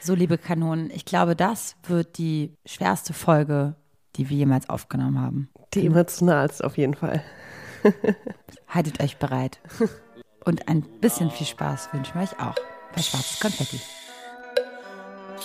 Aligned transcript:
So, 0.00 0.14
liebe 0.14 0.38
Kanonen, 0.38 0.90
ich 0.90 1.04
glaube, 1.04 1.34
das 1.34 1.76
wird 1.86 2.18
die 2.18 2.54
schwerste 2.64 3.12
Folge, 3.12 3.74
die 4.16 4.30
wir 4.30 4.36
jemals 4.36 4.68
aufgenommen 4.68 5.20
haben. 5.20 5.48
Die 5.74 5.86
emotionalste 5.86 6.64
auf 6.64 6.78
jeden 6.78 6.94
Fall. 6.94 7.22
Haltet 8.68 9.02
euch 9.02 9.18
bereit. 9.18 9.58
Und 10.44 10.68
ein 10.68 10.82
bisschen 11.00 11.30
viel 11.30 11.46
Spaß 11.46 11.90
wünschen 11.92 12.14
wir 12.14 12.22
euch 12.22 12.38
auch 12.40 12.54
bei 12.94 13.02
Schwarzes 13.02 13.40
Konfetti. 13.40 13.80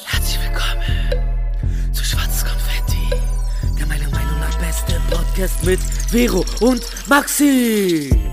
Herzlich 0.05 0.39
willkommen 0.43 1.91
zu 1.91 2.04
Schwarzes 2.04 2.45
Konfetti, 2.45 3.09
der 3.77 3.88
meiner 3.88 4.09
Meinung 4.09 4.39
nach 4.39 4.57
beste 4.59 5.01
Podcast 5.09 5.63
mit 5.65 5.79
Vero 5.79 6.45
und 6.61 6.83
Maxi. 7.09 8.32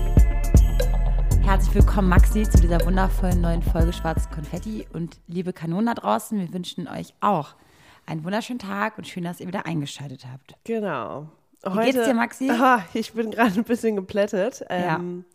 Herzlich 1.51 1.75
willkommen, 1.75 2.07
Maxi, 2.07 2.43
zu 2.43 2.61
dieser 2.61 2.79
wundervollen 2.85 3.41
neuen 3.41 3.61
Folge 3.61 3.91
Schwarzes 3.91 4.29
Konfetti. 4.29 4.87
Und 4.93 5.19
liebe 5.27 5.51
Kanonen 5.51 5.87
da 5.87 5.95
draußen, 5.95 6.39
wir 6.39 6.53
wünschen 6.53 6.87
euch 6.87 7.13
auch 7.19 7.55
einen 8.05 8.23
wunderschönen 8.23 8.57
Tag 8.57 8.97
und 8.97 9.05
schön, 9.05 9.25
dass 9.25 9.41
ihr 9.41 9.47
wieder 9.47 9.65
eingeschaltet 9.65 10.25
habt. 10.31 10.55
Genau. 10.63 11.27
Wie 11.65 11.91
geht's 11.91 12.05
dir, 12.05 12.13
Maxi? 12.13 12.49
Aha, 12.51 12.85
ich 12.93 13.11
bin 13.11 13.31
gerade 13.31 13.53
ein 13.59 13.65
bisschen 13.65 13.97
geplättet. 13.97 14.63
Ähm, 14.69 15.25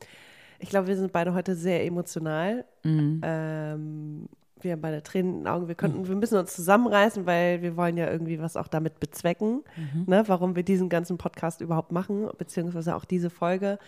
Ich 0.59 0.71
glaube, 0.71 0.87
wir 0.87 0.97
sind 0.97 1.13
beide 1.13 1.35
heute 1.35 1.55
sehr 1.55 1.85
emotional. 1.85 2.65
Mhm. 2.83 3.21
Ähm, 3.23 4.29
wir 4.63 4.73
haben 4.73 4.81
beide 4.81 5.03
Tränen 5.03 5.33
in 5.35 5.39
den 5.41 5.49
Augen. 5.49 5.69
Wir, 5.69 5.75
könnten, 5.75 6.09
wir 6.09 6.17
müssen 6.17 6.39
uns 6.39 6.57
zusammenreißen, 6.57 7.27
weil 7.27 7.61
wir 7.61 7.77
wollen 7.77 7.99
ja 7.99 8.11
irgendwie 8.11 8.41
was 8.41 8.57
auch 8.57 8.69
damit 8.69 9.01
bezwecken, 9.01 9.65
Mhm. 9.77 10.05
ne, 10.07 10.25
warum 10.29 10.57
wir 10.57 10.63
diesen 10.63 10.89
ganzen 10.89 11.19
Podcast 11.19 11.61
überhaupt 11.61 11.93
machen, 11.93 12.27
beziehungsweise 12.39 12.97
auch 12.97 13.05
diese 13.05 13.29
Folge. 13.29 13.79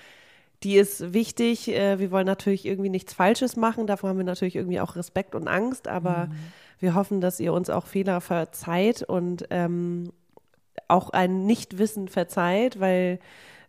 Die 0.65 0.77
ist 0.77 1.13
wichtig. 1.13 1.69
Äh, 1.69 1.99
Wir 1.99 2.11
wollen 2.11 2.27
natürlich 2.27 2.67
irgendwie 2.67 2.91
nichts 2.91 3.13
Falsches 3.15 3.57
machen. 3.57 3.87
Davor 3.87 4.11
haben 4.11 4.19
wir 4.19 4.25
natürlich 4.25 4.57
irgendwie 4.57 4.81
auch 4.81 4.97
Respekt 4.97 5.35
und 5.35 5.47
Angst. 5.49 5.87
Aber 5.89 6.27
Mhm. 6.27 6.33
wir 6.81 6.95
hoffen, 6.95 7.21
dass 7.21 7.39
ihr 7.41 7.53
uns 7.53 7.71
auch 7.71 7.87
Fehler 7.87 8.21
verzeiht 8.21 9.03
und 9.03 9.47
ähm, 9.51 10.13
auch 10.89 11.11
ein 11.11 11.45
Nichtwissen 11.47 12.09
verzeiht, 12.09 12.81
weil 12.81 13.19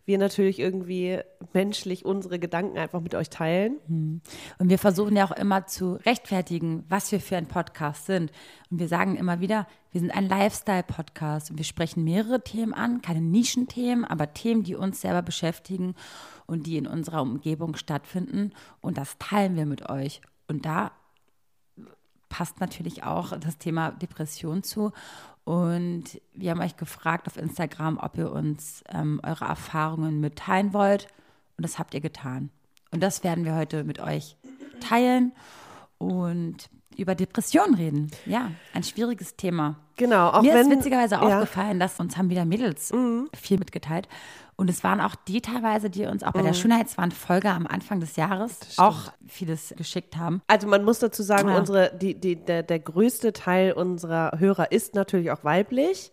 wir 0.04 0.18
natürlich 0.18 0.58
irgendwie 0.58 1.20
menschlich 1.52 2.04
unsere 2.04 2.38
Gedanken 2.38 2.78
einfach 2.78 3.00
mit 3.00 3.14
euch 3.14 3.30
teilen. 3.30 3.76
Und 4.58 4.68
wir 4.68 4.78
versuchen 4.78 5.16
ja 5.16 5.24
auch 5.24 5.32
immer 5.32 5.66
zu 5.66 5.94
rechtfertigen, 5.94 6.84
was 6.88 7.12
wir 7.12 7.20
für 7.20 7.36
ein 7.36 7.46
Podcast 7.46 8.06
sind. 8.06 8.32
Und 8.70 8.78
wir 8.78 8.88
sagen 8.88 9.16
immer 9.16 9.40
wieder, 9.40 9.66
wir 9.92 10.00
sind 10.00 10.10
ein 10.10 10.28
Lifestyle-Podcast 10.28 11.50
und 11.50 11.58
wir 11.58 11.64
sprechen 11.64 12.04
mehrere 12.04 12.42
Themen 12.42 12.74
an, 12.74 13.02
keine 13.02 13.20
Nischenthemen, 13.20 14.04
aber 14.04 14.32
Themen, 14.32 14.62
die 14.62 14.74
uns 14.74 15.00
selber 15.00 15.22
beschäftigen 15.22 15.94
und 16.46 16.66
die 16.66 16.76
in 16.76 16.86
unserer 16.86 17.22
Umgebung 17.22 17.76
stattfinden. 17.76 18.52
Und 18.80 18.98
das 18.98 19.18
teilen 19.18 19.56
wir 19.56 19.66
mit 19.66 19.88
euch. 19.88 20.20
Und 20.48 20.66
da 20.66 20.92
passt 22.28 22.60
natürlich 22.60 23.02
auch 23.02 23.36
das 23.38 23.58
Thema 23.58 23.90
Depression 23.90 24.62
zu. 24.62 24.92
Und 25.50 26.20
wir 26.32 26.52
haben 26.52 26.60
euch 26.60 26.76
gefragt 26.76 27.26
auf 27.26 27.36
Instagram, 27.36 27.98
ob 27.98 28.16
ihr 28.16 28.30
uns 28.30 28.84
ähm, 28.88 29.20
eure 29.24 29.46
Erfahrungen 29.46 30.20
mitteilen 30.20 30.72
wollt. 30.72 31.08
Und 31.56 31.64
das 31.64 31.76
habt 31.76 31.92
ihr 31.92 32.00
getan. 32.00 32.50
Und 32.92 33.02
das 33.02 33.24
werden 33.24 33.44
wir 33.44 33.56
heute 33.56 33.82
mit 33.82 33.98
euch 33.98 34.36
teilen 34.78 35.32
und 35.98 36.70
über 36.96 37.14
Depressionen 37.14 37.74
reden. 37.74 38.10
Ja, 38.26 38.50
ein 38.74 38.82
schwieriges 38.82 39.36
Thema. 39.36 39.76
Genau, 39.96 40.28
auch 40.30 40.42
Mir 40.42 40.54
wenn 40.54 40.70
ist 40.70 40.78
witzigerweise 40.78 41.16
ja, 41.16 41.20
Mhm. 41.20 41.26
aufgefallen, 41.32 41.80
dass 41.80 41.98
uns 42.00 42.16
haben 42.16 42.30
wieder 42.30 42.44
Mädels 42.44 42.92
viel 43.34 43.58
mitgeteilt. 43.58 44.08
Und 44.56 44.68
es 44.68 44.84
waren 44.84 45.00
auch 45.00 45.14
die 45.14 45.40
teilweise, 45.40 45.88
die 45.88 46.04
uns 46.04 46.22
auch 46.22 46.32
bei 46.32 46.40
Mhm. 46.40 46.46
der 46.46 46.52
Schönheitswand-Folge 46.54 47.48
am 47.50 47.66
Anfang 47.66 48.00
des 48.00 48.16
Jahres 48.16 48.58
auch 48.76 49.12
vieles 49.26 49.72
geschickt 49.76 50.16
haben. 50.18 50.42
Also 50.48 50.66
man 50.68 50.84
muss 50.84 50.98
dazu 50.98 51.22
sagen, 51.22 51.48
Ja. 51.48 51.56
unsere, 51.58 51.96
die, 51.96 52.14
die, 52.14 52.36
der, 52.36 52.62
der 52.62 52.78
größte 52.78 53.32
Teil 53.32 53.72
unserer 53.72 54.38
Hörer 54.38 54.70
ist 54.72 54.94
natürlich 54.94 55.30
auch 55.30 55.44
weiblich. 55.44 56.12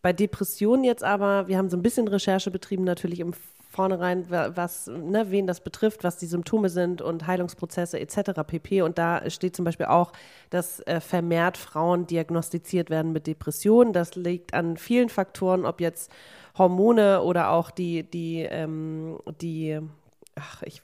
Bei 0.00 0.12
Depressionen 0.14 0.84
jetzt 0.84 1.02
aber, 1.04 1.48
wir 1.48 1.58
haben 1.58 1.68
so 1.68 1.76
ein 1.76 1.82
bisschen 1.82 2.08
Recherche 2.08 2.50
betrieben, 2.50 2.84
natürlich 2.84 3.20
im 3.20 3.34
Vornherein, 3.76 4.30
wa- 4.30 4.52
was, 4.54 4.86
ne, 4.86 5.30
wen 5.30 5.46
das 5.46 5.60
betrifft, 5.60 6.02
was 6.02 6.16
die 6.16 6.26
Symptome 6.26 6.70
sind 6.70 7.02
und 7.02 7.26
Heilungsprozesse 7.26 8.00
etc. 8.00 8.42
pp. 8.46 8.82
Und 8.82 8.96
da 8.98 9.28
steht 9.28 9.54
zum 9.54 9.64
Beispiel 9.66 9.86
auch, 9.86 10.12
dass 10.50 10.80
äh, 10.80 11.00
vermehrt 11.00 11.58
Frauen 11.58 12.06
diagnostiziert 12.06 12.88
werden 12.88 13.12
mit 13.12 13.26
Depressionen. 13.26 13.92
Das 13.92 14.14
liegt 14.16 14.54
an 14.54 14.76
vielen 14.78 15.10
Faktoren, 15.10 15.66
ob 15.66 15.80
jetzt 15.80 16.10
Hormone 16.56 17.20
oder 17.22 17.50
auch 17.50 17.70
die, 17.70 18.02
die, 18.02 18.40
ähm, 18.50 19.18
die, 19.42 19.78
ach, 20.36 20.62
ich, 20.62 20.80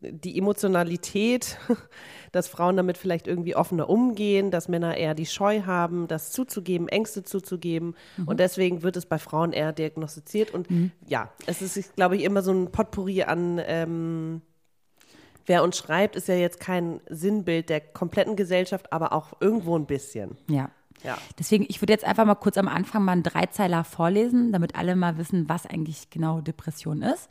die 0.00 0.38
Emotionalität, 0.38 1.58
dass 2.32 2.48
Frauen 2.48 2.76
damit 2.76 2.98
vielleicht 2.98 3.26
irgendwie 3.26 3.56
offener 3.56 3.88
umgehen, 3.88 4.50
dass 4.50 4.68
Männer 4.68 4.96
eher 4.96 5.14
die 5.14 5.26
Scheu 5.26 5.62
haben, 5.62 6.08
das 6.08 6.32
zuzugeben, 6.32 6.88
Ängste 6.88 7.22
zuzugeben. 7.22 7.94
Und 8.26 8.40
deswegen 8.40 8.82
wird 8.82 8.96
es 8.96 9.06
bei 9.06 9.18
Frauen 9.18 9.52
eher 9.52 9.72
diagnostiziert. 9.72 10.52
Und 10.52 10.66
ja, 11.06 11.30
es 11.46 11.62
ist, 11.62 11.96
glaube 11.96 12.16
ich, 12.16 12.24
immer 12.24 12.42
so 12.42 12.52
ein 12.52 12.70
Potpourri 12.70 13.22
an, 13.22 13.60
ähm, 13.64 14.42
wer 15.46 15.62
uns 15.62 15.76
schreibt, 15.76 16.16
ist 16.16 16.28
ja 16.28 16.34
jetzt 16.34 16.60
kein 16.60 17.00
Sinnbild 17.08 17.68
der 17.68 17.80
kompletten 17.80 18.36
Gesellschaft, 18.36 18.92
aber 18.92 19.12
auch 19.12 19.34
irgendwo 19.40 19.76
ein 19.76 19.86
bisschen. 19.86 20.36
Ja. 20.48 20.70
Ja. 21.04 21.18
Deswegen, 21.38 21.64
ich 21.68 21.80
würde 21.82 21.92
jetzt 21.92 22.04
einfach 22.04 22.24
mal 22.24 22.34
kurz 22.34 22.56
am 22.56 22.68
Anfang 22.68 23.04
mal 23.04 23.12
einen 23.12 23.22
Dreizeiler 23.22 23.84
vorlesen, 23.84 24.52
damit 24.52 24.76
alle 24.76 24.96
mal 24.96 25.18
wissen, 25.18 25.48
was 25.48 25.66
eigentlich 25.66 26.10
genau 26.10 26.40
Depression 26.40 27.02
ist. 27.02 27.28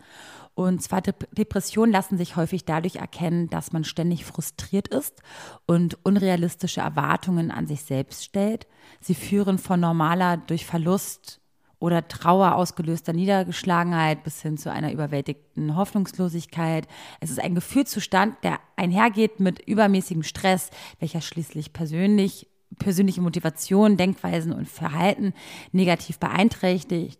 Und 0.53 0.81
zwar 0.81 1.01
Dep 1.01 1.33
Depressionen 1.33 1.93
lassen 1.93 2.17
sich 2.17 2.35
häufig 2.35 2.65
dadurch 2.65 2.97
erkennen, 2.97 3.49
dass 3.49 3.71
man 3.71 3.83
ständig 3.83 4.25
frustriert 4.25 4.89
ist 4.89 5.21
und 5.65 5.97
unrealistische 6.03 6.81
Erwartungen 6.81 7.51
an 7.51 7.67
sich 7.67 7.83
selbst 7.83 8.25
stellt. 8.25 8.67
Sie 8.99 9.15
führen 9.15 9.57
von 9.57 9.79
normaler 9.79 10.37
durch 10.37 10.65
Verlust 10.65 11.39
oder 11.79 12.07
Trauer 12.07 12.55
ausgelöster 12.55 13.11
Niedergeschlagenheit 13.11 14.23
bis 14.23 14.41
hin 14.41 14.57
zu 14.57 14.71
einer 14.71 14.91
überwältigten 14.91 15.75
Hoffnungslosigkeit. 15.75 16.87
Es 17.21 17.31
ist 17.31 17.39
ein 17.39 17.55
Gefühlszustand, 17.55 18.35
der 18.43 18.59
einhergeht 18.75 19.39
mit 19.39 19.67
übermäßigem 19.67 20.21
Stress, 20.21 20.69
welcher 20.99 21.21
schließlich 21.21 21.73
persönlich 21.73 22.50
persönliche 22.81 23.21
Motivation, 23.21 23.97
Denkweisen 23.97 24.53
und 24.53 24.67
Verhalten 24.67 25.33
negativ 25.71 26.19
beeinträchtigt. 26.19 27.19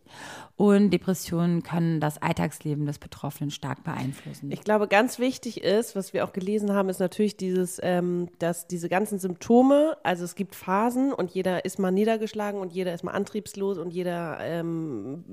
Und 0.61 0.91
Depressionen 0.91 1.63
können 1.63 1.99
das 1.99 2.22
Alltagsleben 2.22 2.85
des 2.85 2.99
Betroffenen 2.99 3.49
stark 3.49 3.83
beeinflussen. 3.83 4.51
Ich 4.51 4.61
glaube, 4.61 4.88
ganz 4.88 5.17
wichtig 5.17 5.63
ist, 5.63 5.95
was 5.95 6.13
wir 6.13 6.23
auch 6.23 6.33
gelesen 6.33 6.72
haben, 6.72 6.88
ist 6.89 6.99
natürlich 6.99 7.35
dieses, 7.35 7.79
ähm, 7.81 8.27
dass 8.38 8.67
diese 8.67 8.88
ganzen 8.88 9.17
Symptome, 9.17 9.97
also 10.03 10.23
es 10.23 10.35
gibt 10.35 10.53
Phasen 10.53 11.13
und 11.13 11.31
jeder 11.31 11.66
ist 11.66 11.79
mal 11.79 11.89
niedergeschlagen 11.91 12.61
und 12.61 12.73
jeder 12.73 12.94
ist 12.94 13.03
mal 13.03 13.13
antriebslos 13.13 13.79
und 13.79 13.91
jeder 13.91 14.38
ähm, 14.41 15.23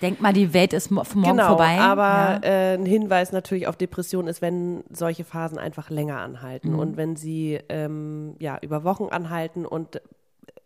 Denk 0.00 0.20
mal, 0.22 0.32
die 0.32 0.54
Welt 0.54 0.72
ist 0.72 0.90
mo- 0.90 1.02
morgen 1.14 1.36
genau, 1.36 1.48
vorbei. 1.48 1.78
aber 1.78 2.40
ja. 2.42 2.72
äh, 2.72 2.74
ein 2.74 2.86
Hinweis 2.86 3.30
natürlich 3.30 3.66
auf 3.66 3.76
Depression 3.76 4.26
ist, 4.26 4.40
wenn 4.40 4.84
solche 4.90 5.24
Phasen 5.24 5.58
einfach 5.58 5.90
länger 5.90 6.18
anhalten 6.20 6.72
Mhm. 6.72 6.78
und 6.78 6.96
wenn 6.96 7.14
sie 7.16 7.60
ähm, 7.68 8.36
ja 8.38 8.58
über 8.62 8.84
Wochen 8.84 9.08
anhalten 9.10 9.66
und 9.66 10.00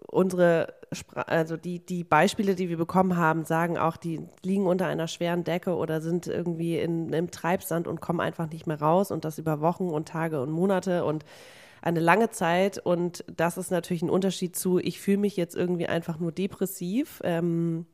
unsere, 0.09 0.75
also 1.15 1.57
die, 1.57 1.85
die 1.85 2.05
Beispiele, 2.05 2.55
die 2.55 2.69
wir 2.69 2.77
bekommen 2.77 3.17
haben, 3.17 3.45
sagen 3.45 3.79
auch, 3.79 3.97
die 3.97 4.21
liegen 4.43 4.67
unter 4.67 4.87
einer 4.87 5.09
schweren 5.09 5.45
Decke 5.45 5.75
oder 5.75 6.01
sind 6.01 6.27
irgendwie 6.27 6.79
in, 6.79 7.13
im 7.13 7.31
Treibsand 7.31 7.89
und 7.89 8.01
kommen 8.01 8.21
einfach 8.21 8.49
nicht 8.51 8.67
mehr 8.67 8.81
raus 8.81 9.11
und 9.11 9.25
das 9.25 9.39
über 9.39 9.61
Wochen 9.61 9.89
und 9.89 10.09
Tage 10.09 10.41
und 10.41 10.51
Monate 10.51 11.05
und 11.05 11.25
eine 11.83 12.01
lange 12.01 12.31
Zeit 12.31 12.79
und 12.79 13.25
das 13.37 13.57
ist 13.59 13.71
natürlich 13.71 14.03
ein 14.03 14.11
Unterschied 14.11 14.57
zu, 14.57 14.79
ich 14.79 15.01
fühle 15.01 15.19
mich 15.19 15.37
jetzt 15.37 15.55
irgendwie 15.55 15.87
einfach 15.87 16.19
nur 16.19 16.33
depressiv. 16.33 17.21
Ähm, 17.23 17.87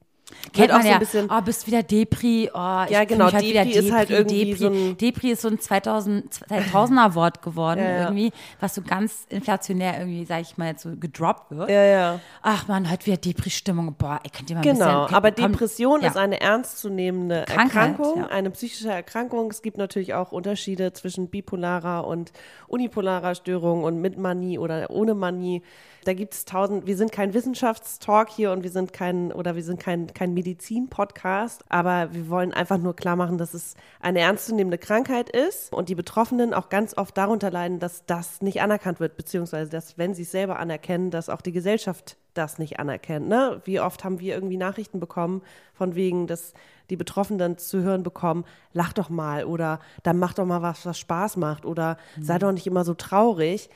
Kennt 0.53 0.71
auch 0.71 0.75
man 0.77 0.83
so 0.83 0.89
ja, 0.89 0.95
ein 0.95 1.01
bisschen- 1.01 1.29
oh, 1.31 1.41
bist 1.43 1.67
wieder 1.67 1.83
Depri, 1.83 2.51
oh, 2.53 2.57
Ja, 2.57 3.05
genau, 3.05 3.33
halt 3.33 3.45
wieder 3.45 3.65
Depri 3.65 3.79
ist 3.79 3.93
halt 3.93 4.11
irgendwie 4.11 4.45
Depri. 4.47 4.59
so 4.59 4.69
ein- 4.69 4.97
Depri 4.99 5.31
ist 5.31 5.43
so 5.43 5.49
ein 5.49 5.59
2000, 5.59 6.33
2000er 6.35 7.15
Wort 7.15 7.43
geworden 7.43 7.81
Ja, 7.81 7.91
ja. 7.91 8.03
irgendwie, 8.05 8.33
was 8.61 8.75
so 8.75 8.83
ganz 8.83 9.27
inflationär 9.29 9.99
irgendwie, 9.99 10.25
sag 10.25 10.41
ich 10.43 10.57
mal, 10.59 10.69
jetzt 10.69 10.83
so 10.83 10.91
gedroppt 10.97 11.51
wird. 11.51 11.71
ja, 11.71 11.85
ja. 11.85 12.21
Ach 12.43 12.69
man, 12.69 12.91
heute 12.91 13.07
wieder 13.07 13.17
Depri-Stimmung, 13.17 13.95
boah, 13.97 14.21
ey, 14.23 14.31
könnt 14.31 14.51
ihr 14.51 14.57
mal 14.57 14.63
Genau, 14.63 15.03
bisschen... 15.03 15.15
aber 15.17 15.31
Depression 15.31 16.01
ja. 16.03 16.09
ist 16.09 16.17
eine 16.17 16.41
ernstzunehmende 16.41 17.45
Krankheit, 17.47 17.91
Erkrankung, 17.91 18.19
ja. 18.21 18.27
eine 18.29 18.51
psychische 18.51 18.91
Erkrankung. 18.91 19.51
Es 19.51 19.63
gibt 19.63 19.79
natürlich 19.79 20.15
auch 20.15 20.33
Unterschiede 20.33 20.93
zwischen 20.93 21.29
bipolarer 21.29 22.07
und 22.07 22.33
unipolarer 22.69 23.35
Störung 23.35 23.85
und 23.85 24.01
mit 24.01 24.19
Manie 24.19 24.59
oder 24.59 24.91
ohne 24.91 25.15
Manie. 25.15 25.63
Da 26.05 26.15
gibt 26.15 26.35
es 26.35 26.45
tausend, 26.45 26.87
wir 26.87 26.97
sind 26.97 27.13
kein 27.13 27.33
Wissenschaftstalk 27.33 28.29
hier 28.29 28.51
und 28.51 28.65
wir 28.65 28.71
sind 28.71 28.93
kein, 28.93 29.31
oder 29.33 29.55
wir 29.55 29.63
sind 29.63 29.79
kein, 29.79 30.13
kein 30.13 30.35
Medizin-Podcast, 30.35 31.65
aber 31.69 32.13
wir 32.13 32.29
wollen 32.29 32.53
einfach 32.53 32.79
nur 32.79 32.97
klar 32.97 33.15
machen, 33.15 33.39
dass 33.39 33.55
es 33.55 33.77
eine 34.01 34.19
ernstzunehmende 34.19 34.79
Krankheit 34.79 35.31
ist 35.31 35.73
und 35.73 35.89
die 35.89 35.95
Betroffenen 35.95 36.55
auch 36.55 36.71
ganz 36.71 36.97
oft 36.99 37.17
darunter 37.17 37.53
leiden, 37.53 37.79
dass 37.79 38.05
das 38.07 38.43
nicht 38.43 38.61
anerkannt 38.63 38.99
wird, 38.99 39.17
beziehungsweise 39.17 39.71
dass, 39.71 39.97
wenn 39.97 40.13
sie 40.13 40.23
es 40.23 40.33
selber 40.33 40.59
anerkennen, 40.59 41.13
dass 41.13 41.29
auch 41.29 41.41
die 41.41 41.53
Gesellschaft 41.53 42.17
das 42.35 42.59
nicht 42.59 42.81
anerkennt. 42.81 43.29
Ne? 43.29 43.61
Wie 43.65 43.79
oft 43.79 44.03
haben 44.03 44.19
wir 44.19 44.35
irgendwie 44.35 44.57
Nachrichten 44.57 44.99
bekommen, 44.99 45.43
von 45.75 45.95
wegen, 45.95 46.27
dass 46.27 46.53
die 46.91 46.97
Betroffenen 46.97 47.59
zu 47.59 47.83
hören 47.83 48.03
bekommen, 48.03 48.45
lach 48.73 48.93
doch 48.93 49.09
mal 49.09 49.45
oder 49.45 49.79
dann 50.03 50.19
mach 50.19 50.35
doch 50.35 50.47
mal 50.47 50.63
was, 50.63 50.85
was 50.85 50.99
Spaß 50.99 51.37
macht 51.37 51.65
oder 51.65 51.97
sei 52.21 52.39
doch 52.39 52.53
nicht 52.53 52.67
immer 52.67 52.85
so 52.85 52.95
traurig. 52.95 53.71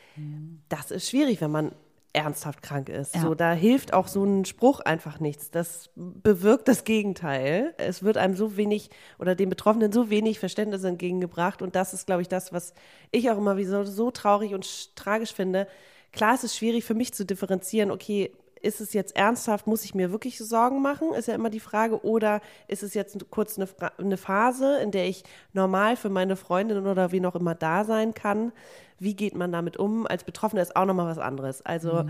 Das 0.69 0.90
ist 0.90 1.08
schwierig, 1.08 1.40
wenn 1.40 1.50
man 1.50 1.73
ernsthaft 2.16 2.62
krank 2.62 2.88
ist. 2.88 3.14
Ja. 3.14 3.20
So, 3.20 3.34
da 3.34 3.52
hilft 3.52 3.92
auch 3.92 4.08
so 4.08 4.24
ein 4.24 4.44
Spruch 4.44 4.80
einfach 4.80 5.20
nichts. 5.20 5.50
Das 5.50 5.90
bewirkt 5.94 6.66
das 6.66 6.84
Gegenteil. 6.84 7.74
Es 7.76 8.02
wird 8.02 8.16
einem 8.16 8.34
so 8.34 8.56
wenig 8.56 8.90
oder 9.18 9.34
den 9.34 9.50
Betroffenen 9.50 9.92
so 9.92 10.10
wenig 10.10 10.38
Verständnis 10.38 10.82
entgegengebracht. 10.82 11.62
Und 11.62 11.76
das 11.76 11.92
ist, 11.94 12.06
glaube 12.06 12.22
ich, 12.22 12.28
das, 12.28 12.52
was 12.52 12.72
ich 13.12 13.30
auch 13.30 13.38
immer 13.38 13.56
wie 13.56 13.66
so, 13.66 13.84
so 13.84 14.10
traurig 14.10 14.54
und 14.54 14.64
sch- 14.64 14.88
tragisch 14.96 15.34
finde. 15.34 15.68
Klar, 16.12 16.34
es 16.34 16.44
ist 16.44 16.56
schwierig 16.56 16.84
für 16.84 16.94
mich 16.94 17.12
zu 17.12 17.26
differenzieren, 17.26 17.90
okay, 17.90 18.32
ist 18.62 18.80
es 18.80 18.94
jetzt 18.94 19.14
ernsthaft, 19.14 19.66
muss 19.66 19.84
ich 19.84 19.94
mir 19.94 20.10
wirklich 20.10 20.38
Sorgen 20.38 20.80
machen, 20.80 21.12
ist 21.12 21.28
ja 21.28 21.34
immer 21.34 21.50
die 21.50 21.60
Frage, 21.60 22.04
oder 22.04 22.40
ist 22.66 22.82
es 22.82 22.94
jetzt 22.94 23.30
kurz 23.30 23.58
eine, 23.58 23.68
eine 23.98 24.16
Phase, 24.16 24.78
in 24.78 24.90
der 24.90 25.06
ich 25.06 25.22
normal 25.52 25.94
für 25.96 26.08
meine 26.08 26.36
Freundin 26.36 26.84
oder 26.86 27.12
wie 27.12 27.20
noch 27.20 27.36
immer 27.36 27.54
da 27.54 27.84
sein 27.84 28.14
kann? 28.14 28.52
Wie 28.98 29.14
geht 29.14 29.34
man 29.34 29.52
damit 29.52 29.76
um? 29.76 30.06
Als 30.06 30.25
Betroffener 30.25 30.62
ist 30.62 30.76
auch 30.76 30.87
nochmal 30.87 31.06
was 31.06 31.19
anderes. 31.19 31.62
Also 31.62 32.04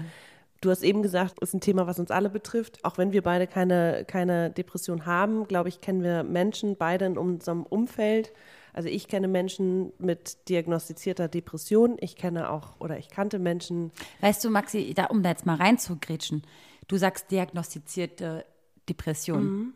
Du 0.61 0.71
hast 0.71 0.83
eben 0.83 1.03
gesagt, 1.03 1.39
ist 1.41 1.55
ein 1.55 1.61
Thema, 1.61 1.87
was 1.87 1.99
uns 1.99 2.11
alle 2.11 2.31
betrifft. 2.31 2.85
Auch 2.85 2.99
wenn 2.99 3.13
wir 3.13 3.23
beide 3.23 3.47
keine, 3.47 4.05
keine 4.07 4.51
Depression 4.51 5.07
haben, 5.07 5.47
glaube 5.47 5.69
ich, 5.69 5.81
kennen 5.81 6.03
wir 6.03 6.23
Menschen 6.23 6.77
beide 6.77 7.05
in 7.05 7.19
unserem 7.19 7.65
Umfeld. 7.65 8.33
Also 8.73 8.89
ich 8.89 9.09
kenne 9.09 9.29
Menschen 9.29 9.93
mit 9.99 10.49
diagnostizierter 10.49 11.29
Depression. 11.29 11.97
Ich 12.01 12.17
kenne 12.17 12.51
auch 12.51 12.81
oder 12.81 12.99
ich 12.99 13.09
kannte 13.09 13.39
Menschen. 13.39 13.93
Weißt 14.21 14.45
du, 14.45 14.51
Maxi, 14.51 14.93
da, 14.95 15.07
um 15.07 15.23
da 15.23 15.31
jetzt 15.31 15.47
mal 15.47 15.57
reinzugrätschen, 15.57 16.43
du 16.89 16.97
sagst 16.97 17.31
diagnostizierte 17.31 18.45
Depression. 18.89 19.45
Mhm. 19.45 19.73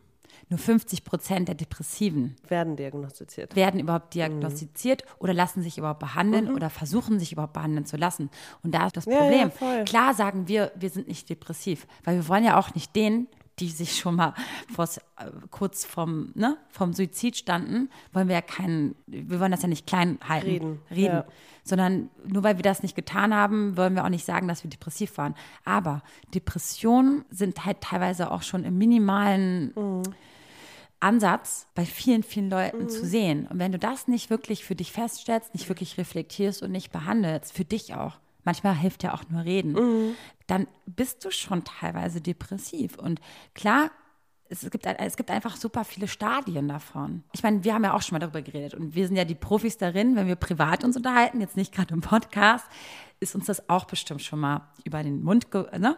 Nur 0.51 0.57
50 0.57 1.05
Prozent 1.05 1.47
der 1.47 1.55
Depressiven 1.55 2.35
werden 2.49 2.75
diagnostiziert. 2.75 3.55
werden 3.55 3.79
überhaupt 3.79 4.13
diagnostiziert 4.13 5.05
oder 5.17 5.33
lassen 5.33 5.61
sich 5.61 5.77
überhaupt 5.77 6.01
behandeln 6.01 6.53
oder 6.53 6.69
versuchen 6.69 7.19
sich 7.19 7.31
überhaupt 7.31 7.53
behandeln 7.53 7.85
zu 7.85 7.95
lassen. 7.95 8.29
Und 8.61 8.75
da 8.75 8.87
ist 8.87 8.97
das 8.97 9.05
Mhm. 9.05 9.13
Ja, 9.13 9.31
ja, 9.31 9.47
Problem. 9.47 9.85
Klar 9.85 10.13
sagen 10.13 10.49
wir, 10.49 10.73
wir 10.75 10.89
sind 10.89 11.07
nicht 11.07 11.29
depressiv, 11.29 11.87
weil 12.03 12.17
wir 12.17 12.27
wollen 12.27 12.43
ja 12.43 12.59
auch 12.59 12.75
nicht 12.75 12.93
denen, 12.97 13.27
die 13.59 13.69
sich 13.69 13.97
schon 13.97 14.15
mal 14.15 14.33
äh, 14.77 15.25
kurz 15.51 15.85
vom, 15.85 16.33
ne, 16.35 16.57
vom 16.69 16.91
Suizid 16.91 17.37
standen, 17.37 17.89
wollen 18.11 18.27
wir 18.27 18.35
ja 18.35 18.41
keinen, 18.41 18.95
wir 19.07 19.39
wollen 19.39 19.51
das 19.51 19.61
ja 19.61 19.69
nicht 19.69 19.87
klein 19.87 20.19
halten, 20.27 20.47
Reden, 20.47 20.79
reden 20.89 21.15
ja. 21.15 21.25
sondern 21.63 22.09
nur 22.25 22.43
weil 22.43 22.57
wir 22.57 22.63
das 22.63 22.83
nicht 22.83 22.95
getan 22.95 23.33
haben, 23.33 23.77
wollen 23.77 23.93
wir 23.93 24.03
auch 24.03 24.09
nicht 24.09 24.25
sagen, 24.25 24.49
dass 24.49 24.63
wir 24.65 24.69
depressiv 24.69 25.17
waren. 25.17 25.35
Aber 25.63 26.01
Depressionen 26.33 27.23
sind 27.29 27.65
halt 27.65 27.79
teilweise 27.79 28.31
auch 28.31 28.41
schon 28.41 28.65
im 28.65 28.77
minimalen 28.77 29.73
Ansatz 31.01 31.67
bei 31.75 31.85
vielen, 31.85 32.23
vielen 32.23 32.49
Leuten 32.49 32.89
zu 32.89 33.05
sehen. 33.05 33.47
Und 33.47 33.59
wenn 33.59 33.71
du 33.71 33.79
das 33.79 34.07
nicht 34.07 34.29
wirklich 34.29 34.63
für 34.63 34.75
dich 34.75 34.91
feststellst, 34.91 35.53
nicht 35.53 35.67
wirklich 35.67 35.97
reflektierst 35.97 36.61
und 36.63 36.71
nicht 36.71 36.91
behandelst, 36.91 37.53
für 37.53 37.65
dich 37.65 37.93
auch, 37.95 38.19
manchmal 38.43 38.75
hilft 38.75 39.03
ja 39.03 39.13
auch 39.13 39.23
nur 39.29 39.43
reden, 39.43 40.15
dann 40.47 40.67
bist 40.85 41.23
du 41.25 41.31
schon 41.31 41.63
teilweise 41.63 42.21
depressiv. 42.21 42.97
Und 42.97 43.19
klar, 43.53 43.91
es 44.51 44.69
gibt, 44.69 44.85
es 44.85 45.15
gibt 45.15 45.31
einfach 45.31 45.55
super 45.55 45.85
viele 45.85 46.09
Stadien 46.09 46.67
davon. 46.67 47.23
Ich 47.31 47.41
meine, 47.41 47.63
wir 47.63 47.73
haben 47.73 47.85
ja 47.85 47.93
auch 47.93 48.01
schon 48.01 48.15
mal 48.15 48.19
darüber 48.19 48.41
geredet 48.41 48.73
und 48.73 48.95
wir 48.95 49.07
sind 49.07 49.15
ja 49.15 49.23
die 49.23 49.35
Profis 49.35 49.77
darin, 49.77 50.17
wenn 50.17 50.27
wir 50.27 50.35
privat 50.35 50.83
uns 50.83 50.97
unterhalten, 50.97 51.39
jetzt 51.39 51.55
nicht 51.55 51.73
gerade 51.73 51.93
im 51.93 52.01
Podcast, 52.01 52.65
ist 53.21 53.33
uns 53.33 53.45
das 53.45 53.69
auch 53.69 53.85
bestimmt 53.85 54.21
schon 54.21 54.39
mal 54.39 54.67
über 54.83 55.03
den 55.03 55.23
Mund, 55.23 55.47
ne? 55.53 55.95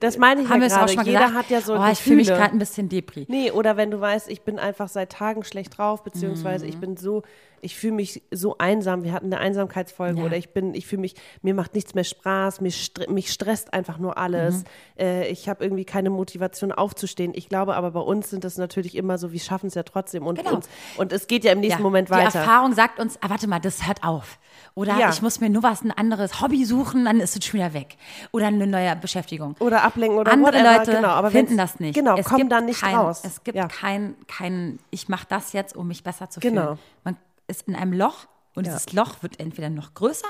Das 0.00 0.18
meine 0.18 0.42
ich 0.42 0.48
haben 0.48 0.62
ja 0.62 0.68
gerade. 0.68 0.92
Jeder 0.92 1.04
gesagt. 1.20 1.34
hat 1.34 1.50
ja 1.50 1.60
so 1.60 1.74
oh, 1.76 1.86
ich 1.92 1.98
fühle 2.00 2.16
mich 2.16 2.28
gerade 2.28 2.52
ein 2.52 2.58
bisschen 2.58 2.88
depri. 2.88 3.26
Nee, 3.28 3.50
oder 3.52 3.76
wenn 3.76 3.90
du 3.90 4.00
weißt, 4.00 4.28
ich 4.30 4.42
bin 4.42 4.58
einfach 4.58 4.88
seit 4.88 5.12
Tagen 5.12 5.44
schlecht 5.44 5.78
drauf, 5.78 6.02
beziehungsweise 6.02 6.64
Mhm. 6.64 6.70
ich 6.70 6.78
bin 6.78 6.96
so, 6.96 7.22
ich 7.62 7.76
fühle 7.76 7.92
mich 7.92 8.22
so 8.30 8.56
einsam. 8.56 9.04
Wir 9.04 9.12
hatten 9.12 9.26
eine 9.26 9.38
Einsamkeitsfolge 9.38 10.20
Ja. 10.20 10.24
oder 10.26 10.36
ich 10.38 10.48
bin, 10.50 10.74
ich 10.74 10.86
fühle 10.86 11.02
mich, 11.02 11.14
mir 11.42 11.52
macht 11.52 11.74
nichts 11.74 11.94
mehr 11.94 12.04
Spaß, 12.04 12.62
mich, 12.62 12.90
mich 13.10 13.30
stresst 13.30 13.74
einfach 13.74 13.98
nur 13.98 14.16
alles. 14.16 14.60
Mhm. 14.60 14.64
Äh, 14.98 15.28
ich 15.28 15.46
habe 15.48 15.62
irgendwie 15.62 15.84
keine 15.84 16.08
Motivation 16.08 16.72
aufzustehen. 16.72 17.32
Ich 17.34 17.50
glaube 17.50 17.76
aber 17.76 17.90
bei 17.90 18.00
uns 18.00 18.30
sind 18.30 18.44
das 18.44 18.56
natürlich 18.56 18.96
immer 18.96 19.18
so, 19.18 19.32
wir 19.32 19.40
schaffen 19.40 19.66
es 19.66 19.74
ja 19.74 19.82
trotzdem 19.82 20.26
und, 20.26 20.38
Genau. 20.38 20.54
uns, 20.56 20.68
und 20.96 21.12
es 21.12 21.26
geht 21.26 21.44
ja 21.44 21.52
im 21.52 21.60
nächsten 21.60 21.82
Moment 21.82 22.08
Die 22.08 22.12
weiter. 22.14 22.38
Erfahrung 22.38 22.72
sagt 22.74 22.98
uns, 22.98 23.18
ah, 23.20 23.28
warte 23.28 23.46
mal, 23.46 23.60
das 23.60 23.86
hört 23.86 24.02
auf. 24.04 24.38
Oder 24.74 24.98
Ja. 24.98 25.10
ich 25.10 25.20
muss 25.20 25.40
mir 25.40 25.50
nur 25.50 25.62
was, 25.62 25.82
ein 25.82 25.90
anderes 25.90 26.40
Hobby 26.40 26.64
suchen, 26.64 27.04
dann 27.04 27.20
ist 27.20 27.36
es 27.36 27.44
schon 27.44 27.60
wieder 27.60 27.74
weg. 27.74 27.96
Oder 28.32 28.46
eine 28.46 28.66
neue 28.66 28.96
Beschäftigung. 28.96 29.54
Oder 29.60 29.84
ablenken 29.92 30.18
oder 30.18 30.32
Andere 30.32 30.52
whatever, 30.54 30.78
Leute 30.78 30.90
genau, 30.92 31.08
aber 31.08 31.30
finden 31.30 31.56
das 31.56 31.80
nicht. 31.80 31.94
Genau, 31.94 32.16
es 32.16 32.26
kommen 32.26 32.48
dann 32.48 32.66
nicht 32.66 32.80
kein, 32.80 32.94
raus. 32.96 33.22
Es 33.24 33.44
gibt 33.44 33.56
ja. 33.56 33.68
kein, 33.68 34.14
kein, 34.26 34.78
ich 34.90 35.08
mache 35.08 35.26
das 35.28 35.52
jetzt, 35.52 35.76
um 35.76 35.88
mich 35.88 36.02
besser 36.02 36.30
zu 36.30 36.40
Genau. 36.40 36.62
fühlen. 36.62 36.78
Man 37.04 37.16
ist 37.48 37.68
in 37.68 37.74
einem 37.76 37.92
Loch 37.92 38.26
und 38.54 38.66
Ja. 38.66 38.72
dieses 38.72 38.92
Loch 38.92 39.22
wird 39.22 39.40
entweder 39.40 39.70
noch 39.70 39.94
größer 39.94 40.28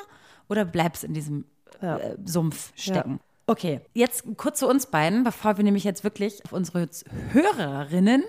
oder 0.48 0.64
bleibst 0.64 1.04
in 1.04 1.14
diesem 1.14 1.44
Ja. 1.80 1.96
äh, 1.98 2.16
Sumpf 2.24 2.72
stecken. 2.76 3.20
Okay, 3.46 3.80
jetzt 3.94 4.24
kurz 4.36 4.60
zu 4.60 4.68
uns 4.68 4.86
beiden, 4.86 5.24
bevor 5.24 5.56
wir 5.56 5.64
nämlich 5.64 5.82
jetzt 5.82 6.04
wirklich 6.04 6.44
auf 6.44 6.52
unsere 6.52 6.88
Hörerinnen 7.32 8.22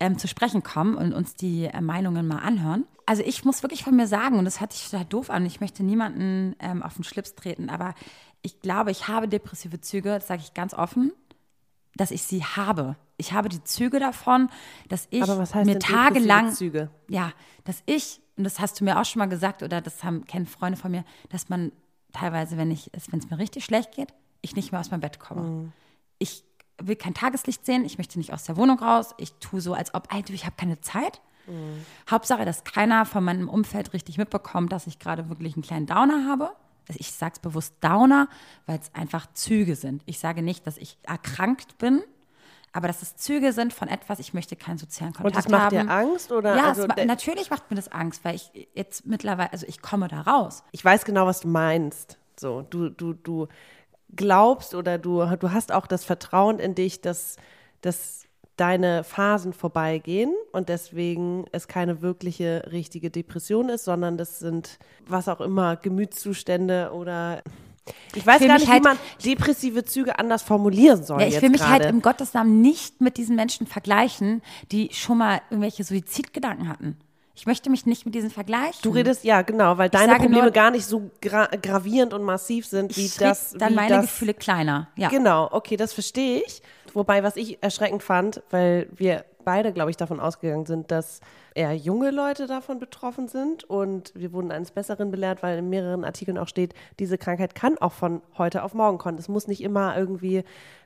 ähm, 0.00 0.18
zu 0.18 0.26
sprechen 0.28 0.62
kommen 0.62 0.96
und 0.96 1.12
uns 1.12 1.34
die 1.34 1.66
äh, 1.66 1.80
Meinungen 1.80 2.26
mal 2.26 2.38
anhören. 2.38 2.84
Also 3.06 3.22
ich 3.24 3.44
muss 3.44 3.62
wirklich 3.62 3.84
von 3.84 3.94
mir 3.94 4.08
sagen, 4.08 4.38
und 4.38 4.44
das 4.44 4.60
hört 4.60 4.72
sich 4.72 4.88
total 4.90 5.04
doof 5.04 5.30
an, 5.30 5.46
ich 5.46 5.60
möchte 5.60 5.84
niemanden 5.84 6.56
ähm, 6.58 6.82
auf 6.82 6.94
den 6.94 7.04
Schlips 7.04 7.36
treten, 7.36 7.70
aber 7.70 7.94
ich 8.46 8.60
glaube, 8.60 8.92
ich 8.92 9.08
habe 9.08 9.26
depressive 9.26 9.80
Züge, 9.80 10.10
das 10.10 10.28
sage 10.28 10.40
ich 10.40 10.54
ganz 10.54 10.72
offen, 10.72 11.12
dass 11.96 12.12
ich 12.12 12.22
sie 12.22 12.44
habe. 12.44 12.94
Ich 13.16 13.32
habe 13.32 13.48
die 13.48 13.62
Züge 13.64 13.98
davon, 13.98 14.50
dass 14.88 15.08
ich 15.10 15.20
Aber 15.22 15.36
was 15.38 15.52
heißt 15.52 15.66
mir 15.66 15.80
tagelang, 15.80 16.52
Züge? 16.52 16.88
ja, 17.08 17.32
dass 17.64 17.82
ich, 17.86 18.20
und 18.36 18.44
das 18.44 18.60
hast 18.60 18.78
du 18.78 18.84
mir 18.84 19.00
auch 19.00 19.04
schon 19.04 19.18
mal 19.18 19.26
gesagt, 19.26 19.64
oder 19.64 19.80
das 19.80 20.04
haben, 20.04 20.26
kennen 20.26 20.46
Freunde 20.46 20.78
von 20.78 20.92
mir, 20.92 21.04
dass 21.28 21.48
man 21.48 21.72
teilweise, 22.12 22.56
wenn 22.56 22.70
ich, 22.70 22.88
wenn 23.10 23.18
es 23.18 23.28
mir 23.28 23.38
richtig 23.38 23.64
schlecht 23.64 23.92
geht, 23.92 24.14
ich 24.42 24.54
nicht 24.54 24.70
mehr 24.70 24.80
aus 24.80 24.92
meinem 24.92 25.00
Bett 25.00 25.18
komme. 25.18 25.42
Mhm. 25.42 25.72
Ich 26.18 26.44
will 26.80 26.94
kein 26.94 27.14
Tageslicht 27.14 27.66
sehen, 27.66 27.84
ich 27.84 27.98
möchte 27.98 28.16
nicht 28.16 28.32
aus 28.32 28.44
der 28.44 28.56
Wohnung 28.56 28.78
raus, 28.78 29.12
ich 29.18 29.32
tue 29.40 29.60
so, 29.60 29.74
als 29.74 29.92
ob, 29.92 30.08
du, 30.08 30.32
ich 30.32 30.44
habe 30.44 30.54
keine 30.56 30.80
Zeit. 30.82 31.20
Mhm. 31.48 31.84
Hauptsache, 32.08 32.44
dass 32.44 32.62
keiner 32.62 33.06
von 33.06 33.24
meinem 33.24 33.48
Umfeld 33.48 33.92
richtig 33.92 34.18
mitbekommt, 34.18 34.70
dass 34.70 34.86
ich 34.86 35.00
gerade 35.00 35.28
wirklich 35.28 35.56
einen 35.56 35.64
kleinen 35.64 35.86
Downer 35.86 36.28
habe. 36.28 36.52
Also 36.88 36.98
ich 37.00 37.12
sage 37.12 37.32
es 37.34 37.38
bewusst 37.40 37.74
Downer, 37.80 38.28
weil 38.66 38.78
es 38.78 38.94
einfach 38.94 39.26
Züge 39.34 39.74
sind. 39.76 40.02
Ich 40.06 40.18
sage 40.18 40.42
nicht, 40.42 40.66
dass 40.66 40.76
ich 40.76 40.98
erkrankt 41.02 41.78
bin, 41.78 42.02
aber 42.72 42.88
dass 42.88 43.02
es 43.02 43.16
Züge 43.16 43.52
sind 43.52 43.72
von 43.72 43.88
etwas, 43.88 44.18
ich 44.18 44.34
möchte 44.34 44.54
keinen 44.54 44.78
sozialen 44.78 45.12
Und 45.14 45.22
Kontakt 45.22 45.46
das 45.46 45.50
macht 45.50 45.62
haben. 45.74 45.86
dir 45.86 45.90
Angst? 45.90 46.30
Oder? 46.30 46.56
Ja, 46.56 46.66
also, 46.68 46.86
ma 46.86 46.94
natürlich 47.04 47.50
macht 47.50 47.70
mir 47.70 47.76
das 47.76 47.88
Angst, 47.90 48.24
weil 48.24 48.34
ich 48.34 48.68
jetzt 48.74 49.06
mittlerweile, 49.06 49.50
also 49.52 49.66
ich 49.66 49.80
komme 49.80 50.08
da 50.08 50.20
raus. 50.20 50.62
ich 50.72 50.84
weiß 50.84 51.04
genau, 51.04 51.26
was 51.26 51.40
du 51.40 51.48
meinst. 51.48 52.18
So, 52.38 52.62
du, 52.62 52.90
du, 52.90 53.14
du 53.14 53.48
glaubst 54.14 54.74
oder 54.74 54.98
du, 54.98 55.24
du 55.36 55.52
hast 55.52 55.72
auch 55.72 55.86
das 55.86 56.04
Vertrauen 56.04 56.58
in 56.58 56.74
dich, 56.74 57.00
dass, 57.00 57.36
dass 57.80 58.25
deine 58.56 59.04
Phasen 59.04 59.52
vorbeigehen 59.52 60.32
und 60.52 60.68
deswegen 60.68 61.44
es 61.52 61.68
keine 61.68 62.00
wirkliche 62.00 62.64
richtige 62.72 63.10
Depression 63.10 63.68
ist, 63.68 63.84
sondern 63.84 64.16
das 64.16 64.38
sind 64.38 64.78
was 65.06 65.28
auch 65.28 65.40
immer, 65.42 65.76
Gemütszustände 65.76 66.90
oder 66.94 67.42
ich 68.14 68.26
weiß 68.26 68.40
will 68.40 68.48
gar 68.48 68.58
nicht, 68.58 68.68
halt- 68.68 68.80
wie 68.82 68.88
man 68.88 68.98
depressive 69.24 69.84
Züge 69.84 70.18
anders 70.18 70.42
formulieren 70.42 71.04
soll. 71.04 71.20
Ja, 71.20 71.26
ich 71.28 71.40
will 71.40 71.50
mich 71.50 71.62
halt 71.62 71.82
gerade. 71.82 71.94
im 71.94 72.02
Gottes 72.02 72.34
Namen 72.34 72.60
nicht 72.62 73.00
mit 73.00 73.16
diesen 73.16 73.36
Menschen 73.36 73.66
vergleichen, 73.66 74.42
die 74.72 74.88
schon 74.92 75.18
mal 75.18 75.40
irgendwelche 75.50 75.84
Suizidgedanken 75.84 76.68
hatten. 76.68 76.96
Ich 77.38 77.44
möchte 77.44 77.68
mich 77.68 77.84
nicht 77.84 78.06
mit 78.06 78.14
diesen 78.14 78.30
vergleichen. 78.30 78.80
Du 78.82 78.90
redest, 78.90 79.22
ja, 79.22 79.42
genau, 79.42 79.76
weil 79.76 79.90
deine 79.90 80.06
sage 80.12 80.20
Probleme 80.22 80.44
nur- 80.44 80.50
gar 80.52 80.70
nicht 80.70 80.86
so 80.86 81.10
gra 81.20 81.44
gravierend 81.60 82.14
und 82.14 82.22
massiv 82.22 82.66
sind, 82.66 82.96
wie 82.96 83.04
ich 83.04 83.18
das. 83.18 83.52
dann 83.52 83.72
wie 83.72 83.76
meine 83.76 83.96
das, 83.96 84.06
Gefühle 84.06 84.32
kleiner. 84.32 84.88
Ja. 84.96 85.10
Genau, 85.10 85.46
okay, 85.52 85.76
das 85.76 85.92
verstehe 85.92 86.42
ich. 86.46 86.62
Wobei, 86.96 87.22
was 87.22 87.36
ich 87.36 87.62
erschreckend 87.62 88.02
fand, 88.02 88.42
weil 88.48 88.88
wir 88.96 89.26
beide, 89.44 89.72
glaube 89.74 89.90
ich, 89.90 89.98
davon 89.98 90.18
ausgegangen 90.18 90.64
sind, 90.64 90.90
dass 90.90 91.20
eher 91.54 91.74
junge 91.76 92.10
Leute 92.10 92.46
davon 92.46 92.78
betroffen 92.78 93.28
sind. 93.28 93.64
Und 93.64 94.12
wir 94.14 94.32
wurden 94.32 94.50
eines 94.50 94.70
Besseren 94.70 95.10
belehrt, 95.10 95.42
weil 95.42 95.58
in 95.58 95.68
mehreren 95.68 96.04
Artikeln 96.06 96.38
auch 96.38 96.48
steht, 96.48 96.72
diese 96.98 97.18
Krankheit 97.18 97.54
kann 97.54 97.76
auch 97.76 97.92
von 97.92 98.22
heute 98.38 98.62
auf 98.62 98.72
morgen 98.72 98.96
kommen. 98.96 99.18
Es 99.18 99.28
muss 99.28 99.46
nicht 99.46 99.62
immer 99.62 99.94
irgendwie 99.96 100.42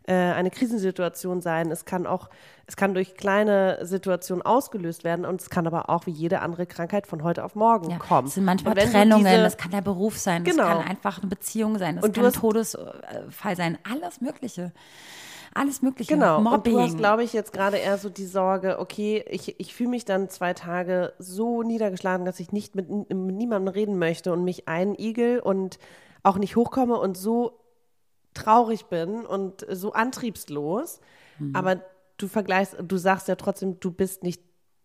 äh, 0.09 0.13
eine 0.15 0.51
Krisensituation 0.51 1.41
sein. 1.41 1.71
Es 1.71 1.85
kann 1.85 2.09
auch, 2.09 2.29
es 2.67 2.75
kann 2.77 2.93
durch 2.93 3.15
kleine 3.15 3.79
Situationen 3.87 4.45
ausgelöst 4.45 5.05
werden 5.05 5.25
und 5.25 5.41
es 5.41 5.49
kann 5.49 5.67
aber 5.69 5.89
auch 5.91 6.07
wie 6.07 6.11
jede 6.11 6.41
andere 6.41 6.67
Krankheit 6.67 7.07
von 7.07 7.23
heute 7.23 7.45
auf 7.45 7.55
morgen 7.55 7.89
Ja, 7.89 7.99
kommen. 7.99 8.27
Es 8.27 8.35
sind 8.35 8.45
manchmal 8.45 8.75
Trennungen, 8.75 9.25
diese- 9.27 9.43
das 9.45 9.57
kann 9.57 9.71
der 9.71 9.81
Beruf 9.83 10.19
sein, 10.19 10.43
das 10.45 10.55
Genau. 10.57 10.67
kann 10.67 10.79
einfach 10.89 11.19
eine 11.21 11.29
Beziehung 11.29 11.79
sein, 11.79 11.97
das 11.97 12.05
Und 12.05 12.15
kann 12.17 12.27
ein 12.27 12.33
Todesfall 12.33 13.55
sein, 13.57 13.79
alles 13.89 14.21
Mögliche. 14.21 14.73
Alles 15.53 15.83
Mögliche. 15.83 16.15
Genau, 16.15 16.41
Mobbing. 16.41 16.57
und 16.57 16.67
du 16.67 16.81
hast, 16.81 16.97
glaube 16.97 17.25
ich, 17.25 17.33
jetzt 17.33 17.53
gerade 17.53 17.77
eher 17.77 17.99
so 17.99 18.09
die 18.09 18.27
Sorge, 18.27 18.79
okay, 18.79 19.25
ich, 19.29 19.59
ich 19.59 19.75
fühle 19.75 19.91
mich 19.91 20.05
dann 20.05 20.29
zwei 20.29 20.55
Tage 20.55 21.13
so 21.19 21.63
niedergeschlagen, 21.63 22.25
dass 22.25 22.39
ich 22.41 22.53
nicht 22.53 22.77
mit, 22.77 22.89
mit 22.89 23.11
niemandem 23.11 23.69
reden 23.73 23.99
möchte 23.99 24.33
und 24.33 24.45
mich 24.45 24.69
einigel 24.69 25.41
und 25.41 25.79
auch 26.23 26.37
nicht 26.39 26.55
hochkomme 26.57 26.97
und 26.99 27.17
so 27.17 27.59
traurig 28.35 28.87
bin 28.87 29.27
und 29.27 29.67
so 29.71 29.93
antriebslos. 29.93 31.01
Mhm. 31.39 31.57
Aber 31.57 31.81
du 32.17 32.29
vergleichst, 32.29 32.77
du 32.81 32.97
sagst 32.97 33.27
ja 33.27 33.35
trotzdem, 33.35 33.81
du 33.81 33.91
bist 33.91 34.23
nicht 34.23 34.43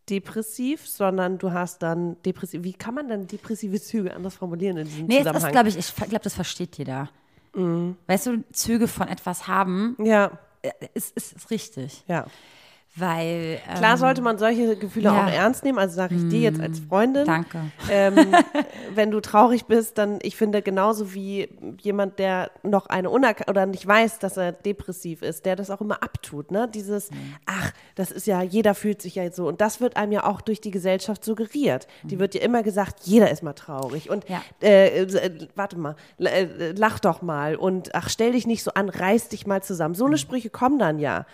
depressiv, 0.10 0.88
sondern 0.88 1.38
du 1.38 1.52
hast 1.52 1.84
dann 1.84 2.22
depressiv. 2.24 2.64
Wie 2.64 2.74
kann 2.74 2.94
man 2.96 3.08
denn 3.08 3.28
depressive 3.28 3.80
Züge 3.82 4.14
anders 4.16 4.36
formulieren 4.36 4.78
in 4.78 4.86
diesem 4.88 5.06
Nee, 5.08 5.16
es 5.16 5.20
ist, 5.22 5.28
Zusammenhang? 5.28 5.52
glaube 5.52 5.70
ich, 5.70 5.78
ich 5.78 5.96
glaube, 5.96 6.20
das 6.24 6.34
versteht 6.34 6.78
jeder. 6.78 7.10
Weißt 8.08 8.28
du, 8.28 8.44
Züge 8.52 8.88
von 8.88 9.08
etwas 9.08 9.48
haben, 9.48 9.96
Ja, 10.00 10.32
ist, 10.94 11.16
ist, 11.16 11.34
ist 11.34 11.52
richtig. 11.52 12.04
ja. 12.08 12.26
Weil. 12.98 13.60
Ähm, 13.68 13.76
Klar 13.78 13.98
sollte 13.98 14.22
man 14.22 14.38
solche 14.38 14.78
Gefühle 14.78 15.06
ja. 15.10 15.26
auch 15.26 15.30
ernst 15.32 15.64
nehmen. 15.66 15.78
Also 15.80 15.96
sage 15.96 16.16
ich 16.16 16.28
dir 16.30 16.40
jetzt 16.40 16.62
als 16.62 16.80
Freundin. 16.80 17.26
Danke. 17.26 17.60
Ähm, 17.92 18.16
wenn 18.96 19.12
du 19.12 19.20
traurig 19.20 19.66
bist, 19.66 19.98
dann, 19.98 20.20
ich 20.22 20.36
finde, 20.38 20.62
genauso 20.62 21.14
wie 21.14 21.50
jemand, 21.82 22.20
der 22.20 22.52
noch 22.64 22.86
eine 22.88 23.10
Unerk 23.10 23.50
oder 23.50 23.66
nicht 23.66 23.86
weiß, 23.86 24.20
dass 24.20 24.38
er 24.38 24.54
depressiv 24.54 25.22
ist, 25.24 25.46
der 25.46 25.56
das 25.58 25.70
auch 25.70 25.82
immer 25.82 26.02
abtut, 26.04 26.52
ne? 26.52 26.70
Dieses, 26.74 27.12
Mhm. 27.12 27.36
ach, 27.46 27.72
das 27.96 28.12
ist 28.12 28.28
ja, 28.28 28.42
jeder 28.42 28.74
fühlt 28.76 29.02
sich 29.02 29.16
ja 29.16 29.24
jetzt 29.24 29.36
so. 29.36 29.48
Und 29.48 29.60
das 29.62 29.82
wird 29.82 29.98
einem 29.98 30.12
ja 30.14 30.24
auch 30.26 30.42
durch 30.42 30.62
die 30.62 30.72
Gesellschaft 30.72 31.24
suggeriert. 31.26 31.88
Die 32.04 32.18
wird 32.20 32.34
dir 32.34 32.42
immer 32.42 32.64
gesagt, 32.64 33.02
jeder 33.04 33.30
ist 33.30 33.44
mal 33.44 33.54
traurig. 33.54 34.10
Und 34.10 34.28
Mhm. 34.30 34.36
Ja. 34.36 34.42
äh, 34.64 35.02
äh, 35.04 35.48
warte 35.56 35.78
mal, 35.78 35.96
äh, 36.20 36.72
lach 36.78 37.00
doch 37.00 37.22
mal 37.22 37.56
und 37.58 37.94
ach, 37.94 38.10
stell 38.10 38.32
dich 38.32 38.48
nicht 38.48 38.64
so 38.64 38.72
an, 38.74 38.88
reiß 38.90 39.30
dich 39.30 39.46
mal 39.46 39.62
zusammen. 39.62 39.96
So 39.96 40.06
eine 40.06 40.18
Sprüche 40.18 40.50
kommen 40.50 40.80
dann 40.80 40.98
ja. 41.00 41.26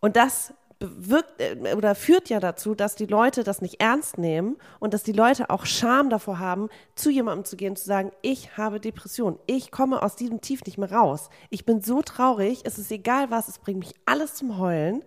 Und 0.00 0.16
das 0.16 0.52
bewirkt 0.82 1.40
äh, 1.40 1.74
oder 1.74 1.94
führt 1.94 2.28
ja 2.28 2.40
dazu, 2.40 2.74
dass 2.74 2.94
die 2.94 3.06
Leute 3.06 3.44
das 3.44 3.62
nicht 3.62 3.80
ernst 3.80 4.18
nehmen 4.18 4.56
und 4.80 4.94
dass 4.94 5.02
die 5.02 5.12
Leute 5.12 5.50
auch 5.50 5.64
Scham 5.64 6.10
davor 6.10 6.38
haben, 6.38 6.68
zu 6.94 7.10
jemandem 7.10 7.44
zu 7.44 7.56
gehen 7.56 7.70
und 7.70 7.78
zu 7.78 7.86
sagen, 7.86 8.10
ich 8.22 8.56
habe 8.56 8.80
Depression, 8.80 9.38
ich 9.46 9.70
komme 9.70 10.02
aus 10.02 10.16
diesem 10.16 10.40
Tief 10.40 10.64
nicht 10.64 10.78
mehr 10.78 10.92
raus. 10.92 11.30
Ich 11.50 11.64
bin 11.64 11.80
so 11.80 12.02
traurig, 12.02 12.62
es 12.64 12.78
ist 12.78 12.90
egal 12.90 13.30
was, 13.30 13.48
es 13.48 13.58
bringt 13.58 13.80
mich 13.80 13.94
alles 14.06 14.34
zum 14.34 14.58
Heulen. 14.58 15.04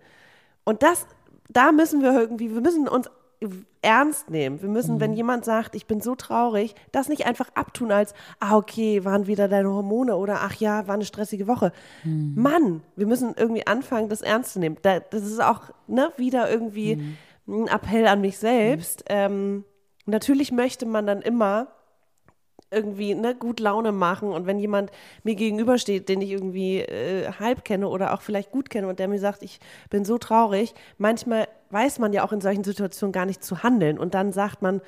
Und 0.64 0.82
das, 0.82 1.06
da 1.48 1.72
müssen 1.72 2.02
wir 2.02 2.12
irgendwie, 2.12 2.52
wir 2.52 2.60
müssen 2.60 2.88
uns 2.88 3.08
ernst 3.82 4.30
nehmen. 4.30 4.62
Wir 4.62 4.68
müssen, 4.68 4.98
wenn 5.00 5.12
jemand 5.12 5.44
sagt, 5.44 5.74
ich 5.74 5.86
bin 5.86 6.00
so 6.00 6.14
traurig, 6.14 6.74
das 6.90 7.08
nicht 7.08 7.26
einfach 7.26 7.48
abtun 7.54 7.92
als, 7.92 8.14
ah, 8.40 8.56
okay, 8.56 9.04
waren 9.04 9.26
wieder 9.26 9.46
deine 9.48 9.70
Hormone 9.70 10.16
oder 10.16 10.40
ach 10.40 10.54
ja, 10.54 10.88
war 10.88 10.94
eine 10.94 11.04
stressige 11.04 11.46
Woche. 11.46 11.72
Mann, 12.34 12.82
wir 12.96 13.06
müssen 13.06 13.34
irgendwie 13.36 13.66
anfangen, 13.66 14.08
das 14.08 14.22
ernst 14.22 14.54
zu 14.54 14.58
nehmen. 14.58 14.76
Da, 14.82 15.00
das 15.00 15.22
ist 15.22 15.42
auch 15.42 15.70
ne, 15.86 16.10
wieder 16.16 16.50
irgendwie 16.50 17.16
ein 17.46 17.68
Appell 17.68 18.06
an 18.06 18.20
mich 18.20 18.38
selbst. 18.38 19.04
Ähm, 19.08 19.64
natürlich 20.06 20.50
möchte 20.50 20.86
man 20.86 21.06
dann 21.06 21.22
immer 21.22 21.68
irgendwie 22.70 23.14
ne, 23.14 23.34
gut 23.34 23.60
Laune 23.60 23.92
machen 23.92 24.30
und 24.30 24.46
wenn 24.46 24.58
jemand 24.58 24.90
mir 25.22 25.34
gegenübersteht, 25.34 26.08
den 26.08 26.20
ich 26.20 26.30
irgendwie 26.30 26.80
äh, 26.80 27.30
halb 27.38 27.64
kenne 27.64 27.88
oder 27.88 28.12
auch 28.12 28.22
vielleicht 28.22 28.50
gut 28.50 28.70
kenne 28.70 28.88
und 28.88 28.98
der 28.98 29.08
mir 29.08 29.20
sagt, 29.20 29.42
ich 29.42 29.60
bin 29.88 30.04
so 30.04 30.18
traurig, 30.18 30.74
manchmal 30.98 31.48
weiß 31.70 31.98
man 31.98 32.12
ja 32.12 32.24
auch 32.24 32.32
in 32.32 32.40
solchen 32.40 32.64
Situationen 32.64 33.12
gar 33.12 33.26
nicht 33.26 33.42
zu 33.42 33.62
handeln 33.62 33.98
und 33.98 34.14
dann 34.14 34.32
sagt 34.32 34.62
man, 34.62 34.80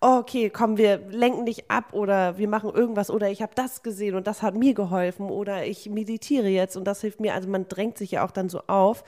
oh, 0.00 0.18
okay, 0.18 0.50
komm, 0.50 0.76
wir 0.76 0.98
lenken 1.10 1.46
dich 1.46 1.70
ab 1.70 1.92
oder 1.92 2.38
wir 2.38 2.48
machen 2.48 2.70
irgendwas 2.70 3.10
oder 3.10 3.30
ich 3.30 3.42
habe 3.42 3.52
das 3.54 3.82
gesehen 3.82 4.14
und 4.14 4.26
das 4.26 4.42
hat 4.42 4.54
mir 4.54 4.74
geholfen 4.74 5.30
oder 5.30 5.64
ich 5.66 5.88
meditiere 5.88 6.48
jetzt 6.48 6.76
und 6.76 6.84
das 6.84 7.00
hilft 7.00 7.20
mir. 7.20 7.34
Also 7.34 7.48
man 7.48 7.68
drängt 7.68 7.96
sich 7.98 8.12
ja 8.12 8.24
auch 8.24 8.30
dann 8.30 8.48
so 8.48 8.62
auf, 8.66 9.04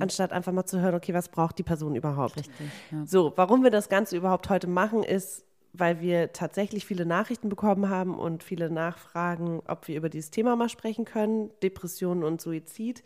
anstatt 0.00 0.32
einfach 0.32 0.52
mal 0.52 0.64
zu 0.64 0.80
hören, 0.80 0.94
okay, 0.94 1.14
was 1.14 1.28
braucht 1.28 1.58
die 1.58 1.62
Person 1.62 1.94
überhaupt? 1.94 2.36
Richtig, 2.36 2.66
ja. 2.90 3.06
So, 3.06 3.32
warum 3.36 3.62
wir 3.62 3.70
das 3.70 3.88
Ganze 3.88 4.16
überhaupt 4.16 4.50
heute 4.50 4.66
machen, 4.66 5.02
ist, 5.04 5.44
weil 5.72 6.00
wir 6.00 6.32
tatsächlich 6.32 6.84
viele 6.84 7.06
Nachrichten 7.06 7.48
bekommen 7.48 7.88
haben 7.88 8.18
und 8.18 8.42
viele 8.42 8.70
Nachfragen, 8.70 9.62
ob 9.66 9.88
wir 9.88 9.96
über 9.96 10.08
dieses 10.08 10.30
Thema 10.30 10.54
mal 10.56 10.68
sprechen 10.68 11.04
können, 11.04 11.50
Depressionen 11.62 12.24
und 12.24 12.40
Suizid. 12.40 13.02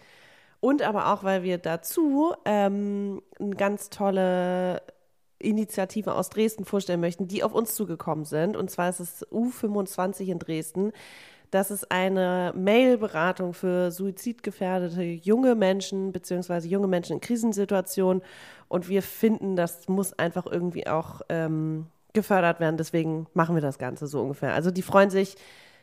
Und 0.61 0.82
aber 0.82 1.12
auch, 1.12 1.23
weil 1.23 1.42
wir 1.42 1.58
dazu 1.58 2.35
ähm, 2.44 3.23
eine 3.38 3.54
ganz 3.56 3.90
tolle 3.90 4.82
Initiative 5.38 6.14
aus 6.14 6.30
Dresden 6.30 6.64
vorstellen 6.64 7.00
möchten, 7.00 7.28
die 7.28 7.44
auf 7.44 7.52
uns 7.52 7.75
zugekommen 7.75 8.25
sind. 8.25 8.56
Und 8.56 8.70
zwar 8.70 8.88
ist 8.88 9.00
es 9.00 9.26
U25 9.28 10.26
in 10.28 10.38
Dresden. 10.38 10.92
Das 11.50 11.70
ist 11.70 11.92
eine 11.92 12.52
Mail-Beratung 12.56 13.54
für 13.54 13.92
suizidgefährdete 13.92 15.02
junge 15.02 15.54
Menschen 15.54 16.12
beziehungsweise 16.12 16.66
junge 16.68 16.88
Menschen 16.88 17.14
in 17.14 17.20
Krisensituationen. 17.20 18.23
Und 18.68 18.88
wir 18.88 19.02
finden, 19.02 19.54
das 19.54 19.87
muss 19.88 20.12
einfach 20.14 20.46
irgendwie 20.46 20.88
auch 20.88 21.20
ähm, 21.28 21.87
gefördert 22.16 22.58
werden. 22.58 22.76
Deswegen 22.76 23.28
machen 23.35 23.54
wir 23.54 23.62
das 23.62 23.78
Ganze 23.78 24.08
so 24.08 24.20
ungefähr. 24.20 24.52
Also 24.54 24.73
die 24.73 24.82
freuen 24.82 25.11
sich 25.11 25.37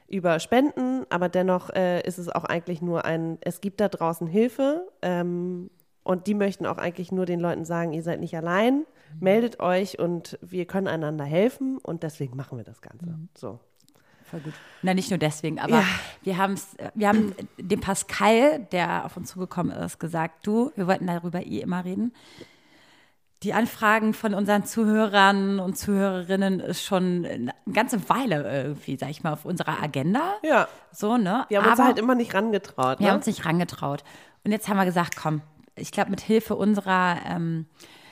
über 0.09 0.39
Spenden, 0.39 1.05
aber 1.09 1.29
dennoch 1.29 1.69
äh, 1.69 2.01
ist 2.05 2.17
es 2.17 2.27
auch 2.27 2.43
eigentlich 2.43 2.81
nur 2.81 3.05
ein, 3.05 3.37
es 3.41 3.61
gibt 3.61 3.79
da 3.79 3.87
draußen 3.87 4.27
Hilfe 4.27 4.85
ähm, 5.01 5.69
und 6.03 6.27
die 6.27 6.33
möchten 6.33 6.65
auch 6.65 6.77
eigentlich 6.77 7.11
nur 7.13 7.25
den 7.25 7.39
Leuten 7.39 7.63
sagen, 7.63 7.93
ihr 7.93 8.03
seid 8.03 8.19
nicht 8.19 8.35
allein, 8.35 8.85
meldet 9.21 9.59
euch 9.61 9.99
und 9.99 10.37
wir 10.41 10.65
können 10.65 10.87
einander 10.87 11.23
helfen 11.23 11.77
und 11.77 12.03
deswegen 12.03 12.35
machen 12.35 12.57
wir 12.57 12.65
das 12.65 12.81
Ganze. 12.81 13.17
So. 13.37 13.59
Voll 14.25 14.41
gut. 14.41 14.53
Na, 14.81 14.93
nicht 14.93 15.09
nur 15.09 15.19
deswegen, 15.19 15.59
aber 15.59 15.79
Ja. 15.79 15.85
wir, 16.23 16.37
haben's, 16.37 16.75
wir 16.95 17.07
haben 17.07 17.33
dem 17.57 17.79
Pascal, 17.79 18.59
der 18.71 19.05
auf 19.05 19.15
uns 19.15 19.29
zugekommen 19.29 19.71
ist, 19.71 19.99
gesagt, 19.99 20.45
du, 20.45 20.71
wir 20.75 20.87
wollten 20.87 21.07
darüber 21.07 21.41
eh 21.45 21.59
immer 21.59 21.85
reden. 21.85 22.13
Die 23.43 23.53
Anfragen 23.53 24.13
von 24.13 24.33
unseren 24.33 24.63
Zuhörern 24.65 25.59
und 25.59 25.77
Zuhörerinnen 25.77 26.59
ist 26.61 26.83
schon 26.83 27.25
eine 27.25 27.53
ganze 27.71 28.07
Weile 28.09 28.63
irgendwie, 28.63 28.97
sag 28.97 29.09
ich 29.09 29.21
mal, 29.23 29.33
auf 29.33 29.43
unserer 29.45 29.81
Agenda. 29.83 30.35
Ja, 30.43 30.67
So, 30.91 31.17
ne? 31.17 31.45
wir 31.49 31.59
haben 31.61 31.69
uns 31.69 31.79
Aber 31.79 31.87
halt 31.87 31.99
immer 31.99 32.15
nicht 32.15 32.33
rangetraut. 32.33 32.99
wir 32.99 33.07
haben 33.07 33.13
Ne? 33.13 33.17
uns 33.17 33.25
nicht 33.27 33.45
rangetraut. 33.45 34.03
Und 34.45 34.51
jetzt 34.51 34.69
haben 34.69 34.77
wir 34.77 34.85
gesagt, 34.85 35.15
komm, 35.17 35.41
ich 35.75 35.91
glaube, 35.91 36.09
mit 36.11 36.21
Hilfe 36.21 36.55
unserer 36.55 37.17
ähm, 37.25 37.65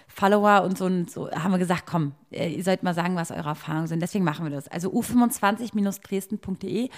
Follower 0.07 0.63
und 0.63 0.77
so, 0.77 0.85
und 0.85 1.09
so 1.09 1.31
haben 1.31 1.51
wir 1.51 1.59
gesagt, 1.59 1.83
komm, 1.85 2.13
äh, 2.31 2.49
ihr 2.49 2.63
sollt 2.65 2.83
mal 2.83 2.93
sagen, 2.93 3.15
was 3.15 3.31
eure 3.31 3.49
Erfahrungen 3.49 3.87
sind. 3.87 4.01
Deswegen 4.01 4.25
machen 4.25 4.43
wir 4.45 4.51
das. 4.51 4.67
Also 4.67 4.91
u25-dresden.de 4.91 6.89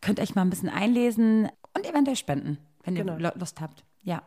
könnt 0.00 0.18
euch 0.20 0.34
mal 0.34 0.42
ein 0.42 0.50
bisschen 0.50 0.68
einlesen 0.70 1.48
und 1.76 1.86
eventuell 1.88 2.16
spenden, 2.16 2.58
wenn 2.82 2.94
Genau. 2.96 3.14
ihr 3.14 3.20
Lu- 3.20 3.38
Lust 3.38 3.60
habt. 3.60 3.84
Ja. 4.02 4.22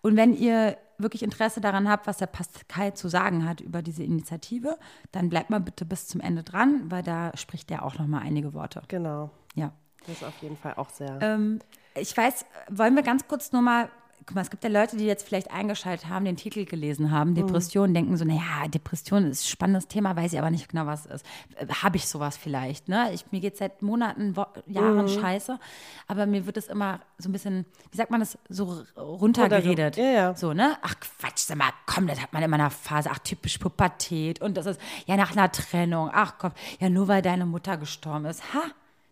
Und 0.00 0.16
wenn 0.16 0.34
ihr 0.34 0.76
wirklich 0.98 1.22
Interesse 1.22 1.60
daran 1.60 1.88
habt, 1.88 2.06
was 2.06 2.18
der 2.18 2.26
Pascal 2.26 2.94
zu 2.94 3.08
sagen 3.08 3.48
hat 3.48 3.60
über 3.60 3.82
diese 3.82 4.02
Initiative, 4.02 4.78
dann 5.12 5.28
bleibt 5.28 5.50
mal 5.50 5.60
bitte 5.60 5.84
bis 5.84 6.06
zum 6.08 6.20
Ende 6.20 6.42
dran, 6.42 6.90
weil 6.90 7.02
da 7.02 7.30
spricht 7.36 7.70
er 7.70 7.84
auch 7.84 7.98
noch 7.98 8.06
mal 8.06 8.20
einige 8.20 8.52
Worte. 8.54 8.82
Genau, 8.88 9.30
Ja. 9.54 9.72
das 10.06 10.16
ist 10.16 10.24
auf 10.24 10.36
jeden 10.42 10.56
Fall 10.56 10.74
auch 10.76 10.90
sehr. 10.90 11.18
Ähm, 11.20 11.60
ich 11.94 12.16
weiß, 12.16 12.44
wollen 12.70 12.94
wir 12.94 13.02
ganz 13.02 13.26
kurz 13.28 13.52
nur 13.52 13.62
mal, 13.62 13.88
guck 14.28 14.34
mal, 14.34 14.42
es 14.42 14.50
gibt 14.50 14.62
ja 14.62 14.68
Leute, 14.68 14.98
die 14.98 15.06
jetzt 15.06 15.26
vielleicht 15.26 15.50
eingeschaltet 15.50 16.06
haben, 16.06 16.26
den 16.26 16.36
Titel 16.36 16.66
gelesen 16.66 17.10
haben, 17.10 17.34
Depression, 17.34 17.94
denken 17.94 18.14
so, 18.18 18.26
naja, 18.26 18.68
Depression 18.68 19.24
ist 19.24 19.44
ein 19.44 19.48
spannendes 19.48 19.88
Thema, 19.88 20.14
weiß 20.16 20.34
ich 20.34 20.38
aber 20.38 20.50
nicht 20.50 20.68
genau, 20.68 20.84
was 20.84 21.06
es 21.06 21.22
ist. 21.22 21.26
Äh, 21.56 21.66
Habe 21.82 21.96
ich 21.96 22.06
sowas 22.06 22.36
vielleicht, 22.36 22.88
ne? 22.90 23.10
Ich, 23.14 23.32
mir 23.32 23.40
geht 23.40 23.56
seit 23.56 23.80
Monaten, 23.80 24.36
Wo 24.36 24.44
Jahren 24.66 25.08
scheiße, 25.08 25.58
aber 26.08 26.26
mir 26.26 26.44
wird 26.44 26.58
es 26.58 26.66
immer 26.66 27.00
so 27.16 27.30
ein 27.30 27.32
bisschen, 27.32 27.64
wie 27.90 27.96
sagt 27.96 28.10
man 28.10 28.20
das, 28.20 28.36
so 28.50 28.84
runtergeredet. 28.98 29.96
Ja, 29.96 30.10
ja. 30.10 30.34
So, 30.34 30.52
ne? 30.52 30.76
Ach 30.82 30.94
Quatsch, 31.00 31.38
sag 31.38 31.56
mal, 31.56 31.70
komm, 31.86 32.06
das 32.06 32.20
hat 32.20 32.34
man 32.34 32.42
in 32.42 32.50
meiner 32.50 32.68
Phase, 32.68 33.08
ach 33.10 33.20
typisch 33.20 33.56
Pubertät 33.56 34.42
und 34.42 34.58
das 34.58 34.66
ist, 34.66 34.80
ja, 35.06 35.16
nach 35.16 35.32
einer 35.32 35.50
Trennung, 35.50 36.10
ach 36.12 36.34
komm, 36.38 36.52
ja, 36.80 36.90
nur 36.90 37.08
weil 37.08 37.22
deine 37.22 37.46
Mutter 37.46 37.78
gestorben 37.78 38.26
ist, 38.26 38.52
ha? 38.52 38.60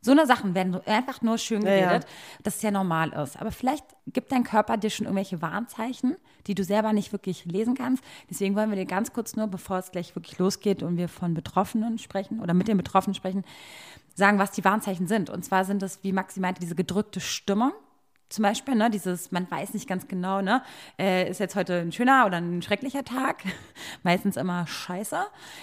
So 0.02 0.12
eine 0.12 0.26
Sachen 0.26 0.54
werden 0.54 0.80
einfach 0.86 1.22
nur 1.22 1.36
schön 1.38 1.62
Ja, 1.62 1.74
ja. 1.74 1.86
geredet, 1.88 2.06
dass 2.42 2.56
es 2.56 2.62
ja 2.62 2.70
normal 2.70 3.12
ist. 3.12 3.40
Aber 3.40 3.50
vielleicht 3.50 3.84
gibt 4.06 4.30
dein 4.30 4.44
Körper 4.44 4.76
dir 4.76 4.90
schon 4.90 5.06
irgendwelche 5.06 5.42
Warnzeichen, 5.42 6.16
die 6.46 6.54
du 6.54 6.62
selber 6.62 6.92
nicht 6.92 7.12
wirklich 7.12 7.44
lesen 7.44 7.74
kannst. 7.74 8.04
Deswegen 8.30 8.54
wollen 8.54 8.70
wir 8.70 8.76
dir 8.76 8.86
ganz 8.86 9.12
kurz 9.12 9.34
nur, 9.34 9.48
bevor 9.48 9.78
es 9.78 9.90
gleich 9.90 10.14
wirklich 10.14 10.38
losgeht 10.38 10.82
und 10.82 10.96
wir 10.96 11.08
von 11.08 11.34
Betroffenen 11.34 11.98
sprechen 11.98 12.40
oder 12.40 12.54
mit 12.54 12.68
den 12.68 12.76
Betroffenen 12.76 13.14
sprechen, 13.14 13.44
sagen, 14.14 14.38
was 14.38 14.52
die 14.52 14.64
Warnzeichen 14.64 15.06
sind. 15.08 15.28
Und 15.28 15.44
zwar 15.44 15.64
sind 15.64 15.82
es, 15.82 16.02
wie 16.02 16.12
Maxi 16.12 16.40
meinte, 16.40 16.60
diese 16.60 16.74
gedrückte 16.74 17.20
Stimmung. 17.20 17.72
Zum 18.28 18.42
Beispiel, 18.42 18.74
ne, 18.74 18.90
dieses, 18.90 19.30
man 19.30 19.48
weiß 19.50 19.74
nicht 19.74 19.88
ganz 19.88 20.08
genau, 20.08 20.42
ne, 20.42 20.62
äh, 20.98 21.30
ist 21.30 21.38
jetzt 21.38 21.54
heute 21.54 21.74
ein 21.80 21.92
schöner 21.92 22.24
oder 22.26 22.38
ein 22.38 22.60
schrecklicher 22.60 23.04
Tag. 23.04 23.44
Meistens 24.02 24.36
immer 24.36 24.66
scheiße. 24.66 25.18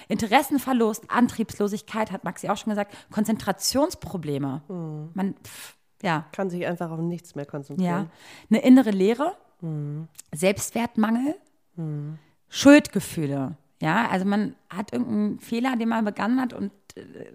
Interessenverlust, 0.08 1.10
Antriebslosigkeit, 1.10 2.12
hat 2.12 2.24
Maxi 2.24 2.48
auch 2.48 2.58
schon 2.58 2.72
gesagt, 2.72 2.96
Konzentrationsprobleme. 3.12 4.62
Man, 5.13 5.36
pff, 5.43 5.75
ja, 6.01 6.25
Kann 6.32 6.50
sich 6.50 6.65
einfach 6.65 6.91
auf 6.91 7.00
nichts 7.00 7.36
mehr 7.36 7.46
konzentrieren. 7.46 8.10
ja. 8.10 8.10
Eine 8.50 8.62
innere 8.65 8.91
Leere, 8.91 9.36
Selbstwertmangel, 10.34 11.36
Schuldgefühle. 12.50 13.58
Ja, 13.82 14.08
also 14.10 14.25
man 14.25 14.55
hat 14.70 14.93
irgendeinen 14.93 15.39
Fehler, 15.39 15.75
den 15.75 15.89
man 15.89 16.05
begangen 16.05 16.39
hat 16.39 16.53
und 16.53 16.72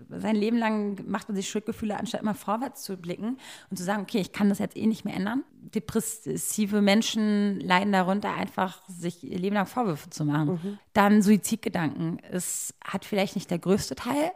sein 0.08 0.36
Leben 0.36 0.56
lang 0.56 1.04
macht 1.08 1.28
man 1.28 1.36
sich 1.36 1.48
Schuldgefühle, 1.48 1.98
anstatt 1.98 2.22
immer 2.22 2.34
vorwärts 2.34 2.82
zu 2.82 2.96
blicken 2.96 3.38
und 3.70 3.76
zu 3.76 3.82
sagen, 3.82 4.02
okay, 4.02 4.18
ich 4.18 4.32
kann 4.32 4.48
das 4.48 4.58
jetzt 4.58 4.76
eh 4.76 4.86
nicht 4.86 5.04
mehr 5.04 5.14
ändern. 5.14 5.44
Depressive 5.74 6.80
Menschen 6.80 7.60
leiden 7.60 7.92
darunter, 7.92 8.34
einfach 8.34 8.82
sich 8.88 9.24
ihr 9.24 9.38
Leben 9.38 9.56
lang 9.56 9.66
Vorwürfe 9.66 10.10
zu 10.10 10.24
machen. 10.24 10.78
Dann 10.92 11.22
Suizidgedanken. 11.22 12.18
Es 12.30 12.74
hat 12.84 13.04
vielleicht 13.04 13.34
nicht 13.34 13.50
der 13.50 13.58
größte 13.58 13.96
Teil, 13.96 14.30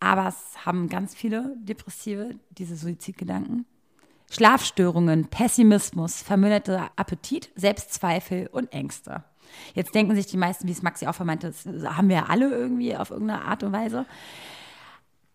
aber 0.00 0.28
es 0.28 0.64
haben 0.64 0.88
ganz 0.88 1.14
viele 1.14 1.56
Depressive 1.58 2.36
diese 2.50 2.76
Suizidgedanken. 2.76 3.66
Schlafstörungen, 4.30 5.28
Pessimismus, 5.28 6.22
verminderter 6.22 6.90
Appetit, 6.96 7.50
Selbstzweifel 7.54 8.48
und 8.48 8.72
Ängste. 8.72 9.24
Jetzt 9.74 9.94
denken 9.94 10.14
sich 10.14 10.26
die 10.26 10.36
meisten, 10.36 10.66
wie 10.68 10.72
es 10.72 10.82
Maxi 10.82 11.06
auch 11.06 11.14
vermeinte, 11.14 11.48
das 11.48 11.66
haben 11.96 12.08
wir 12.08 12.28
alle 12.30 12.48
irgendwie 12.50 12.96
auf 12.96 13.10
irgendeine 13.10 13.42
Art 13.44 13.62
und 13.62 13.72
Weise. 13.72 14.06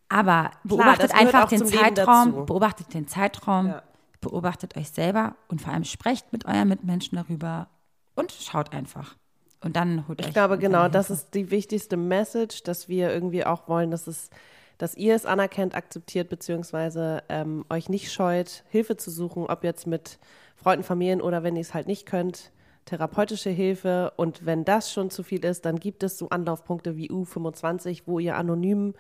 Aber 0.10 0.52
beobachtet 0.64 1.12
gehört 1.12 1.36
einfach 1.36 1.50
den 1.50 1.66
Zeitraum, 1.66 2.46
beobachtet 2.46 2.94
den 2.94 3.08
Zeitraum, 3.08 3.68
Ja. 3.68 3.84
beobachtet 4.20 4.76
euch 4.76 4.90
selber 4.90 5.36
und 5.48 5.62
vor 5.62 5.72
allem 5.74 5.86
sprecht 5.86 6.34
mit 6.34 6.46
euren 6.46 6.68
Mitmenschen 6.68 7.18
darüber 7.18 7.68
und 8.16 8.32
schaut 8.32 8.74
einfach. 8.74 9.16
Und 9.64 9.76
dann 9.76 10.08
holt 10.08 10.20
euch. 10.22 10.28
Ich 10.28 10.34
glaube, 10.34 10.58
genau, 10.58 10.90
das 10.90 11.10
ist 11.10 11.34
die 11.34 11.50
wichtigste 11.52 11.96
Message, 11.96 12.64
dass 12.64 12.90
wir 12.90 13.12
irgendwie 13.14 13.46
auch 13.46 13.68
wollen, 13.68 13.92
dass 13.92 14.08
es, 14.08 14.32
dass 14.80 14.96
ihr 14.96 15.16
es 15.16 15.26
anerkennt, 15.26 15.76
akzeptiert, 15.76 16.30
beziehungsweise 16.30 17.24
ähm, 17.30 17.64
euch 17.70 17.88
nicht 17.88 18.12
scheut, 18.12 18.64
Hilfe 18.70 18.98
zu 18.98 19.12
suchen, 19.12 19.46
ob 19.46 19.64
jetzt 19.64 19.86
mit 19.88 20.18
Freunden, 20.56 20.84
Familien 20.84 21.22
oder 21.22 21.44
wenn 21.44 21.56
ihr 21.56 21.62
es 21.62 21.74
halt 21.74 21.88
nicht 21.88 22.06
könnt, 22.06 22.52
therapeutische 22.86 23.50
Hilfe. 23.50 24.14
Und 24.18 24.46
wenn 24.46 24.66
das 24.66 24.92
schon 24.92 25.10
zu 25.10 25.24
viel 25.24 25.44
ist, 25.46 25.66
dann 25.66 25.80
gibt 25.80 26.04
es 26.04 26.18
so 26.18 26.30
Anlaufpunkte 26.30 26.98
wie 26.98 27.12
U25, 27.12 28.04
wo 28.06 28.20
ihr 28.20 28.36
anonym 28.36 28.94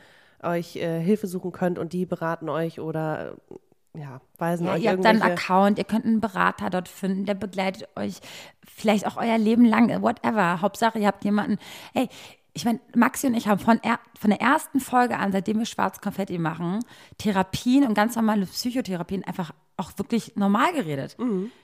euch 0.43 0.75
äh, 0.75 0.99
Hilfe 0.99 1.27
suchen 1.27 1.51
könnt 1.51 1.77
und 1.77 1.93
die 1.93 2.05
beraten 2.05 2.49
euch 2.49 2.79
oder 2.79 3.35
ja, 3.93 4.21
weisen 4.37 4.65
Ja, 4.65 4.73
euch 4.73 4.83
ihr 4.83 4.91
habt 4.91 5.05
dann 5.05 5.21
einen 5.21 5.33
Account, 5.33 5.77
ihr 5.77 5.83
könnt 5.83 6.05
einen 6.05 6.21
Berater 6.21 6.69
dort 6.69 6.87
finden, 6.87 7.25
der 7.25 7.35
begleitet 7.35 7.89
euch 7.95 8.19
vielleicht 8.65 9.05
auch 9.05 9.17
euer 9.17 9.37
Leben 9.37 9.65
lang, 9.65 10.01
whatever. 10.01 10.61
Hauptsache, 10.61 10.99
ihr 10.99 11.07
habt 11.07 11.23
jemanden. 11.23 11.57
Hey, 11.93 12.07
ich 12.53 12.65
meine, 12.65 12.79
Maxi 12.95 13.27
und 13.27 13.33
ich 13.33 13.47
haben 13.47 13.59
von, 13.59 13.79
er, 13.81 13.99
von 14.19 14.29
der 14.29 14.41
ersten 14.41 14.79
Folge 14.79 15.17
an, 15.17 15.31
seitdem 15.31 15.59
wir 15.59 15.65
Schwarzkonfetti 15.65 16.37
machen, 16.37 16.79
Therapien 17.17 17.85
und 17.85 17.93
ganz 17.93 18.15
normale 18.15 18.45
Psychotherapien 18.45 19.23
einfach 19.23 19.51
auch 19.81 19.91
wirklich 19.97 20.35
normal 20.35 20.71
geredet. 20.73 21.17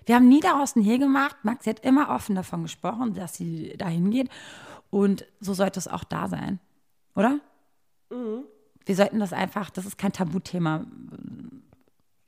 Wir 0.06 0.16
haben 0.16 0.28
nie 0.28 0.40
daraus 0.42 0.76
ein 0.76 0.82
Hehl 0.84 1.00
gemacht. 1.00 1.38
Maxi 1.44 1.70
hat 1.70 1.80
immer 1.86 2.10
offen 2.10 2.36
davon 2.36 2.64
gesprochen, 2.64 3.14
dass 3.14 3.36
sie 3.36 3.76
dahin 3.78 4.12
geht. 4.12 4.30
Und 4.90 5.26
so 5.40 5.54
sollte 5.54 5.80
es 5.80 5.88
auch 5.88 6.04
da 6.04 6.28
sein. 6.28 6.60
Oder? 7.16 7.40
Wir 8.10 8.96
sollten 8.96 9.20
das 9.20 9.34
einfach, 9.34 9.70
das 9.70 9.86
ist 9.86 9.98
kein 9.98 10.12
Tabuthema. 10.14 10.86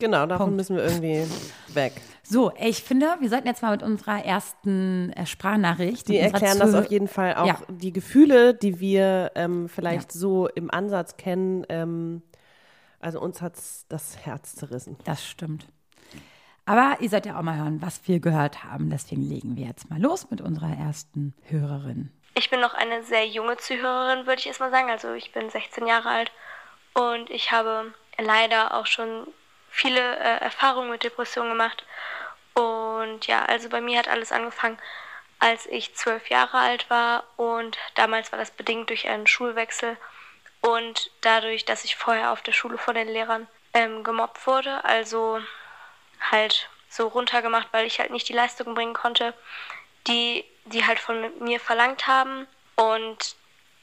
Genau, 0.01 0.25
davon 0.25 0.45
Punkt. 0.47 0.55
müssen 0.57 0.77
wir 0.77 0.83
irgendwie 0.85 1.25
weg. 1.73 1.91
So, 2.23 2.53
ich 2.57 2.83
finde, 2.83 3.07
wir 3.19 3.29
sollten 3.29 3.47
jetzt 3.47 3.61
mal 3.61 3.71
mit 3.71 3.83
unserer 3.83 4.23
ersten 4.23 5.11
äh, 5.11 5.25
Sprachnachricht. 5.25 6.07
Die 6.07 6.17
erklären 6.17 6.57
das 6.57 6.73
auf 6.73 6.89
jeden 6.89 7.09
Fall 7.09 7.35
auch, 7.35 7.45
Ja. 7.45 7.59
die 7.69 7.91
Gefühle, 7.91 8.53
die 8.53 8.79
wir 8.79 9.31
ähm, 9.35 9.67
vielleicht 9.67 10.13
Ja. 10.13 10.19
so 10.19 10.47
im 10.47 10.71
Ansatz 10.71 11.17
kennen. 11.17 11.65
Ähm, 11.67 12.21
also 13.01 13.19
uns 13.19 13.41
hat 13.41 13.55
das 13.89 14.17
Herz 14.25 14.55
zerrissen. 14.55 14.95
Das 15.03 15.25
stimmt. 15.25 15.67
Aber 16.69 16.97
ihr 16.99 17.09
sollt 17.09 17.25
ja 17.25 17.35
auch 17.35 17.41
mal 17.41 17.57
hören, 17.57 17.81
was 17.81 18.07
wir 18.07 18.19
gehört 18.19 18.63
haben. 18.63 18.91
Deswegen 18.91 19.27
legen 19.27 19.57
wir 19.57 19.65
jetzt 19.65 19.89
mal 19.89 19.99
los 19.99 20.29
mit 20.29 20.39
unserer 20.39 20.77
ersten 20.77 21.33
Hörerin. 21.47 22.11
Ich 22.35 22.51
bin 22.51 22.59
noch 22.59 22.75
eine 22.75 23.01
sehr 23.01 23.25
junge 23.25 23.57
Zuhörerin, 23.57 24.27
würde 24.27 24.39
ich 24.39 24.45
erst 24.45 24.59
mal 24.59 24.69
sagen. 24.69 24.91
Also 24.91 25.13
ich 25.13 25.31
bin 25.31 25.49
16 25.49 25.87
Jahre 25.87 26.09
alt 26.09 26.31
und 26.93 27.31
ich 27.31 27.51
habe 27.51 27.91
leider 28.19 28.75
auch 28.75 28.85
schon 28.85 29.25
viele 29.71 29.99
äh, 29.99 30.41
Erfahrungen 30.41 30.91
mit 30.91 31.03
Depressionen 31.03 31.53
gemacht. 31.53 31.83
Und 32.53 33.25
ja, 33.25 33.45
also 33.45 33.67
bei 33.69 33.81
mir 33.81 33.97
hat 33.97 34.07
alles 34.07 34.31
angefangen, 34.31 34.77
als 35.39 35.65
ich 35.65 35.95
zwölf 35.95 36.29
Jahre 36.29 36.59
alt 36.59 36.87
war 36.91 37.23
und 37.35 37.79
damals 37.95 38.31
war 38.31 38.37
das 38.37 38.51
bedingt 38.51 38.91
durch 38.91 39.07
einen 39.07 39.25
Schulwechsel 39.25 39.97
und 40.61 41.09
dadurch, 41.21 41.65
dass 41.65 41.83
ich 41.83 41.95
vorher 41.95 42.31
auf 42.31 42.43
der 42.43 42.51
Schule 42.51 42.77
von 42.77 42.93
den 42.93 43.07
Lehrern 43.07 43.47
ähm, 43.73 44.03
gemobbt 44.03 44.45
wurde, 44.45 44.85
also 44.85 45.39
halt 46.19 46.69
so 46.89 47.07
runtergemacht, 47.07 47.67
weil 47.71 47.85
ich 47.85 47.99
halt 47.99 48.11
nicht 48.11 48.27
die 48.29 48.33
Leistung 48.33 48.73
bringen 48.73 48.93
konnte, 48.93 49.33
die 50.07 50.45
die 50.65 50.85
halt 50.85 50.99
von 50.99 51.31
mir 51.39 51.59
verlangt 51.59 52.07
haben. 52.07 52.47
Und 52.75 53.35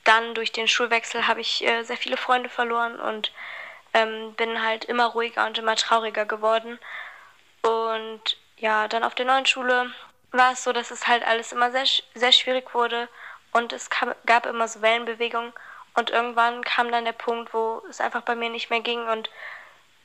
dann 0.05 0.35
durch 0.35 0.53
den 0.53 0.69
Schulwechsel 0.69 1.27
habe 1.27 1.41
ich 1.41 1.65
äh, 1.65 1.83
sehr 1.83 1.97
viele 1.97 2.17
Freunde 2.17 2.49
verloren 2.49 2.99
und 2.99 3.33
ähm, 3.93 4.35
bin 4.35 4.63
halt 4.63 4.85
immer 4.85 5.07
ruhiger 5.07 5.47
und 5.47 5.59
immer 5.59 5.77
trauriger 5.77 6.25
geworden. 6.25 6.79
Und 7.63 8.39
ja, 8.57 8.89
dann 8.89 9.05
auf 9.05 9.15
der 9.15 9.27
neuen 9.27 9.47
Schule 9.47 9.93
war 10.33 10.53
es 10.53 10.65
so, 10.65 10.73
dass 10.73 10.91
es 10.91 11.07
halt 11.07 11.27
alles 11.27 11.53
immer 11.53 11.71
sehr, 11.71 11.87
sehr 12.15 12.33
schwierig 12.33 12.75
wurde 12.75 13.09
und 13.53 13.73
es 13.73 13.91
kam, 13.91 14.15
gab 14.25 14.47
immer 14.47 14.69
so 14.69 14.83
Wellenbewegungen. 14.83 15.53
Und 15.95 16.11
irgendwann 16.11 16.63
kam 16.63 16.93
dann 16.93 17.07
der 17.07 17.13
Punkt, 17.13 17.55
wo 17.55 17.83
es 17.89 18.01
einfach 18.03 18.21
bei 18.21 18.35
mir 18.35 18.51
nicht 18.51 18.69
mehr 18.69 18.81
ging 18.81 19.07
und 19.09 19.31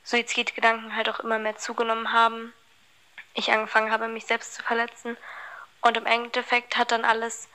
Suizidgedanken 0.04 0.96
halt 0.96 1.08
auch 1.08 1.20
immer 1.20 1.38
mehr 1.38 1.56
zugenommen 1.56 2.12
haben. 2.12 2.52
Ich 3.34 3.50
angefangen 3.50 3.90
habe, 3.90 4.08
mich 4.08 4.26
selbst 4.26 4.54
zu 4.54 4.62
verletzen. 4.62 5.16
Und 5.80 5.96
im 5.96 6.06
Endeffekt 6.06 6.76
hat 6.76 6.92
dann 6.92 7.04
alles 7.04 7.48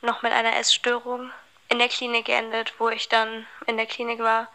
noch 0.00 0.22
mit 0.22 0.32
einer 0.32 0.56
Essstörung 0.56 1.32
in 1.68 1.78
der 1.78 1.88
Klinik 1.88 2.26
geendet, 2.26 2.74
wo 2.78 2.88
ich 2.88 3.08
dann 3.08 3.46
in 3.66 3.76
der 3.76 3.86
Klinik 3.86 4.20
war 4.20 4.48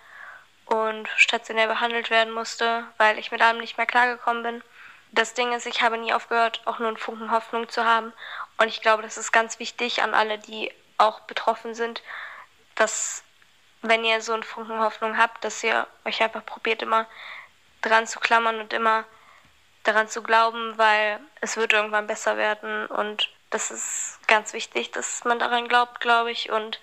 und 0.66 1.08
stationär 1.18 1.68
behandelt 1.68 2.10
werden 2.10 2.34
musste, 2.34 2.86
weil 2.98 3.20
ich 3.20 3.32
mit 3.32 3.42
allem 3.42 3.60
nicht 3.60 3.78
mehr 3.78 3.86
klargekommen 3.86 4.44
bin. 4.44 4.64
Das 5.12 5.34
Ding 5.34 5.54
ist, 5.54 5.68
ich 5.68 5.82
habe 5.82 5.98
nie 5.98 6.14
aufgehört, 6.14 6.62
auch 6.66 6.80
nur 6.80 6.88
einen 6.88 6.98
Funken 6.98 7.32
Hoffnung 7.32 7.70
zu 7.70 7.86
haben. 7.86 8.14
Und 8.58 8.68
ich 8.68 8.82
glaube, 8.82 9.04
das 9.04 9.18
ist 9.18 9.32
ganz 9.32 9.60
wichtig 9.60 10.02
an 10.02 10.14
alle, 10.14 10.40
die 10.40 10.72
auch 10.98 11.20
betroffen 11.22 11.76
sind, 11.76 12.02
dass 12.76 13.23
wenn 13.84 14.04
ihr 14.04 14.22
so 14.22 14.34
einen 14.34 14.44
Funken 14.44 14.80
Hoffnung 14.80 15.18
habt, 15.18 15.44
dass 15.44 15.64
ihr 15.64 15.86
euch 16.06 16.22
einfach 16.24 16.46
probiert, 16.46 16.82
immer 16.82 17.06
dran 17.82 18.08
zu 18.08 18.20
klammern 18.20 18.60
und 18.60 18.74
immer 18.74 19.04
daran 19.84 20.08
zu 20.08 20.24
glauben, 20.24 20.78
weil 20.78 21.20
es 21.42 21.58
wird 21.58 21.74
irgendwann 21.74 22.08
besser 22.08 22.38
werden 22.38 22.88
und 22.88 23.30
das 23.50 23.70
ist 23.70 24.20
ganz 24.28 24.54
wichtig, 24.54 24.92
dass 24.92 25.26
man 25.26 25.38
daran 25.38 25.68
glaubt, 25.68 26.00
glaube 26.00 26.32
ich. 26.32 26.50
Und 26.50 26.80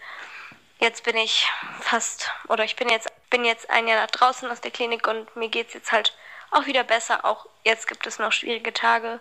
jetzt 0.79 1.03
bin 1.03 1.17
ich 1.17 1.49
fast 1.81 2.31
oder 2.49 2.65
ich 2.65 2.77
bin 2.77 2.89
jetzt 2.89 3.09
bin 3.31 3.45
jetzt 3.45 3.71
ein 3.71 3.89
Jahr 3.89 4.01
nach 4.01 4.11
draußen 4.11 4.51
aus 4.51 4.61
der 4.61 4.71
Klinik 4.71 5.07
und 5.07 5.35
mir 5.37 5.49
geht's 5.49 5.75
jetzt 5.75 5.93
halt 5.93 6.17
auch 6.51 6.67
wieder 6.67 6.85
besser. 6.85 7.25
Auch 7.25 7.47
jetzt 7.65 7.89
gibt 7.89 8.07
es 8.07 8.19
noch 8.19 8.33
schwierige 8.33 8.73
Tage, 8.73 9.21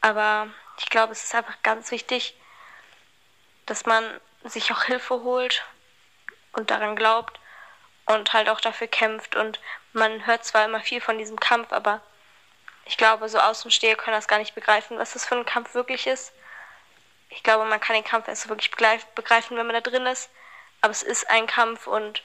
aber 0.00 0.48
ich 0.78 0.86
glaube, 0.86 1.12
es 1.12 1.22
ist 1.24 1.34
einfach 1.34 1.62
ganz 1.62 1.90
wichtig, 1.92 2.34
dass 3.66 3.86
man 3.86 4.04
sich 4.44 4.72
auch 4.72 4.84
Hilfe 4.84 5.22
holt 5.22 5.64
und 6.52 6.70
daran 6.70 6.96
glaubt 6.96 7.38
und 8.06 8.32
halt 8.32 8.48
auch 8.48 8.60
dafür 8.60 8.86
kämpft. 8.86 9.36
Und 9.36 9.60
man 9.92 10.26
hört 10.26 10.44
zwar 10.44 10.64
immer 10.64 10.80
viel 10.80 11.00
von 11.00 11.18
diesem 11.18 11.38
Kampf, 11.38 11.72
aber 11.72 12.00
ich 12.84 12.96
glaube, 12.96 13.28
so 13.28 13.38
Außensteher 13.38 13.96
können 13.96 14.16
das 14.16 14.28
gar 14.28 14.38
nicht 14.38 14.54
begreifen, 14.54 14.98
was 14.98 15.12
das 15.12 15.26
für 15.26 15.36
ein 15.36 15.46
Kampf 15.46 15.74
wirklich 15.74 16.06
ist. 16.06 16.32
Ich 17.28 17.42
glaube, 17.42 17.64
man 17.64 17.80
kann 17.80 17.94
den 17.94 18.04
Kampf 18.04 18.28
erst 18.28 18.48
wirklich 18.48 18.70
begreif- 18.70 19.06
begreifen, 19.14 19.56
wenn 19.56 19.66
man 19.66 19.74
da 19.74 19.80
drin 19.80 20.06
ist. 20.06 20.30
Aber 20.80 20.90
es 20.90 21.02
ist 21.02 21.30
ein 21.30 21.46
Kampf 21.46 21.86
und 21.86 22.22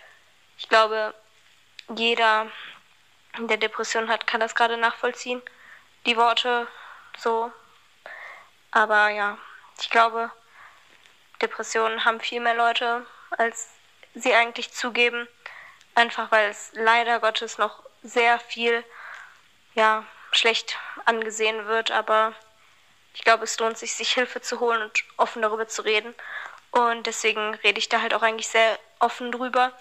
ich 0.57 0.67
glaube, 0.67 1.13
jeder, 1.95 2.47
der 3.37 3.57
Depression 3.57 4.09
hat, 4.09 4.27
kann 4.27 4.39
das 4.39 4.55
gerade 4.55 4.77
nachvollziehen. 4.77 5.41
Die 6.05 6.17
Worte 6.17 6.67
so. 7.17 7.51
Aber 8.71 9.09
ja, 9.09 9.37
ich 9.79 9.89
glaube, 9.89 10.31
Depressionen 11.41 12.03
haben 12.03 12.19
viel 12.19 12.41
mehr 12.41 12.55
Leute, 12.55 13.05
als 13.37 13.69
sie 14.21 14.33
eigentlich 14.33 14.71
zugeben. 14.71 15.27
Einfach 15.95 16.31
weil 16.31 16.49
es 16.49 16.71
leider 16.73 17.19
Gottes 17.19 17.57
noch 17.57 17.83
sehr 18.03 18.39
viel, 18.39 18.83
ja, 19.73 20.05
schlecht 20.31 20.77
angesehen 21.05 21.67
wird. 21.67 21.91
Aber 21.91 22.33
ich 23.13 23.23
glaube, 23.23 23.45
es 23.45 23.59
lohnt 23.59 23.77
sich, 23.77 23.93
sich 23.93 24.13
Hilfe 24.13 24.41
zu 24.41 24.59
holen 24.59 24.81
und 24.81 25.03
offen 25.17 25.41
darüber 25.41 25.67
zu 25.67 25.81
reden. 25.81 26.13
Und 26.71 27.07
deswegen 27.07 27.55
rede 27.55 27.79
ich 27.79 27.89
da 27.89 28.01
halt 28.01 28.13
auch 28.13 28.21
eigentlich 28.21 28.47
sehr 28.47 28.77
offen 28.99 29.31
drüber. 29.31 29.71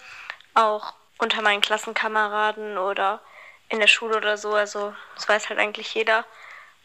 Auch 0.53 0.93
unter 1.19 1.41
meinen 1.41 1.61
Klassenkameraden 1.61 2.77
oder 2.77 3.21
in 3.69 3.79
der 3.79 3.87
Schule 3.87 4.17
oder 4.17 4.37
so. 4.37 4.53
Also, 4.53 4.95
das 5.15 5.27
weiß 5.29 5.49
halt 5.49 5.59
eigentlich 5.59 5.93
jeder. 5.93 6.25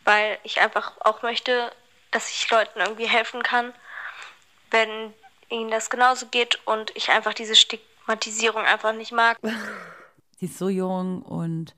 Weil 0.05 0.39
ich 0.43 0.61
einfach 0.61 0.93
auch 1.01 1.23
möchte, 1.23 1.73
dass 2.11 2.29
ich 2.29 2.51
Leuten 2.51 2.81
irgendwie 2.81 3.07
helfen 3.07 3.43
kann, 3.43 3.73
wenn 4.71 5.15
ihnen 5.53 5.71
das 5.71 5.91
genauso 5.91 6.27
geht 6.27 6.59
und 6.67 6.91
ich 6.97 7.11
einfach 7.11 7.35
diese 7.35 7.55
Stigmatisierung 7.55 8.63
einfach 8.63 8.95
nicht 8.95 9.13
mag. 9.13 9.39
Sie 10.39 10.47
ist 10.47 10.59
so 10.59 10.69
jung 10.69 11.23
und 11.23 11.77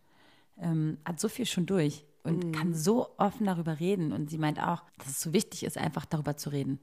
ähm, 0.61 0.99
hat 1.05 1.21
so 1.21 1.29
viel 1.29 1.45
schon 1.45 1.67
durch 1.67 2.05
und 2.23 2.53
kann 2.57 2.73
so 2.73 3.11
offen 3.19 3.45
darüber 3.47 3.79
reden. 3.81 4.13
Und 4.13 4.31
sie 4.31 4.39
meint 4.39 4.59
auch, 4.59 4.83
dass 4.97 5.09
es 5.09 5.21
so 5.21 5.35
wichtig 5.35 5.65
ist, 5.65 5.77
einfach 5.77 6.07
darüber 6.07 6.39
zu 6.39 6.49
reden. 6.49 6.81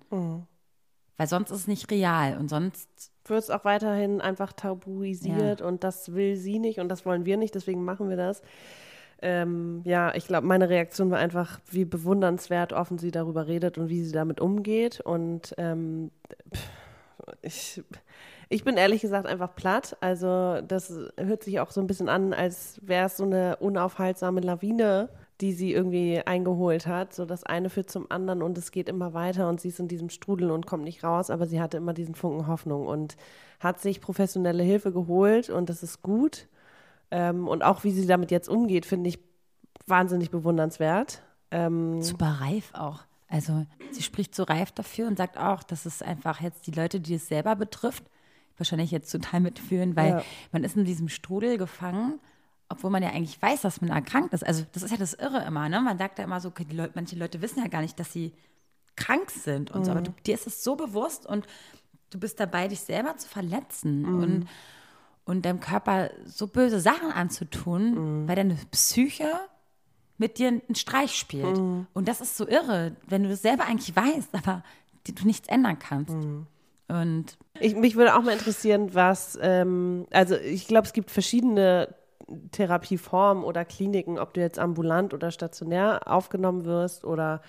Weil 1.18 1.28
sonst 1.28 1.50
ist 1.50 1.58
es 1.58 1.68
nicht 1.68 1.90
real 1.90 2.38
und 2.38 2.50
sonst 2.50 2.88
Wird 3.26 3.44
es 3.44 3.50
auch 3.50 3.66
weiterhin 3.66 4.22
einfach 4.22 4.54
tabuisiert 4.54 5.62
und 5.62 5.84
das 5.84 6.14
will 6.14 6.36
sie 6.36 6.60
nicht 6.60 6.80
und 6.80 6.90
das 6.90 7.06
wollen 7.06 7.26
wir 7.26 7.38
nicht, 7.38 7.56
deswegen 7.56 7.84
machen 7.84 8.10
wir 8.10 8.18
das. 8.18 8.42
Ähm, 9.24 9.82
ja, 9.84 10.14
ich 10.16 10.26
glaube, 10.28 10.48
meine 10.48 10.70
Reaktion 10.70 11.12
war 11.12 11.20
einfach, 11.20 11.60
wie 11.70 11.86
bewundernswert 11.86 12.74
offen 12.74 12.98
sie 12.98 13.12
darüber 13.12 13.48
redet 13.48 13.78
und 13.78 13.90
wie 13.90 14.04
sie 14.04 14.12
damit 14.12 14.40
umgeht. 14.40 15.00
Und 15.00 15.54
ähm, 15.58 16.10
pff, 16.54 16.70
ich, 17.42 17.82
ich 18.50 18.64
bin 18.64 18.78
ehrlich 18.78 19.02
gesagt 19.02 19.28
einfach 19.28 19.56
platt. 19.56 19.98
Also 20.02 20.62
das 20.62 20.94
hört 21.18 21.44
sich 21.44 21.60
auch 21.60 21.72
so 21.72 21.82
ein 21.82 21.88
bisschen 21.88 22.10
an, 22.10 22.34
als 22.34 22.80
wäre 22.84 23.08
es 23.08 23.18
so 23.18 23.24
eine 23.24 23.58
unaufhaltsame 23.58 24.42
Lawine, 24.42 25.10
die 25.42 25.54
sie 25.54 25.74
irgendwie 25.74 26.22
eingeholt 26.26 26.88
hat. 26.88 27.14
So 27.14 27.26
das 27.26 27.44
eine 27.44 27.70
führt 27.70 27.90
zum 27.90 28.10
anderen 28.12 28.42
und 28.42 28.58
es 28.58 28.72
geht 28.72 28.90
immer 28.90 29.14
weiter 29.14 29.50
und 29.50 29.60
sie 29.60 29.70
ist 29.70 29.80
in 29.80 29.88
diesem 29.88 30.10
Strudel 30.10 30.52
und 30.52 30.66
kommt 30.68 30.84
nicht 30.84 31.04
raus, 31.04 31.30
aber 31.30 31.48
sie 31.48 31.60
hatte 31.60 31.78
immer 31.78 31.94
diesen 31.94 32.16
Funken 32.16 32.48
Hoffnung 32.48 32.86
und 32.86 33.18
hat 33.60 33.80
sich 33.80 34.02
professionelle 34.02 34.64
Hilfe 34.64 34.92
geholt 34.92 35.50
und 35.50 35.70
das 35.70 35.84
ist 35.84 36.02
gut. 36.02 36.48
Ähm, 37.10 37.48
und 37.48 37.64
auch 37.64 37.84
wie 37.84 37.92
sie 37.92 38.08
damit 38.08 38.32
jetzt 38.32 38.50
umgeht, 38.50 38.86
finde 38.86 39.10
ich 39.10 39.20
wahnsinnig 39.86 40.30
bewundernswert. 40.32 41.22
Ähm, 41.52 42.02
Super 42.02 42.38
reif 42.42 42.72
auch. 42.74 43.02
Also 43.32 43.66
sie 43.92 44.04
spricht 44.04 44.36
so 44.36 44.44
reif 44.44 44.72
dafür 44.72 45.08
und 45.08 45.18
sagt 45.18 45.38
auch, 45.38 45.64
dass 45.64 45.86
es 45.86 46.02
einfach 46.02 46.42
jetzt 46.42 46.68
die 46.68 46.72
Leute, 46.72 47.00
die 47.00 47.16
es 47.16 47.28
selber 47.28 47.56
betrifft, 47.56 48.04
wahrscheinlich 48.58 48.92
jetzt 48.92 49.12
total 49.12 49.40
mitfühlen, 49.40 49.96
weil 49.96 50.12
Ja. 50.12 50.24
man 50.52 50.64
ist 50.64 50.76
in 50.78 50.86
diesem 50.86 51.10
Strudel 51.10 51.58
gefangen, 51.58 52.20
obwohl 52.70 52.92
man 52.92 53.04
ja 53.04 53.10
eigentlich 53.10 53.42
weiß, 53.42 53.62
dass 53.62 53.82
man 53.82 53.90
erkrankt 53.90 54.34
ist. 54.34 54.46
Also 54.46 54.66
das 54.74 54.84
ist 54.84 54.92
ja 54.92 54.98
das 54.98 55.14
Irre 55.14 55.44
immer, 55.46 55.68
ne? 55.68 55.82
Man 55.82 55.98
sagt 55.98 56.20
ja 56.20 56.26
immer 56.26 56.40
so, 56.40 56.50
okay, 56.50 56.66
Leute, 56.72 56.92
manche 56.96 57.16
Leute 57.16 57.42
wissen 57.42 57.60
ja 57.60 57.68
gar 57.68 57.82
nicht, 57.82 58.00
dass 58.00 58.14
sie 58.14 58.34
krank 58.96 59.32
sind 59.32 59.72
und 59.72 59.86
so, 59.86 59.92
aber 59.92 60.02
du, 60.02 60.12
dir 60.26 60.36
ist 60.36 60.48
es 60.48 60.64
so 60.64 60.76
bewusst 60.76 61.26
und 61.26 61.48
du 62.12 62.20
bist 62.20 62.40
dabei, 62.40 62.68
dich 62.68 62.82
selber 62.82 63.16
zu 63.18 63.28
verletzen 63.28 64.06
und, 64.22 64.48
und 65.26 65.46
deinem 65.46 65.60
Körper 65.60 66.12
so 66.26 66.48
böse 66.48 66.80
Sachen 66.80 67.12
anzutun, 67.12 68.28
weil 68.28 68.36
deine 68.36 68.56
Psyche 68.72 69.32
mit 70.22 70.38
dir 70.38 70.50
einen 70.50 70.76
Streich 70.76 71.16
spielt. 71.16 71.58
Und 71.94 72.08
das 72.08 72.22
ist 72.22 72.38
so 72.38 72.48
irre, 72.48 72.96
wenn 73.08 73.24
du 73.24 73.30
das 73.30 73.42
selber 73.42 73.66
eigentlich 73.66 73.94
weißt, 73.96 74.30
aber 74.34 74.64
du 75.04 75.26
nichts 75.26 75.50
ändern 75.50 75.80
kannst. 75.80 76.16
Und 76.88 77.38
Ich, 77.60 77.76
mich 77.76 77.96
würde 77.96 78.16
auch 78.16 78.22
mal 78.22 78.32
interessieren, 78.32 78.94
was, 78.94 79.38
ähm, 79.42 80.06
also 80.12 80.36
ich 80.36 80.68
glaube, 80.68 80.86
es 80.86 80.94
gibt 80.94 81.10
verschiedene 81.10 81.96
Therapieformen 82.52 83.44
oder 83.44 83.66
Kliniken, 83.66 84.20
ob 84.20 84.34
du 84.34 84.42
jetzt 84.42 84.60
ambulant 84.60 85.14
oder 85.14 85.32
stationär 85.32 86.02
aufgenommen 86.06 86.66
wirst 86.66 87.04
oder 87.04 87.42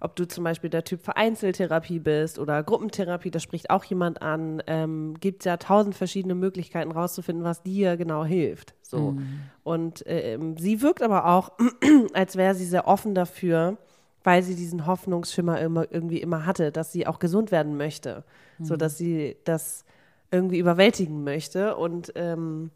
ob 0.00 0.16
du 0.16 0.26
zum 0.26 0.44
Beispiel 0.44 0.70
der 0.70 0.84
Typ 0.84 1.02
für 1.02 1.16
Einzeltherapie 1.16 1.98
bist 1.98 2.38
oder 2.38 2.62
Gruppentherapie, 2.62 3.30
das 3.30 3.42
spricht 3.42 3.70
auch 3.70 3.84
jemand 3.84 4.22
an. 4.22 4.62
Ähm, 4.66 5.14
gibt 5.20 5.42
es 5.42 5.44
ja 5.46 5.56
tausend 5.56 5.94
verschiedene 5.94 6.34
Möglichkeiten 6.34 6.92
rauszufinden, 6.92 7.44
was 7.44 7.62
dir 7.62 7.96
genau 7.96 8.24
hilft. 8.24 8.74
So. 8.82 9.16
Und 9.62 10.04
ähm, 10.06 10.56
sie 10.56 10.82
wirkt 10.82 11.02
aber 11.02 11.26
auch, 11.26 11.52
als 12.12 12.36
wäre 12.36 12.54
sie 12.54 12.66
sehr 12.66 12.86
offen 12.86 13.14
dafür, 13.14 13.78
weil 14.22 14.42
sie 14.42 14.54
diesen 14.54 14.86
Hoffnungsschimmer 14.86 15.60
immer, 15.60 15.90
irgendwie 15.90 16.20
immer 16.20 16.46
hatte, 16.46 16.72
dass 16.72 16.92
sie 16.92 17.06
auch 17.06 17.18
gesund 17.18 17.52
werden 17.52 17.76
möchte, 17.76 18.24
so 18.60 18.76
dass 18.76 18.96
sie 18.96 19.36
das 19.44 19.84
irgendwie 20.30 20.58
überwältigen 20.58 21.22
möchte 21.24 21.76
und 21.76 22.12
ähm, 22.16 22.70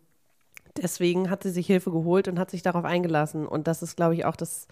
deswegen 0.77 1.31
hat 1.31 1.43
sie 1.43 1.51
sich 1.51 1.67
Hilfe 1.67 1.91
geholt 1.91 2.29
und 2.29 2.39
hat 2.39 2.51
sich 2.51 2.63
darauf 2.63 2.85
eingelassen 2.85 3.47
und 3.47 3.67
das 3.67 3.83
ist, 3.83 3.97
glaube 3.97 4.15
ich, 4.15 4.25
auch 4.25 4.37
das 4.37 4.69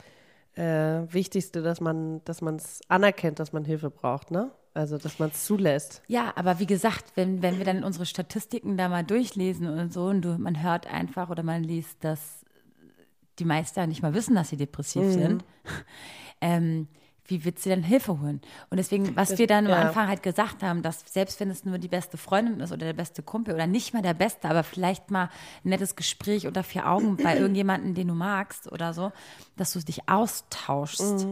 äh, 0.57 1.13
Wichtigste, 1.13 1.63
dass 1.63 1.81
man, 1.81 2.23
es 2.27 2.81
anerkennt, 2.89 3.39
dass 3.39 3.53
man 3.53 3.65
Hilfe 3.65 3.91
braucht, 3.91 4.31
ne? 4.31 4.51
Also, 4.75 4.99
dass 4.99 5.19
man 5.19 5.31
es 5.31 5.47
zulässt. 5.47 6.03
ja, 6.07 6.35
aber 6.37 6.59
wie 6.59 6.67
gesagt, 6.67 7.13
wenn, 7.15 7.41
wenn 7.41 7.57
wir 7.57 7.65
dann 7.65 7.83
unsere 7.83 8.05
Statistiken 8.05 8.77
da 8.77 8.91
mal 8.91 9.05
durchlesen 9.05 9.67
und 9.67 9.91
so 9.91 10.05
und 10.07 10.21
du, 10.21 10.37
man 10.37 10.63
hört 10.63 10.87
einfach 10.87 11.31
oder 11.31 11.43
man 11.43 11.65
liest, 11.65 12.05
dass 12.05 12.45
die 13.39 13.47
meisten 13.47 13.89
nicht 13.89 14.03
mal 14.03 14.13
wissen, 14.13 14.35
dass 14.35 14.51
sie 14.51 14.59
depressiv 14.59 15.03
sind, 15.13 15.45
ähm, 16.43 16.89
wie 17.29 17.45
wird 17.45 17.59
sie 17.59 17.69
denn 17.69 17.83
Hilfe 17.83 18.21
holen? 18.21 18.41
Und 18.71 18.77
deswegen, 18.77 19.17
was 19.17 19.39
wir 19.39 19.47
dann 19.47 19.67
am 19.67 19.73
ja. 19.73 19.81
Anfang 19.89 20.09
halt 20.09 20.23
gesagt 20.23 20.63
haben, 20.63 20.83
dass 20.83 21.01
selbst 21.07 21.41
wenn 21.41 21.51
es 21.51 21.65
nur 21.65 21.79
die 21.79 21.89
beste 21.89 22.17
Freundin 22.17 22.61
ist 22.61 22.73
oder 22.73 22.87
der 22.87 22.93
beste 22.93 23.23
Kumpel 23.23 23.55
oder 23.55 23.67
nicht 23.67 23.95
mal 23.95 24.03
der 24.03 24.15
Beste, 24.15 24.49
aber 24.49 24.63
vielleicht 24.63 25.11
mal 25.11 25.31
ein 25.65 25.71
nettes 25.71 25.97
Gespräch 25.97 26.47
unter 26.47 26.63
vier 26.63 26.89
Augen 26.89 27.17
bei 27.17 27.37
irgendjemandem, 27.39 27.95
den 27.95 28.09
du 28.09 28.15
magst 28.15 28.71
oder 28.71 28.95
so, 28.95 29.13
dass 29.57 29.73
du 29.73 29.81
dich 29.81 30.09
austauschst 30.09 31.27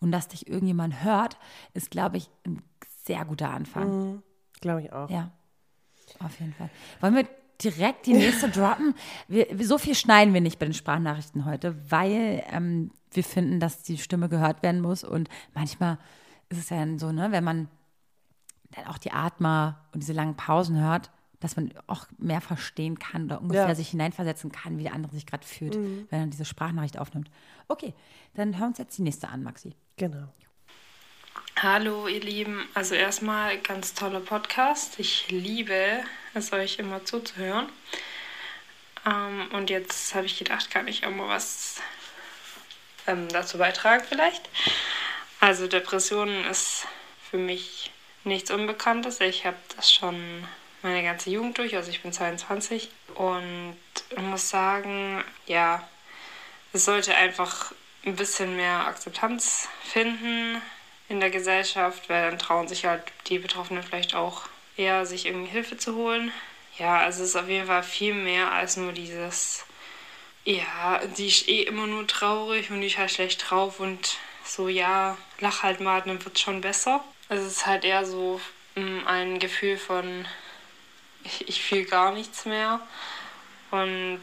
und 0.00 0.12
dass 0.12 0.28
dich 0.28 0.48
irgendjemand 0.48 1.04
hört, 1.04 1.38
ist, 1.72 1.90
glaube 1.90 2.16
ich, 2.16 2.30
ein 2.46 2.62
sehr 3.04 3.24
guter 3.24 3.50
Anfang. 3.50 4.22
Glaube 4.60 4.82
ich 4.82 4.92
auch. 4.92 5.10
Ja, 5.10 5.30
auf 6.20 6.38
jeden 6.40 6.54
Fall. 6.54 6.70
Wollen 7.00 7.16
wir 7.16 7.43
direkt 7.62 8.06
die 8.06 8.14
nächste 8.14 8.48
droppen? 8.50 8.94
Wir, 9.28 9.46
so 9.66 9.78
viel 9.78 9.94
schneiden 9.94 10.34
wir 10.34 10.40
nicht 10.40 10.58
bei 10.58 10.66
den 10.66 10.74
Sprachnachrichten 10.74 11.44
heute, 11.44 11.76
weil 11.90 12.42
ähm, 12.50 12.90
wir 13.12 13.24
finden, 13.24 13.60
dass 13.60 13.82
die 13.82 13.98
Stimme 13.98 14.28
gehört 14.28 14.62
werden 14.62 14.80
muss. 14.80 15.04
Und 15.04 15.28
manchmal 15.54 15.98
ist 16.48 16.58
es 16.58 16.70
ja 16.70 16.78
dann 16.78 16.98
so, 16.98 17.12
ne, 17.12 17.30
wenn 17.32 17.44
man 17.44 17.68
dann 18.72 18.86
auch 18.86 18.98
die 18.98 19.12
Atmer 19.12 19.80
und 19.92 20.02
diese 20.02 20.12
langen 20.12 20.36
Pausen 20.36 20.78
hört, 20.80 21.10
dass 21.40 21.56
man 21.56 21.72
auch 21.86 22.06
mehr 22.18 22.40
verstehen 22.40 22.98
kann 22.98 23.24
oder 23.26 23.40
ungefähr 23.40 23.68
Ja. 23.68 23.74
sich 23.74 23.88
hineinversetzen 23.90 24.50
kann, 24.50 24.78
wie 24.78 24.84
der 24.84 24.94
andere 24.94 25.12
sich 25.12 25.26
gerade 25.26 25.46
fühlt, 25.46 25.76
wenn 25.76 26.20
er 26.20 26.26
diese 26.26 26.44
Sprachnachricht 26.46 26.98
aufnimmt. 26.98 27.30
Okay, 27.68 27.92
dann 28.34 28.52
hören 28.54 28.60
wir 28.60 28.66
uns 28.68 28.78
jetzt 28.78 28.96
die 28.98 29.02
nächste 29.02 29.28
an, 29.28 29.42
Maxi. 29.42 29.74
Genau. 29.96 30.26
Hallo 31.64 32.08
ihr 32.08 32.20
Lieben, 32.20 32.68
also 32.74 32.94
erstmal 32.94 33.56
ganz 33.56 33.94
toller 33.94 34.20
Podcast. 34.20 34.98
Ich 34.98 35.30
liebe 35.30 36.04
es, 36.34 36.52
euch 36.52 36.78
immer 36.78 37.06
zuzuhören. 37.06 37.70
Ähm, 39.06 39.48
und 39.50 39.70
jetzt 39.70 40.14
habe 40.14 40.26
ich 40.26 40.38
gedacht, 40.38 40.70
kann 40.70 40.88
ich 40.88 41.06
auch 41.06 41.10
mal 41.10 41.30
was 41.30 41.76
ähm, 43.06 43.30
dazu 43.30 43.56
beitragen 43.56 44.04
vielleicht. 44.06 44.46
Also 45.40 45.66
Depressionen 45.66 46.44
ist 46.44 46.86
für 47.30 47.38
mich 47.38 47.90
nichts 48.24 48.50
Unbekanntes. 48.50 49.20
Ich 49.20 49.46
habe 49.46 49.56
das 49.74 49.90
schon 49.90 50.46
meine 50.82 51.02
ganze 51.02 51.30
Jugend 51.30 51.56
durch, 51.56 51.76
also 51.76 51.88
ich 51.88 52.02
bin 52.02 52.12
22 52.12 52.90
und 53.14 53.78
muss 54.18 54.50
sagen, 54.50 55.24
ja, 55.46 55.88
es 56.74 56.84
sollte 56.84 57.14
einfach 57.14 57.72
ein 58.04 58.16
bisschen 58.16 58.54
mehr 58.54 58.86
Akzeptanz 58.86 59.66
finden 59.82 60.60
in 61.08 61.20
der 61.20 61.30
Gesellschaft, 61.30 62.08
weil 62.08 62.30
dann 62.30 62.38
trauen 62.38 62.68
sich 62.68 62.84
halt 62.84 63.02
die 63.26 63.38
Betroffenen 63.38 63.82
vielleicht 63.82 64.14
auch 64.14 64.42
eher, 64.76 65.06
sich 65.06 65.26
irgendwie 65.26 65.50
Hilfe 65.50 65.76
zu 65.76 65.94
holen. 65.94 66.32
Ja, 66.78 66.98
also 66.98 67.22
es 67.22 67.30
ist 67.30 67.36
auf 67.36 67.48
jeden 67.48 67.66
Fall 67.66 67.82
viel 67.82 68.14
mehr 68.14 68.50
als 68.52 68.76
nur 68.76 68.92
dieses, 68.92 69.64
ja, 70.44 71.00
die 71.16 71.28
ist 71.28 71.48
eh 71.48 71.62
immer 71.62 71.86
nur 71.86 72.06
traurig 72.06 72.70
und 72.70 72.82
ist 72.82 72.98
halt 72.98 73.12
schlecht 73.12 73.48
drauf 73.48 73.80
und 73.80 74.16
so, 74.44 74.68
ja, 74.68 75.16
lach 75.40 75.62
halt 75.62 75.80
mal, 75.80 76.02
dann 76.02 76.24
wird 76.24 76.38
schon 76.38 76.60
besser. 76.60 77.02
Also 77.28 77.46
es 77.46 77.58
ist 77.58 77.66
halt 77.66 77.84
eher 77.84 78.04
so 78.04 78.40
mm, 78.74 79.06
ein 79.06 79.38
Gefühl 79.38 79.78
von, 79.78 80.26
ich, 81.22 81.48
ich 81.48 81.62
fühle 81.62 81.84
gar 81.84 82.12
nichts 82.12 82.44
mehr 82.44 82.80
und 83.70 84.20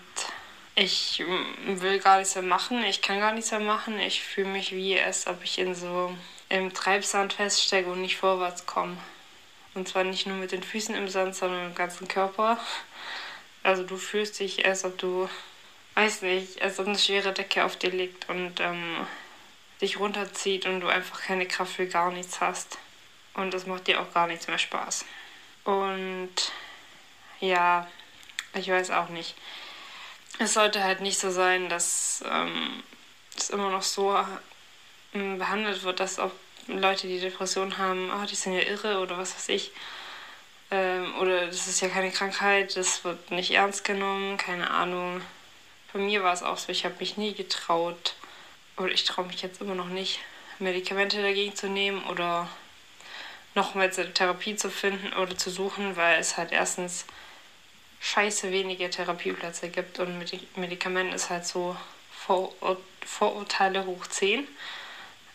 ich 0.76 1.24
mm, 1.26 1.82
will 1.82 2.00
gar 2.00 2.20
nichts 2.20 2.36
mehr 2.36 2.44
machen, 2.44 2.84
ich 2.84 3.02
kann 3.02 3.20
gar 3.20 3.34
nichts 3.34 3.52
mehr 3.52 3.60
machen. 3.60 4.00
Ich 4.00 4.22
fühle 4.24 4.50
mich 4.50 4.74
wie, 4.74 5.00
als 5.00 5.28
ob 5.28 5.44
ich 5.44 5.58
in 5.58 5.74
so 5.74 6.16
im 6.52 6.74
Treibsand 6.74 7.34
feststecke 7.34 7.90
und 7.90 8.02
nicht 8.02 8.18
vorwärts 8.18 8.66
komme. 8.66 8.98
Und 9.74 9.88
zwar 9.88 10.04
nicht 10.04 10.28
nur 10.28 10.36
mit 10.36 10.52
den 10.52 10.64
Füßen 10.64 10.94
im 10.96 11.08
Sand, 11.08 11.34
sondern 11.34 11.68
im 11.68 11.76
ganzen 11.76 12.10
Körper. 12.10 12.60
Also 13.64 13.84
du 13.84 13.96
fühlst 13.96 14.40
dich, 14.40 14.66
als 14.66 14.84
ob 14.84 14.98
du, 14.98 15.30
weiß 15.96 16.24
nicht, 16.24 16.62
als 16.62 16.78
ob 16.80 16.88
eine 16.88 16.98
schwere 16.98 17.32
Decke 17.32 17.64
auf 17.64 17.78
dir 17.78 17.92
liegt 17.92 18.28
und 18.28 18.60
ähm, 18.60 19.08
dich 19.80 19.98
runterzieht 20.00 20.66
und 20.66 20.82
du 20.82 20.88
einfach 20.88 21.22
keine 21.22 21.48
Kraft 21.48 21.74
für 21.74 21.88
gar 21.88 22.12
nichts 22.12 22.42
hast. 22.42 22.78
Und 23.34 23.54
das 23.54 23.66
macht 23.66 23.88
dir 23.88 24.02
auch 24.02 24.14
gar 24.14 24.28
nichts 24.28 24.48
mehr 24.48 24.58
Spaß. 24.58 25.06
Und 25.64 26.34
ja, 27.40 27.88
ich 28.56 28.70
weiß 28.70 28.92
auch 28.92 29.08
nicht. 29.08 29.36
Es 30.38 30.54
sollte 30.54 30.84
halt 30.84 31.00
nicht 31.00 31.18
so 31.20 31.32
sein, 31.32 31.70
dass 31.70 32.26
ähm, 32.30 32.84
es 33.38 33.50
immer 33.52 33.70
noch 33.70 33.84
so 33.84 34.18
behandelt 35.14 35.84
wird, 35.84 36.00
dass 36.00 36.20
auch 36.20 36.32
Leute, 36.68 37.08
die 37.08 37.20
Depressionen 37.20 37.78
haben, 37.78 38.10
ah, 38.12 38.26
die 38.26 38.36
sind 38.36 38.54
ja 38.54 38.62
irre 38.62 39.00
oder 39.00 39.18
was 39.18 39.36
weiß 39.36 39.50
ich. 39.50 39.72
Ähm, 40.70 41.14
oder 41.20 41.48
das 41.48 41.68
ist 41.68 41.82
ja 41.82 41.90
keine 41.90 42.12
Krankheit, 42.12 42.78
das 42.78 43.04
wird 43.04 43.32
nicht 43.32 43.52
ernst 43.52 43.84
genommen, 43.84 44.38
keine 44.38 44.70
Ahnung. 44.70 45.22
Bei 45.92 46.00
mir 46.00 46.24
war 46.24 46.34
es 46.34 46.44
auch 46.44 46.58
so, 46.58 46.72
ich 46.72 46.86
habe 46.86 46.96
mich 47.00 47.18
nie 47.18 47.34
getraut, 47.34 48.16
oder 48.78 48.92
ich 48.92 49.04
traue 49.04 49.26
mich 49.26 49.42
jetzt 49.42 49.62
immer 49.62 49.76
noch 49.76 49.90
nicht, 49.90 50.20
Medikamente 50.60 51.22
dagegen 51.22 51.56
zu 51.56 51.68
nehmen 51.68 52.04
oder 52.06 52.48
nochmals 53.56 54.00
eine 54.00 54.14
Therapie 54.14 54.56
zu 54.56 54.70
finden 54.70 55.14
oder 55.14 55.38
zu 55.38 55.50
suchen, 55.50 55.98
weil 55.98 56.20
es 56.20 56.38
halt 56.38 56.52
erstens 56.52 57.06
scheiße 58.00 58.52
wenige 58.52 58.90
Therapieplätze 58.90 59.70
gibt 59.70 60.00
und 60.00 60.18
mit 60.18 60.58
Medikamenten 60.58 61.14
ist 61.14 61.30
halt 61.30 61.46
so 61.46 61.76
Vorur 62.12 62.78
Vorurteile 63.06 63.86
hoch 63.86 64.08
10. 64.08 64.48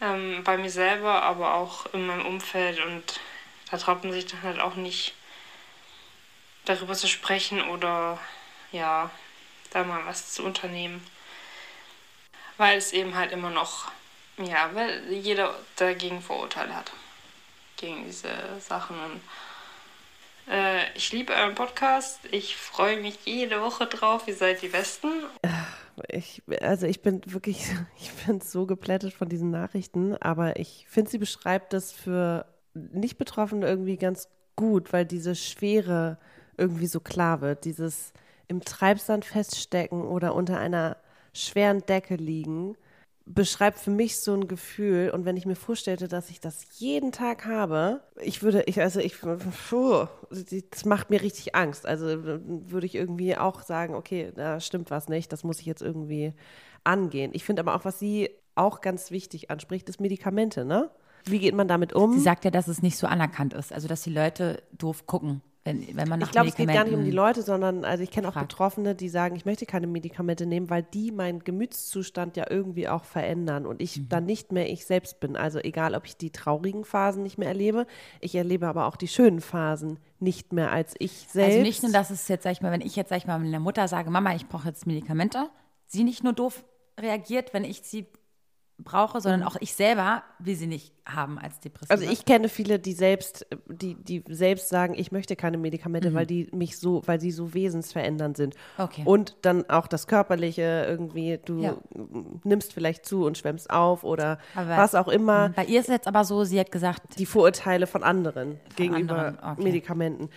Ähm, 0.01 0.45
bei 0.45 0.59
mir 0.59 0.71
selber, 0.71 1.23
aber 1.23 1.55
auch 1.55 1.87
in 1.95 2.07
meinem 2.07 2.27
Umfeld 2.27 2.81
und 2.85 3.21
da 3.71 3.79
traut 3.79 4.05
man 4.05 4.13
sich 4.13 4.27
dann 4.27 4.43
halt 4.43 4.61
auch 4.61 4.75
nicht 4.75 5.15
darüber 6.67 6.95
zu 6.95 7.09
sprechen 7.09 7.63
oder 7.63 8.19
ja, 8.73 9.11
da 9.71 9.85
mal 9.85 10.05
was 10.07 10.33
zu 10.33 10.45
unternehmen. 10.45 11.05
Weil 12.59 12.79
es 12.79 12.93
eben 12.93 13.15
halt 13.15 13.33
immer 13.33 13.51
noch, 13.51 13.91
ja, 14.39 14.75
weil 14.75 15.13
jeder 15.13 15.55
dagegen 15.77 16.23
Vorurteile 16.23 16.75
hat. 16.75 16.93
Gegen 17.77 18.05
diese 18.05 18.33
Sachen 18.61 18.99
und 18.99 19.21
Äh, 20.49 20.79
ich 20.95 21.13
liebe 21.13 21.33
euren 21.33 21.55
Podcast. 21.55 22.21
Ich 22.31 22.57
freue 22.57 23.01
mich 23.01 23.19
jede 23.25 23.61
Woche 23.61 23.87
drauf. 23.87 24.29
Ihr 24.29 24.35
seid 24.35 24.63
die 24.63 24.69
Besten. 24.69 25.09
Ich, 26.09 26.43
also 26.61 26.87
ich 26.87 27.03
bin 27.03 27.21
wirklich, 27.27 27.67
ich 27.99 28.13
bin 28.25 28.41
so 28.41 28.67
geplättet 28.67 29.13
von 29.13 29.29
diesen 29.29 29.51
Nachrichten, 29.51 30.17
aber 30.17 30.59
ich 30.59 30.87
finde, 30.89 31.11
sie 31.11 31.19
beschreibt 31.19 31.73
das 31.73 31.93
für 31.93 32.47
Nicht-Betroffene 32.75 33.67
irgendwie 33.67 33.97
ganz 33.97 34.29
gut, 34.55 34.93
weil 34.93 35.05
diese 35.05 35.35
Schwere 35.35 36.19
irgendwie 36.57 36.87
so 36.87 37.01
klar 37.01 37.41
wird. 37.41 37.65
Dieses 37.65 38.13
im 38.49 38.63
Treibsand 38.63 39.25
feststecken 39.25 40.03
oder 40.03 40.35
unter 40.35 40.59
einer 40.59 40.97
schweren 41.33 41.81
Decke 41.81 42.15
liegen 42.15 42.77
beschreibt 43.27 43.79
für 43.79 43.91
mich 43.91 44.21
so 44.21 44.35
ein 44.35 44.47
Gefühl. 44.47 45.11
Und 45.11 45.25
wenn 45.25 45.37
ich 45.37 45.47
mir 45.47 45.57
vorstellte, 45.57 46.07
dass 46.07 46.31
ich 46.31 46.41
das 46.41 46.67
jeden 46.79 47.11
Tag 47.11 47.45
habe, 47.45 48.01
ich 48.23 48.43
würde, 48.43 48.63
ich, 48.67 48.81
also 48.81 49.01
ich, 49.01 49.21
puh, 49.21 50.07
das 50.71 50.85
macht 50.85 51.11
mir 51.11 51.21
richtig 51.21 51.55
Angst. 51.55 51.87
Also 51.87 52.07
würde 52.25 52.87
ich 52.87 52.95
irgendwie 52.95 53.37
auch 53.37 53.63
sagen, 53.63 53.95
okay, 53.95 54.33
da 54.35 54.61
stimmt 54.61 54.91
was 54.91 55.09
nicht, 55.09 55.33
das 55.33 55.43
muss 55.43 55.59
ich 55.59 55.67
jetzt 55.67 55.83
irgendwie 55.83 56.35
angehen. 56.85 57.33
Ich 57.35 57.45
finde 57.45 57.61
aber 57.61 57.75
auch, 57.75 57.85
was 57.85 57.99
sie 57.99 58.31
auch 58.55 58.81
ganz 58.81 59.11
wichtig 59.11 59.51
anspricht, 59.51 59.89
ist 59.89 60.01
Medikamente, 60.01 60.65
ne? 60.65 60.91
Wie 61.25 61.41
geht 61.41 61.55
man 61.55 61.67
damit 61.67 61.93
um? 61.93 62.13
Sie 62.13 62.21
sagt 62.21 62.45
ja, 62.45 62.53
dass 62.53 62.69
es 62.69 62.83
nicht 62.83 62.97
so 62.97 63.09
anerkannt 63.09 63.53
ist, 63.53 63.73
also 63.73 63.89
dass 63.89 64.03
die 64.03 64.13
Leute 64.13 64.63
doof 64.79 65.07
gucken. 65.07 65.43
Wenn, 65.67 65.97
wenn 65.97 66.09
man 66.09 66.21
nach 66.21 66.29
ich 66.29 66.33
glaube, 66.33 66.49
es 66.49 66.55
geht 66.55 66.69
gar 66.69 66.85
nicht 66.85 66.95
um 66.95 67.05
die 67.05 67.11
Leute, 67.11 67.43
sondern 67.43 67.85
also 67.85 68.03
ich 68.03 68.11
kenne 68.11 68.29
auch 68.29 68.35
fragt. 68.35 68.49
Betroffene, 68.49 68.95
die 68.95 69.09
sagen, 69.09 69.35
ich 69.37 69.45
möchte 69.45 69.67
keine 69.67 69.87
Medikamente 69.87 70.47
nehmen, 70.47 70.71
weil 70.71 70.83
die 70.85 71.11
meinen 71.11 71.41
Gemütszustand 71.41 72.37
ja 72.37 72.47
irgendwie 72.49 72.89
auch 72.89 73.05
verändern 73.05 73.67
und 73.67 73.83
ich 73.83 73.99
Mhm. 73.99 74.09
dann 74.09 74.25
nicht 74.27 74.53
mehr 74.53 74.71
ich 74.71 74.87
selbst 74.87 75.21
bin. 75.21 75.37
Also 75.37 75.59
egal, 75.59 75.95
ob 75.95 76.07
ich 76.07 76.17
die 76.17 76.31
traurigen 76.31 76.85
Phasen 76.85 77.23
nicht 77.25 77.37
mehr 77.37 77.49
erlebe, 77.49 77.87
ich 78.21 78.35
erlebe 78.35 78.67
aber 78.69 78.87
auch 78.87 78.97
die 78.97 79.09
schönen 79.09 79.41
Phasen 79.41 79.99
nicht 80.21 80.53
mehr 80.53 80.71
als 80.73 80.95
ich 80.99 81.27
selbst. 81.29 81.53
Also 81.57 81.61
nicht 81.63 81.83
nur, 81.83 81.93
dass 81.93 82.11
es 82.11 82.29
jetzt, 82.29 82.45
sag 82.45 82.53
ich 82.53 82.63
mal, 82.63 82.73
wenn 82.73 82.81
ich 82.81 82.97
jetzt, 82.97 83.09
sag 83.09 83.19
ich 83.19 83.27
mal, 83.27 83.39
meiner 83.39 83.61
Mutter 83.61 83.89
sage, 83.89 84.09
Mama, 84.11 84.35
ich 84.35 84.47
brauche 84.47 84.69
jetzt 84.69 84.87
Medikamente, 84.87 85.51
sie 85.87 86.05
nicht 86.05 86.23
nur 86.25 86.33
doof 86.33 86.65
reagiert, 86.99 87.53
wenn 87.53 87.65
ich 87.65 87.83
sie 87.83 88.07
brauche, 88.79 89.21
sondern 89.21 89.43
auch 89.43 89.57
ich 89.61 89.75
selber 89.75 90.23
will 90.39 90.55
sie 90.55 90.67
nicht 90.67 90.93
haben 91.07 91.39
als 91.39 91.61
Depression. 91.61 91.91
Also 91.99 92.11
ich 92.13 92.25
kenne 92.25 92.49
viele, 92.49 92.79
die 92.79 92.93
selbst, 92.93 93.47
die, 93.69 93.95
die 93.95 94.23
selbst 94.29 94.69
sagen, 94.69 94.95
ich 94.97 95.13
möchte 95.13 95.35
keine 95.37 95.57
Medikamente, 95.57 96.13
weil 96.15 96.27
die 96.27 96.49
mich 96.53 96.77
so, 96.79 97.03
weil 97.07 97.21
sie 97.21 97.31
so 97.31 97.55
wesensverändernd 97.55 98.37
sind. 98.37 98.55
Mhm. 98.77 98.85
Okay. 98.85 99.03
Und 99.05 99.37
dann 99.43 99.69
auch 99.71 99.87
das 99.87 100.07
Körperliche 100.07 100.85
irgendwie, 100.89 101.39
du 101.45 101.63
Ja. 101.63 101.77
nimmst 102.45 102.73
vielleicht 102.75 103.07
zu 103.07 103.25
und 103.25 103.39
schwemmst 103.39 103.71
auf 103.71 104.05
oder 104.05 104.39
Aber- 104.55 104.77
was 104.77 104.95
auch 104.95 105.09
immer. 105.09 105.51
Bei 105.51 105.65
ihr 105.65 105.81
ist 105.81 105.89
es 105.89 105.95
jetzt 105.95 106.09
aber 106.09 106.25
so, 106.25 106.45
sie 106.45 106.61
hat 106.61 106.71
gesagt, 106.71 107.19
die 107.19 107.27
Vorurteile 107.27 107.87
von 107.87 108.03
anderen 108.03 108.61
gegenüber 108.77 109.27
anderen, 109.27 109.39
okay. 109.53 109.63
Medikamenten. 109.63 110.29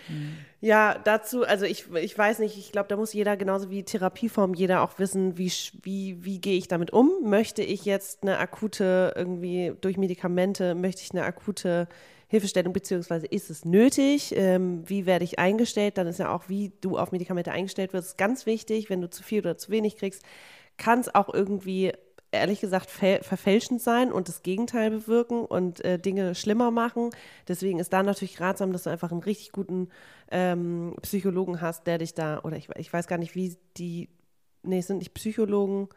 Ja, 0.62 0.98
dazu, 1.04 1.44
also 1.44 1.64
ich, 1.64 1.86
ich 1.94 2.16
weiß 2.16 2.38
nicht, 2.38 2.58
ich 2.58 2.70
glaube, 2.70 2.88
da 2.88 2.96
muss 2.96 3.14
jeder 3.14 3.38
genauso 3.38 3.70
wie 3.70 3.82
Therapieform, 3.82 4.52
jeder 4.52 4.82
auch 4.82 4.98
wissen, 4.98 5.38
wie, 5.38 5.50
wie, 5.82 6.22
wie 6.22 6.38
gehe 6.38 6.58
ich 6.58 6.68
damit 6.68 6.92
um? 6.92 7.10
Möchte 7.22 7.62
ich 7.62 7.86
jetzt 7.86 8.22
eine 8.22 8.36
akute, 8.38 9.14
irgendwie 9.16 9.72
durch 9.80 9.96
Medikamente, 9.96 10.74
möchte 10.74 11.00
ich 11.02 11.12
eine 11.12 11.24
akute 11.24 11.88
Hilfestellung, 12.28 12.74
beziehungsweise 12.74 13.26
ist 13.26 13.48
es 13.48 13.64
nötig? 13.64 14.34
Ähm, 14.36 14.82
wie 14.86 15.06
werde 15.06 15.24
ich 15.24 15.38
eingestellt? 15.38 15.96
Dann 15.96 16.06
ist 16.06 16.18
ja 16.18 16.32
auch, 16.32 16.50
wie 16.50 16.72
du 16.82 16.98
auf 16.98 17.10
Medikamente 17.10 17.52
eingestellt 17.52 17.94
wirst, 17.94 18.18
ganz 18.18 18.44
wichtig. 18.44 18.90
Wenn 18.90 19.00
du 19.00 19.08
zu 19.08 19.22
viel 19.22 19.40
oder 19.40 19.56
zu 19.56 19.70
wenig 19.70 19.96
kriegst, 19.96 20.22
kann 20.76 21.00
es 21.00 21.14
auch 21.14 21.32
irgendwie 21.32 21.92
ehrlich 22.32 22.60
gesagt 22.60 22.90
ver 22.90 23.22
verfälschend 23.22 23.82
sein 23.82 24.12
und 24.12 24.28
das 24.28 24.42
Gegenteil 24.42 24.90
bewirken 24.90 25.44
und 25.44 25.84
äh, 25.84 25.98
Dinge 25.98 26.34
schlimmer 26.34 26.70
machen. 26.70 27.10
Deswegen 27.48 27.78
ist 27.78 27.92
da 27.92 28.02
natürlich 28.02 28.40
ratsam, 28.40 28.72
dass 28.72 28.84
du 28.84 28.90
einfach 28.90 29.10
einen 29.10 29.22
richtig 29.22 29.52
guten 29.52 29.88
ähm, 30.30 30.94
Psychologen 31.02 31.60
hast, 31.60 31.86
der 31.86 31.98
dich 31.98 32.14
da, 32.14 32.40
oder 32.40 32.56
ich, 32.56 32.68
ich 32.76 32.92
weiß 32.92 33.08
gar 33.08 33.18
nicht, 33.18 33.34
wie 33.34 33.56
die, 33.76 34.08
nee, 34.62 34.78
es 34.78 34.86
sind 34.86 34.98
nicht 34.98 35.14
Psychologen, 35.14 35.88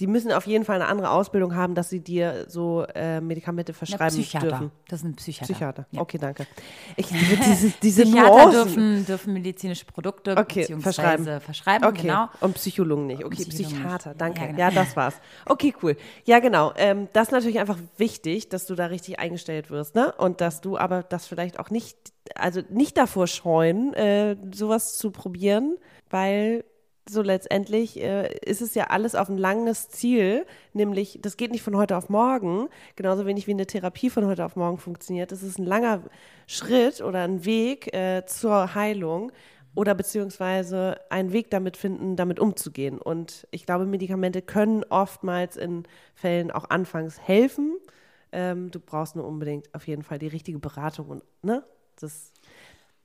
die 0.00 0.06
müssen 0.06 0.32
auf 0.32 0.46
jeden 0.46 0.64
Fall 0.64 0.76
eine 0.76 0.86
andere 0.88 1.10
Ausbildung 1.10 1.54
haben, 1.54 1.74
dass 1.74 1.90
sie 1.90 2.00
dir 2.00 2.46
so 2.48 2.84
äh, 2.94 3.20
Medikamente 3.20 3.72
verschreiben 3.74 4.08
Psychiater. 4.16 4.46
dürfen. 4.48 4.70
Das 4.88 5.00
sind 5.00 5.16
Psychiater. 5.16 5.52
Psychiater. 5.52 5.86
Ja. 5.90 6.00
Okay, 6.00 6.18
danke. 6.18 6.46
Ich 6.96 7.10
liebe 7.10 7.36
diese, 7.36 7.70
diese 7.82 8.02
Psychiater 8.02 8.28
Nuancen. 8.30 8.52
dürfen, 8.64 9.06
dürfen 9.06 9.32
medizinische 9.34 9.84
Produkte 9.84 10.36
Okay, 10.36 10.60
beziehungsweise 10.60 10.94
verschreiben. 11.02 11.40
verschreiben. 11.40 11.88
Okay, 11.88 12.02
genau. 12.02 12.28
und 12.40 12.54
Psychologen 12.54 13.06
nicht. 13.06 13.22
Okay, 13.24 13.34
Psychologen 13.44 13.58
nicht. 13.58 13.74
Psychiater, 13.76 14.14
danke. 14.16 14.40
Ja, 14.40 14.46
Ja, 14.58 14.68
genau. 14.70 14.80
das 14.82 14.96
war's. 14.96 15.14
Okay, 15.46 15.74
cool. 15.82 15.96
Ja, 16.24 16.38
genau. 16.40 16.72
Ähm, 16.76 17.08
das 17.12 17.28
ist 17.28 17.32
natürlich 17.32 17.58
einfach 17.60 17.78
wichtig, 17.98 18.48
dass 18.48 18.66
du 18.66 18.74
da 18.74 18.86
richtig 18.86 19.18
eingestellt 19.20 19.70
wirst, 19.70 19.94
ne? 19.94 20.12
Und 20.16 20.40
dass 20.40 20.60
du 20.62 20.78
aber 20.78 21.02
das 21.02 21.26
vielleicht 21.26 21.60
auch 21.60 21.68
nicht, 21.70 21.96
also 22.34 22.62
nicht 22.70 22.96
davor 22.96 23.26
scheuen, 23.26 23.92
äh, 23.94 24.36
sowas 24.52 24.96
zu 24.96 25.10
probieren, 25.10 25.76
weil 26.10 26.64
so 27.08 27.22
letztendlich 27.22 28.00
äh, 28.00 28.32
ist 28.44 28.62
es 28.62 28.74
ja 28.74 28.84
alles 28.84 29.14
auf 29.14 29.28
ein 29.28 29.38
langes 29.38 29.88
Ziel, 29.88 30.46
nämlich 30.72 31.18
das 31.20 31.36
geht 31.36 31.50
nicht 31.50 31.62
von 31.62 31.76
heute 31.76 31.96
auf 31.96 32.08
morgen, 32.08 32.68
genauso 32.96 33.26
wenig 33.26 33.46
wie 33.46 33.52
eine 33.52 33.66
Therapie 33.66 34.10
von 34.10 34.26
heute 34.26 34.44
auf 34.44 34.56
morgen 34.56 34.78
funktioniert. 34.78 35.32
Es 35.32 35.42
ist 35.42 35.58
ein 35.58 35.66
langer 35.66 36.02
Schritt 36.46 37.00
oder 37.00 37.22
ein 37.22 37.44
Weg 37.44 37.92
äh, 37.94 38.24
zur 38.26 38.74
Heilung 38.74 39.32
oder 39.74 39.94
beziehungsweise 39.94 41.00
einen 41.10 41.32
Weg 41.32 41.50
damit 41.50 41.76
finden, 41.76 42.16
damit 42.16 42.38
umzugehen. 42.38 42.98
Und 42.98 43.46
ich 43.50 43.66
glaube, 43.66 43.86
Medikamente 43.86 44.42
können 44.42 44.84
oftmals 44.84 45.56
in 45.56 45.84
Fällen 46.14 46.50
auch 46.50 46.70
anfangs 46.70 47.18
helfen. 47.20 47.78
Ähm, 48.32 48.70
du 48.70 48.80
brauchst 48.80 49.16
nur 49.16 49.26
unbedingt 49.26 49.74
auf 49.74 49.86
jeden 49.86 50.02
Fall 50.02 50.18
die 50.18 50.28
richtige 50.28 50.58
Beratung 50.58 51.08
und 51.08 51.22
ne, 51.42 51.64
das 52.00 52.32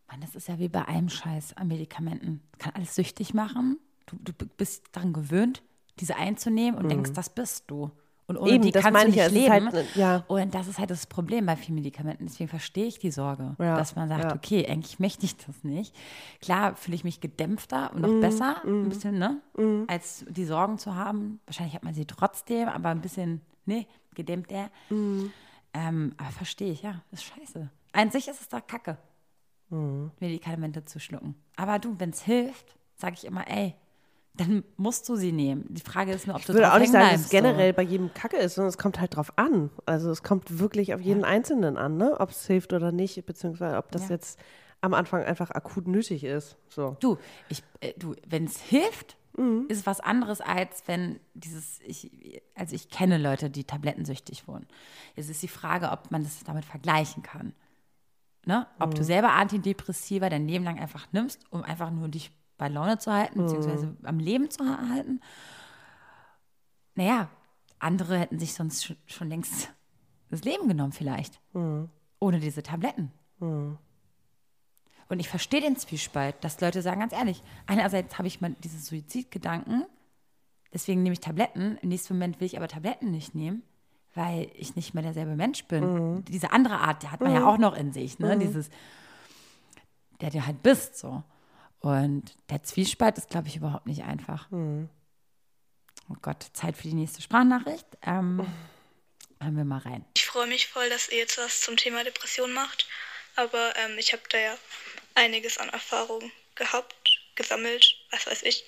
Mann, 0.08 0.22
das 0.22 0.36
ist 0.36 0.48
ja 0.48 0.58
wie 0.58 0.70
bei 0.70 0.84
allem 0.84 1.10
Scheiß 1.10 1.58
an 1.58 1.68
Medikamenten. 1.68 2.42
Kann 2.60 2.74
alles 2.76 2.96
süchtig 2.96 3.34
machen. 3.34 3.78
Du, 4.08 4.16
du 4.34 4.46
bist 4.58 4.86
daran 4.94 5.14
gewöhnt, 5.14 5.62
diese 6.00 6.16
einzunehmen 6.16 6.80
und 6.80 6.90
denkst, 6.90 7.12
das 7.14 7.30
bist 7.30 7.66
du. 7.68 7.92
Und 8.30 8.36
ohne 8.38 8.50
Mhm. 8.50 8.56
Eben, 8.56 8.64
die 8.64 8.72
kannst 8.74 8.90
du 9.04 9.08
ich 9.08 9.16
nicht 9.16 9.16
ja, 9.18 9.26
ist 9.28 9.32
leben. 9.32 9.72
halt, 9.72 9.96
ja. 9.96 10.24
Und 10.28 10.54
das 10.54 10.68
ist 10.68 10.80
halt 10.80 10.90
das 10.90 11.08
Problem 11.08 11.46
bei 11.46 11.56
vielen 11.56 11.76
Medikamenten. 11.76 12.26
Deswegen 12.26 12.50
verstehe 12.50 12.86
ich 12.86 13.00
die 13.00 13.10
Sorge, 13.12 13.56
Ja, 13.58 13.78
dass 13.78 13.96
man 13.96 14.10
sagt, 14.10 14.34
okay, 14.34 14.68
eigentlich 14.68 15.00
möchte 15.00 15.26
ich 15.26 15.38
das 15.38 15.64
nicht. 15.64 15.96
Klar 16.42 16.76
fühle 16.76 16.96
ich 16.96 17.04
mich 17.06 17.22
gedämpfter 17.22 17.94
und 17.94 18.02
noch 18.02 18.10
Mhm, 18.10 18.20
besser, 18.20 18.62
ein 18.66 18.90
bisschen, 18.90 19.18
ne? 19.18 19.42
Als 19.88 20.26
die 20.30 20.44
Sorgen 20.46 20.78
zu 20.78 20.94
haben. 20.96 21.40
Wahrscheinlich 21.46 21.74
hat 21.76 21.84
man 21.84 21.94
sie 21.94 22.06
trotzdem, 22.06 22.68
aber 22.68 22.90
ein 22.90 23.00
bisschen, 23.02 23.42
ne, 23.66 23.86
gedämmter. 24.14 24.70
Mhm. 24.90 25.32
Ähm, 25.74 26.14
aber 26.18 26.32
verstehe 26.32 26.72
ich, 26.74 26.82
ja, 26.82 27.02
das 27.12 27.22
ist 27.22 27.26
scheiße. 27.28 27.70
An 27.94 28.12
sich 28.12 28.28
ist 28.28 28.42
es 28.42 28.50
da 28.50 28.60
Kacke. 28.60 28.98
Mhm. 29.70 30.12
Medikamente 30.20 30.84
zu 30.86 31.00
schlucken. 31.00 31.36
Aber 31.56 31.80
du, 31.80 31.96
wenn 31.98 32.10
es 32.10 32.24
hilft, 32.24 32.76
sage 32.96 33.16
ich 33.18 33.26
immer, 33.26 33.48
ey, 33.50 33.76
dann 34.38 34.64
musst 34.78 35.10
du 35.10 35.16
sie 35.16 35.32
nehmen. 35.32 35.66
Die 35.70 35.82
Frage 35.82 36.12
ist 36.14 36.28
nur, 36.28 36.36
ob 36.36 36.46
du 36.46 36.52
Ich 36.52 36.56
würde 36.56 36.74
auch 36.74 36.80
nicht 36.80 36.92
sagen, 36.92 37.12
dass 37.12 37.22
es 37.26 37.30
generell 37.30 37.74
bei 37.74 37.82
jedem 37.84 38.14
Kacke 38.14 38.38
ist, 38.38 38.56
sondern 38.56 38.70
es 38.70 38.78
kommt 38.78 39.00
halt 39.00 39.16
drauf 39.16 39.34
an. 39.38 39.70
Also 39.86 40.10
es 40.12 40.24
kommt 40.24 40.60
wirklich 40.60 40.94
auf 40.94 41.02
jeden 41.02 41.24
Einzelnen 41.26 41.78
an, 41.78 41.98
ne? 41.98 42.20
ob 42.20 42.30
es 42.30 42.46
hilft 42.48 42.74
oder 42.74 42.92
nicht, 42.92 43.26
beziehungsweise 43.26 43.78
ob 43.78 43.92
das 43.92 44.04
Ja. 44.04 44.10
jetzt 44.16 44.40
am 44.82 44.94
Anfang 44.94 45.24
einfach 45.24 45.50
akut 45.52 45.88
nötig 45.88 46.24
ist. 46.24 46.56
So. 46.70 46.96
Du, 47.00 47.18
ich, 47.50 47.64
äh, 47.82 47.94
du, 47.98 48.16
wenn 48.28 48.46
es 48.46 48.60
hilft, 48.62 49.18
Mhm. 49.38 49.66
ist 49.70 49.80
es 49.80 49.86
was 49.86 50.00
anderes, 50.00 50.42
als 50.42 50.84
wenn 50.88 51.20
dieses, 51.36 51.80
ich, 51.86 52.10
also 52.56 52.74
ich 52.76 52.90
kenne 52.90 53.20
Leute, 53.20 53.52
die 53.52 53.66
tablettensüchtig 53.66 54.48
wurden. 54.48 54.68
Es 55.16 55.30
ist 55.30 55.44
die 55.44 55.48
Frage, 55.48 55.92
ob 55.92 56.10
man 56.10 56.24
das 56.24 56.44
damit 56.44 56.66
vergleichen 56.66 57.22
kann. 57.22 57.54
Ne? 58.46 58.66
Ob 58.80 58.92
Mhm. 58.92 58.96
du 58.96 59.04
selber 59.04 59.34
Antidepressiva 59.34 60.30
dein 60.30 60.48
Leben 60.48 60.64
lang 60.64 60.80
einfach 60.80 61.08
nimmst, 61.12 61.42
um 61.52 61.62
einfach 61.64 61.92
nur 61.92 62.08
dich 62.08 62.32
bei 62.58 62.68
Laune 62.70 62.98
zu 62.98 63.12
halten, 63.12 63.40
beziehungsweise 63.44 63.88
Mhm. 63.88 63.98
am 64.04 64.20
Leben 64.20 64.50
zu 64.50 64.64
halten. 64.66 65.22
Naja, 66.96 67.30
andere 67.80 68.18
hätten 68.18 68.40
sich 68.40 68.54
sonst 68.54 68.86
schon, 68.86 68.98
schon 69.06 69.30
längst 69.30 69.70
das 70.30 70.44
Leben 70.44 70.68
genommen 70.68 70.92
vielleicht. 70.94 71.40
Mhm. 71.54 71.90
Ohne 72.20 72.40
diese 72.40 72.64
Tabletten. 72.64 73.12
Und 75.10 75.20
ich 75.20 75.30
verstehe 75.30 75.62
den 75.62 75.78
Zwiespalt, 75.78 76.36
dass 76.44 76.60
Leute 76.60 76.82
sagen, 76.82 77.00
ganz 77.00 77.14
ehrlich, 77.14 77.42
einerseits 77.68 78.18
habe 78.18 78.28
ich 78.28 78.42
mal 78.42 78.56
diese 78.64 78.80
Suizidgedanken, 78.80 79.86
deswegen 80.74 81.04
nehme 81.04 81.14
ich 81.14 81.20
Tabletten, 81.22 81.78
im 81.82 81.90
nächsten 81.90 82.16
Moment 82.16 82.40
will 82.40 82.48
ich 82.48 82.58
aber 82.58 82.68
Tabletten 82.68 83.12
nicht 83.12 83.36
nehmen, 83.36 83.62
weil 84.16 84.50
ich 84.56 84.76
nicht 84.76 84.96
mehr 84.96 85.04
derselbe 85.04 85.36
Mensch 85.36 85.64
bin. 85.66 85.84
Diese 86.28 86.52
andere 86.52 86.80
Art, 86.80 87.04
die 87.04 87.10
hat 87.10 87.22
man 87.22 87.32
ja 87.34 87.46
auch 87.48 87.60
noch 87.60 87.76
in 87.78 87.94
sich, 87.94 88.18
ne? 88.20 88.30
Dieses, 88.40 88.70
der 90.20 90.32
du 90.32 90.46
halt 90.46 90.64
bist, 90.64 90.98
so. 90.98 91.24
Und 91.80 92.36
der 92.50 92.64
Zwiespalt 92.64 93.18
ist, 93.18 93.30
glaube 93.30 93.48
ich, 93.48 93.56
überhaupt 93.56 93.86
nicht 93.86 94.04
einfach. 94.04 94.48
Oh 94.52 96.16
Gott, 96.22 96.46
Zeit 96.54 96.78
für 96.78 96.84
die 96.84 96.94
nächste 96.94 97.22
Sprachnachricht. 97.22 97.86
Ähm, 98.02 98.48
hören 99.40 99.58
wir 99.58 99.66
mal 99.66 99.80
rein. 99.80 100.06
Ich 100.16 100.26
freue 100.26 100.48
mich 100.48 100.68
voll, 100.68 100.90
dass 100.90 101.10
ihr 101.10 101.18
jetzt 101.18 101.38
was 101.38 101.62
zum 101.62 101.78
Thema 101.78 102.04
Depression 102.04 102.52
macht. 102.54 102.88
Aber 103.36 103.76
ähm, 103.78 103.98
ich 103.98 104.14
habe 104.14 104.24
da 104.30 104.38
ja 104.38 104.58
einiges 105.14 105.58
an 105.58 105.70
Erfahrung 105.70 106.32
gehabt, 106.56 107.20
gesammelt, 107.36 107.86
was 108.12 108.26
weiß 108.26 108.44
ich. 108.44 108.66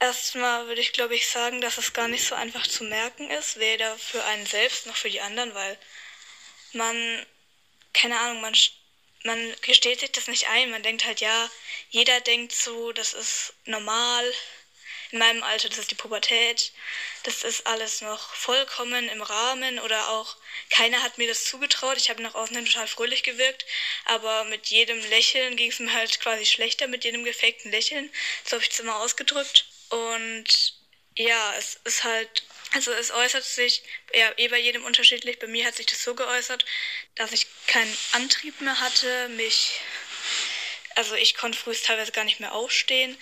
Erstmal 0.00 0.66
würde 0.66 0.80
ich, 0.80 0.92
glaube 0.92 1.14
ich, 1.14 1.28
sagen, 1.28 1.60
dass 1.60 1.78
es 1.78 1.92
gar 1.92 2.08
nicht 2.08 2.26
so 2.26 2.34
einfach 2.34 2.66
zu 2.66 2.84
merken 2.84 3.30
ist, 3.30 3.58
weder 3.58 3.96
für 3.96 4.22
einen 4.24 4.44
selbst 4.44 4.86
noch 4.86 4.96
für 4.96 5.08
die 5.08 5.20
anderen, 5.20 5.54
weil 5.54 5.78
man, 6.72 6.96
keine 7.92 8.18
Ahnung, 8.18 8.42
man, 8.42 8.54
man 9.24 9.54
gesteht 9.62 10.00
sich 10.00 10.12
das 10.12 10.28
nicht 10.28 10.48
ein. 10.48 10.70
Man 10.70 10.82
denkt 10.82 11.04
halt, 11.04 11.20
ja, 11.20 11.50
jeder 11.90 12.20
denkt 12.20 12.52
so, 12.52 12.92
das 12.92 13.14
ist 13.14 13.54
normal. 13.64 14.32
In 15.10 15.18
meinem 15.18 15.42
Alter, 15.42 15.68
das 15.68 15.78
ist 15.78 15.90
die 15.90 15.96
Pubertät. 15.96 16.72
Das 17.22 17.44
ist 17.44 17.66
alles 17.66 18.00
noch 18.00 18.34
vollkommen 18.34 19.08
im 19.08 19.22
Rahmen 19.22 19.78
oder 19.78 20.08
auch 20.10 20.36
keiner 20.70 21.02
hat 21.02 21.18
mir 21.18 21.28
das 21.28 21.44
zugetraut. 21.44 21.96
Ich 21.96 22.10
habe 22.10 22.22
nach 22.22 22.34
außen 22.34 22.56
hin 22.56 22.66
total 22.66 22.88
fröhlich 22.88 23.22
gewirkt, 23.22 23.64
aber 24.06 24.44
mit 24.44 24.66
jedem 24.66 24.98
Lächeln 25.10 25.56
ging 25.56 25.70
es 25.70 25.78
mir 25.78 25.92
halt 25.92 26.20
quasi 26.20 26.46
schlechter, 26.46 26.88
mit 26.88 27.04
jedem 27.04 27.24
gefakten 27.24 27.70
Lächeln. 27.70 28.10
So 28.44 28.52
habe 28.56 28.64
ich 28.64 28.70
es 28.70 28.80
immer 28.80 28.96
ausgedrückt. 28.96 29.66
Und 29.90 30.74
ja, 31.16 31.54
es 31.56 31.80
ist 31.84 32.04
halt, 32.04 32.42
also 32.74 32.92
es 32.92 33.10
äußert 33.12 33.44
sich 33.44 33.82
ja 34.12 34.32
eh 34.36 34.48
bei 34.48 34.58
jedem 34.58 34.84
unterschiedlich. 34.84 35.38
Bei 35.38 35.46
mir 35.46 35.64
hat 35.64 35.76
sich 35.76 35.86
das 35.86 36.02
so 36.02 36.14
geäußert, 36.14 36.64
dass 37.14 37.32
ich 37.32 37.46
keinen 37.66 37.96
Antrieb 38.12 38.60
mehr 38.60 38.80
hatte, 38.80 39.28
mich, 39.28 39.80
also 40.96 41.14
ich 41.14 41.36
konnte 41.36 41.58
früh 41.58 41.74
teilweise 41.74 42.12
gar 42.12 42.24
nicht 42.24 42.40
mehr 42.40 42.52
aufstehen. 42.52 43.16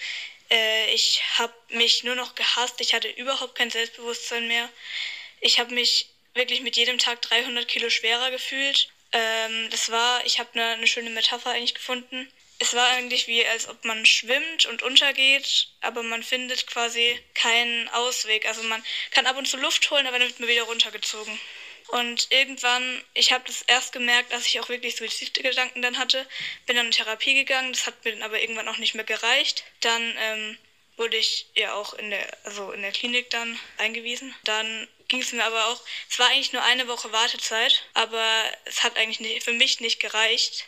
Äh, 0.50 0.92
ich 0.94 1.22
habe 1.38 1.54
mich 1.68 2.02
nur 2.02 2.14
noch 2.14 2.34
gehasst. 2.34 2.80
Ich 2.80 2.94
hatte 2.94 3.08
überhaupt 3.08 3.54
kein 3.54 3.70
Selbstbewusstsein 3.70 4.48
mehr. 4.48 4.68
Ich 5.40 5.58
habe 5.58 5.74
mich 5.74 6.08
wirklich 6.34 6.62
mit 6.62 6.76
jedem 6.76 6.98
Tag 6.98 7.20
300 7.22 7.68
Kilo 7.68 7.90
schwerer 7.90 8.30
gefühlt. 8.30 8.88
Ähm, 9.12 9.68
das 9.70 9.90
war, 9.90 10.24
ich 10.24 10.38
habe 10.38 10.48
eine, 10.54 10.74
eine 10.74 10.86
schöne 10.86 11.10
Metapher 11.10 11.50
eigentlich 11.50 11.74
gefunden 11.74 12.32
es 12.58 12.74
war 12.74 12.88
eigentlich 12.88 13.26
wie, 13.26 13.44
als 13.46 13.68
ob 13.68 13.84
man 13.84 14.06
schwimmt 14.06 14.66
und 14.66 14.82
untergeht, 14.82 15.68
aber 15.80 16.02
man 16.02 16.22
findet 16.22 16.66
quasi 16.66 17.18
keinen 17.34 17.88
Ausweg. 17.88 18.46
Also 18.46 18.62
man 18.62 18.84
kann 19.10 19.26
ab 19.26 19.36
und 19.36 19.48
zu 19.48 19.56
Luft 19.56 19.90
holen, 19.90 20.06
aber 20.06 20.18
dann 20.18 20.28
wird 20.28 20.40
man 20.40 20.48
wieder 20.48 20.62
runtergezogen. 20.62 21.38
Und 21.88 22.28
irgendwann, 22.30 23.04
ich 23.12 23.32
habe 23.32 23.44
das 23.46 23.62
erst 23.62 23.92
gemerkt, 23.92 24.32
dass 24.32 24.46
ich 24.46 24.58
auch 24.60 24.68
wirklich 24.68 24.96
Suizidgedanken 24.96 25.82
dann 25.82 25.98
hatte, 25.98 26.26
bin 26.64 26.76
dann 26.76 26.86
in 26.86 26.92
Therapie 26.92 27.34
gegangen, 27.34 27.72
das 27.72 27.86
hat 27.86 28.04
mir 28.04 28.12
dann 28.12 28.22
aber 28.22 28.40
irgendwann 28.40 28.68
auch 28.68 28.78
nicht 28.78 28.94
mehr 28.94 29.04
gereicht. 29.04 29.64
Dann 29.80 30.14
ähm, 30.18 30.58
wurde 30.96 31.16
ich 31.16 31.46
ja 31.54 31.74
auch 31.74 31.94
in 31.94 32.10
der, 32.10 32.26
also 32.44 32.72
in 32.72 32.82
der 32.82 32.92
Klinik 32.92 33.28
dann 33.30 33.58
eingewiesen. 33.76 34.34
Dann 34.44 34.88
ging 35.08 35.20
es 35.20 35.32
mir 35.32 35.44
aber 35.44 35.66
auch, 35.66 35.82
es 36.08 36.18
war 36.18 36.28
eigentlich 36.28 36.52
nur 36.52 36.62
eine 36.62 36.88
Woche 36.88 37.12
Wartezeit, 37.12 37.84
aber 37.92 38.44
es 38.64 38.82
hat 38.82 38.96
eigentlich 38.96 39.20
nicht, 39.20 39.42
für 39.42 39.52
mich 39.52 39.80
nicht 39.80 40.00
gereicht. 40.00 40.66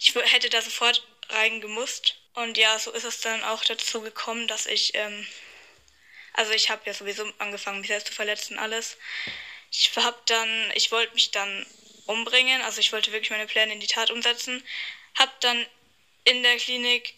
Ich 0.00 0.14
hätte 0.14 0.50
da 0.50 0.60
sofort 0.60 1.02
reingemusst. 1.28 2.16
Und 2.34 2.56
ja, 2.56 2.78
so 2.78 2.92
ist 2.92 3.04
es 3.04 3.20
dann 3.20 3.42
auch 3.44 3.64
dazu 3.64 4.00
gekommen, 4.00 4.46
dass 4.48 4.66
ich, 4.66 4.94
ähm, 4.94 5.26
also 6.34 6.52
ich 6.52 6.70
habe 6.70 6.82
ja 6.86 6.94
sowieso 6.94 7.30
angefangen, 7.38 7.80
mich 7.80 7.88
selbst 7.88 8.08
zu 8.08 8.12
verletzen, 8.12 8.58
alles. 8.58 8.96
Ich 9.70 9.90
habe 9.96 10.18
dann, 10.26 10.72
ich 10.74 10.92
wollte 10.92 11.14
mich 11.14 11.30
dann 11.30 11.66
umbringen, 12.06 12.62
also 12.62 12.80
ich 12.80 12.92
wollte 12.92 13.12
wirklich 13.12 13.30
meine 13.30 13.46
Pläne 13.46 13.72
in 13.72 13.80
die 13.80 13.86
Tat 13.86 14.10
umsetzen. 14.10 14.64
Habe 15.18 15.32
dann 15.40 15.66
in 16.24 16.42
der 16.42 16.56
Klinik, 16.56 17.14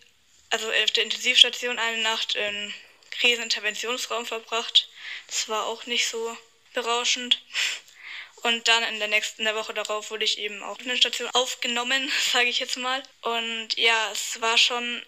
also 0.50 0.68
auf 0.68 0.90
der 0.92 1.04
Intensivstation, 1.04 1.78
eine 1.78 2.02
Nacht 2.02 2.34
im 2.34 2.74
Kriseninterventionsraum 3.10 4.26
verbracht. 4.26 4.88
Das 5.26 5.48
war 5.48 5.66
auch 5.66 5.86
nicht 5.86 6.08
so 6.08 6.36
berauschend. 6.72 7.42
Und 8.42 8.68
dann 8.68 8.82
in 8.84 8.98
der 8.98 9.08
nächsten, 9.08 9.42
in 9.42 9.44
der 9.44 9.54
Woche 9.54 9.74
darauf 9.74 10.10
wurde 10.10 10.24
ich 10.24 10.38
eben 10.38 10.62
auch 10.62 10.78
in 10.78 10.88
der 10.88 10.96
Station 10.96 11.28
aufgenommen, 11.30 12.10
sage 12.32 12.48
ich 12.48 12.58
jetzt 12.58 12.76
mal. 12.76 13.02
Und 13.22 13.76
ja, 13.76 14.10
es 14.12 14.40
war 14.40 14.58
schon 14.58 15.02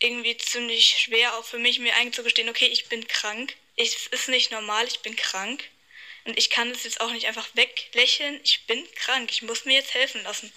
irgendwie 0.00 0.36
ziemlich 0.36 0.98
schwer, 0.98 1.36
auch 1.36 1.44
für 1.44 1.58
mich, 1.58 1.78
mir 1.78 1.94
einzugestehen, 1.96 2.48
okay, 2.48 2.66
ich 2.66 2.88
bin 2.88 3.06
krank. 3.08 3.54
es 3.76 4.06
ist 4.08 4.28
nicht 4.28 4.50
normal, 4.50 4.86
ich 4.86 5.00
bin 5.00 5.16
krank. 5.16 5.64
Und 6.24 6.38
ich 6.38 6.50
kann 6.50 6.70
es 6.70 6.84
jetzt 6.84 7.00
auch 7.00 7.10
nicht 7.10 7.26
einfach 7.26 7.48
weglächeln. 7.54 8.40
Ich 8.44 8.66
bin 8.66 8.86
krank. 8.94 9.30
Ich 9.30 9.42
muss 9.42 9.66
mir 9.66 9.74
jetzt 9.74 9.92
helfen 9.92 10.22
lassen. 10.22 10.50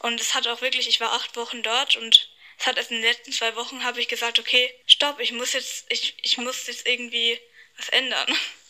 Und 0.00 0.20
es 0.20 0.34
hat 0.34 0.46
auch 0.46 0.60
wirklich, 0.60 0.88
ich 0.88 1.00
war 1.00 1.12
acht 1.12 1.36
Wochen 1.36 1.62
dort 1.62 1.96
und 1.96 2.28
es 2.58 2.66
hat 2.66 2.76
erst 2.76 2.90
in 2.90 2.98
den 2.98 3.10
letzten 3.10 3.32
zwei 3.32 3.54
Wochen 3.56 3.84
habe 3.84 4.00
ich 4.00 4.08
gesagt, 4.08 4.38
okay, 4.38 4.72
stopp, 4.86 5.20
ich 5.20 5.32
muss 5.32 5.52
jetzt, 5.52 5.86
ich, 5.88 6.14
ich 6.22 6.38
muss 6.38 6.66
jetzt 6.66 6.86
irgendwie 6.86 7.38
was 7.76 7.88
ändern 7.90 8.26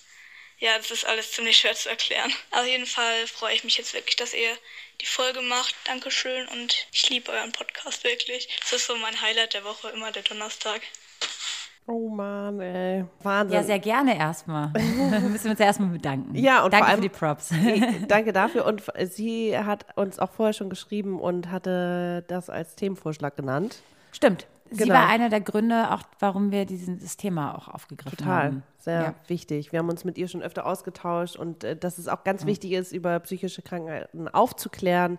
ja, 0.59 0.77
das 0.79 0.91
ist 0.91 1.07
alles 1.07 1.33
ziemlich 1.33 1.59
schwer 1.59 1.75
zu 1.75 1.89
erklären. 1.89 2.33
Auf 2.51 2.67
jeden 2.67 2.87
Fall 2.87 3.27
freue 3.27 3.55
ich 3.55 3.65
mich 3.65 3.77
jetzt 3.77 3.95
wirklich, 3.95 4.17
dass 4.17 4.33
ihr 4.33 4.57
die 5.01 5.07
Folge 5.07 5.43
macht. 5.43 5.75
Dankeschön 5.85 6.49
und 6.49 6.87
ich 6.93 7.11
liebe 7.11 7.31
euren 7.31 7.53
Podcast 7.53 8.05
wirklich. 8.05 8.49
Das 8.61 8.73
ist 8.73 8.87
so 8.87 8.97
mein 8.97 9.21
Highlight 9.21 9.55
der 9.55 9.65
Woche, 9.65 9.89
immer 9.91 10.13
der 10.13 10.23
Donnerstag. 10.23 10.81
Oh 11.89 12.09
Mann, 12.09 12.59
ey. 12.61 13.05
Wahnsinn. 13.23 13.55
Ja, 13.55 13.63
sehr 13.63 13.79
gerne 13.79 14.19
erstmal. 14.19 14.69
Müssen 14.73 15.45
wir 15.45 15.51
uns 15.51 15.61
ja 15.61 15.67
erstmal 15.67 15.91
bedanken. 15.91 16.35
Ja, 16.35 16.65
und 16.65 16.73
danke 16.73 16.85
vor 16.85 16.91
allem, 16.91 17.03
für 17.03 17.09
die 17.09 17.15
Props. 17.15 17.51
danke 18.09 18.33
dafür. 18.33 18.65
Und 18.65 18.83
sie 19.05 19.57
hat 19.57 19.87
uns 19.97 20.19
auch 20.19 20.33
vorher 20.33 20.53
schon 20.53 20.71
geschrieben 20.71 21.21
und 21.21 21.51
hatte 21.51 22.25
das 22.29 22.51
als 22.51 22.75
Themenvorschlag 22.75 23.37
genannt. 23.37 23.83
Stimmt. 24.11 24.47
Sie 24.71 24.85
Genau. 24.85 24.95
war 24.95 25.09
einer 25.09 25.29
der 25.29 25.41
Gründe, 25.41 25.91
auch 25.93 26.03
warum 26.19 26.51
wir 26.51 26.65
dieses 26.67 27.17
Thema 27.17 27.57
auch 27.57 27.69
aufgegriffen 27.69 28.17
Total, 28.19 28.45
haben. 28.47 28.63
sehr 28.79 29.01
Ja. 29.03 29.15
wichtig. 29.29 29.73
Wir 29.73 29.79
haben 29.79 29.89
uns 29.89 30.05
mit 30.05 30.19
ihr 30.19 30.29
schon 30.29 30.43
öfter 30.43 30.67
ausgetauscht 30.67 31.37
und 31.37 31.65
äh, 31.65 31.77
dass 31.77 31.99
es 31.99 32.09
auch 32.09 32.25
ganz 32.25 32.45
Mhm. 32.45 32.49
wichtig 32.49 32.73
ist, 32.73 32.93
über 32.93 33.19
psychische 33.21 33.63
Krankheiten 33.63 34.29
aufzuklären. 34.29 35.19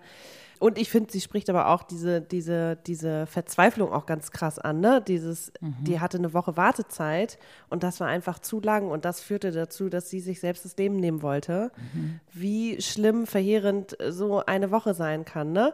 Und 0.59 0.79
ich 0.79 0.89
finde, 0.89 1.11
sie 1.11 1.21
spricht 1.21 1.51
aber 1.51 1.67
auch 1.67 1.83
diese, 1.83 2.19
diese, 2.19 2.77
diese 2.87 3.27
Verzweiflung 3.27 3.93
auch 3.93 4.07
ganz 4.07 4.31
krass 4.31 4.57
an. 4.57 4.79
Ne? 4.79 5.03
Dieses, 5.07 5.51
Mhm. 5.61 5.75
die 5.83 5.99
hatte 5.99 6.17
eine 6.17 6.33
Woche 6.33 6.57
Wartezeit 6.57 7.37
und 7.69 7.83
das 7.83 7.99
war 7.99 8.07
einfach 8.07 8.39
zu 8.39 8.59
lang 8.59 8.89
und 8.89 9.05
das 9.05 9.19
führte 9.21 9.51
dazu, 9.51 9.87
dass 9.87 10.09
sie 10.09 10.19
sich 10.19 10.39
selbst 10.39 10.65
das 10.65 10.75
Leben 10.75 10.95
nehmen 10.95 11.21
wollte. 11.21 11.71
Mhm. 11.93 12.19
Wie 12.33 12.81
schlimm, 12.81 13.27
verheerend 13.27 13.95
so 14.09 14.43
eine 14.47 14.71
Woche 14.71 14.95
sein 14.95 15.25
kann. 15.25 15.51
Ne? 15.51 15.73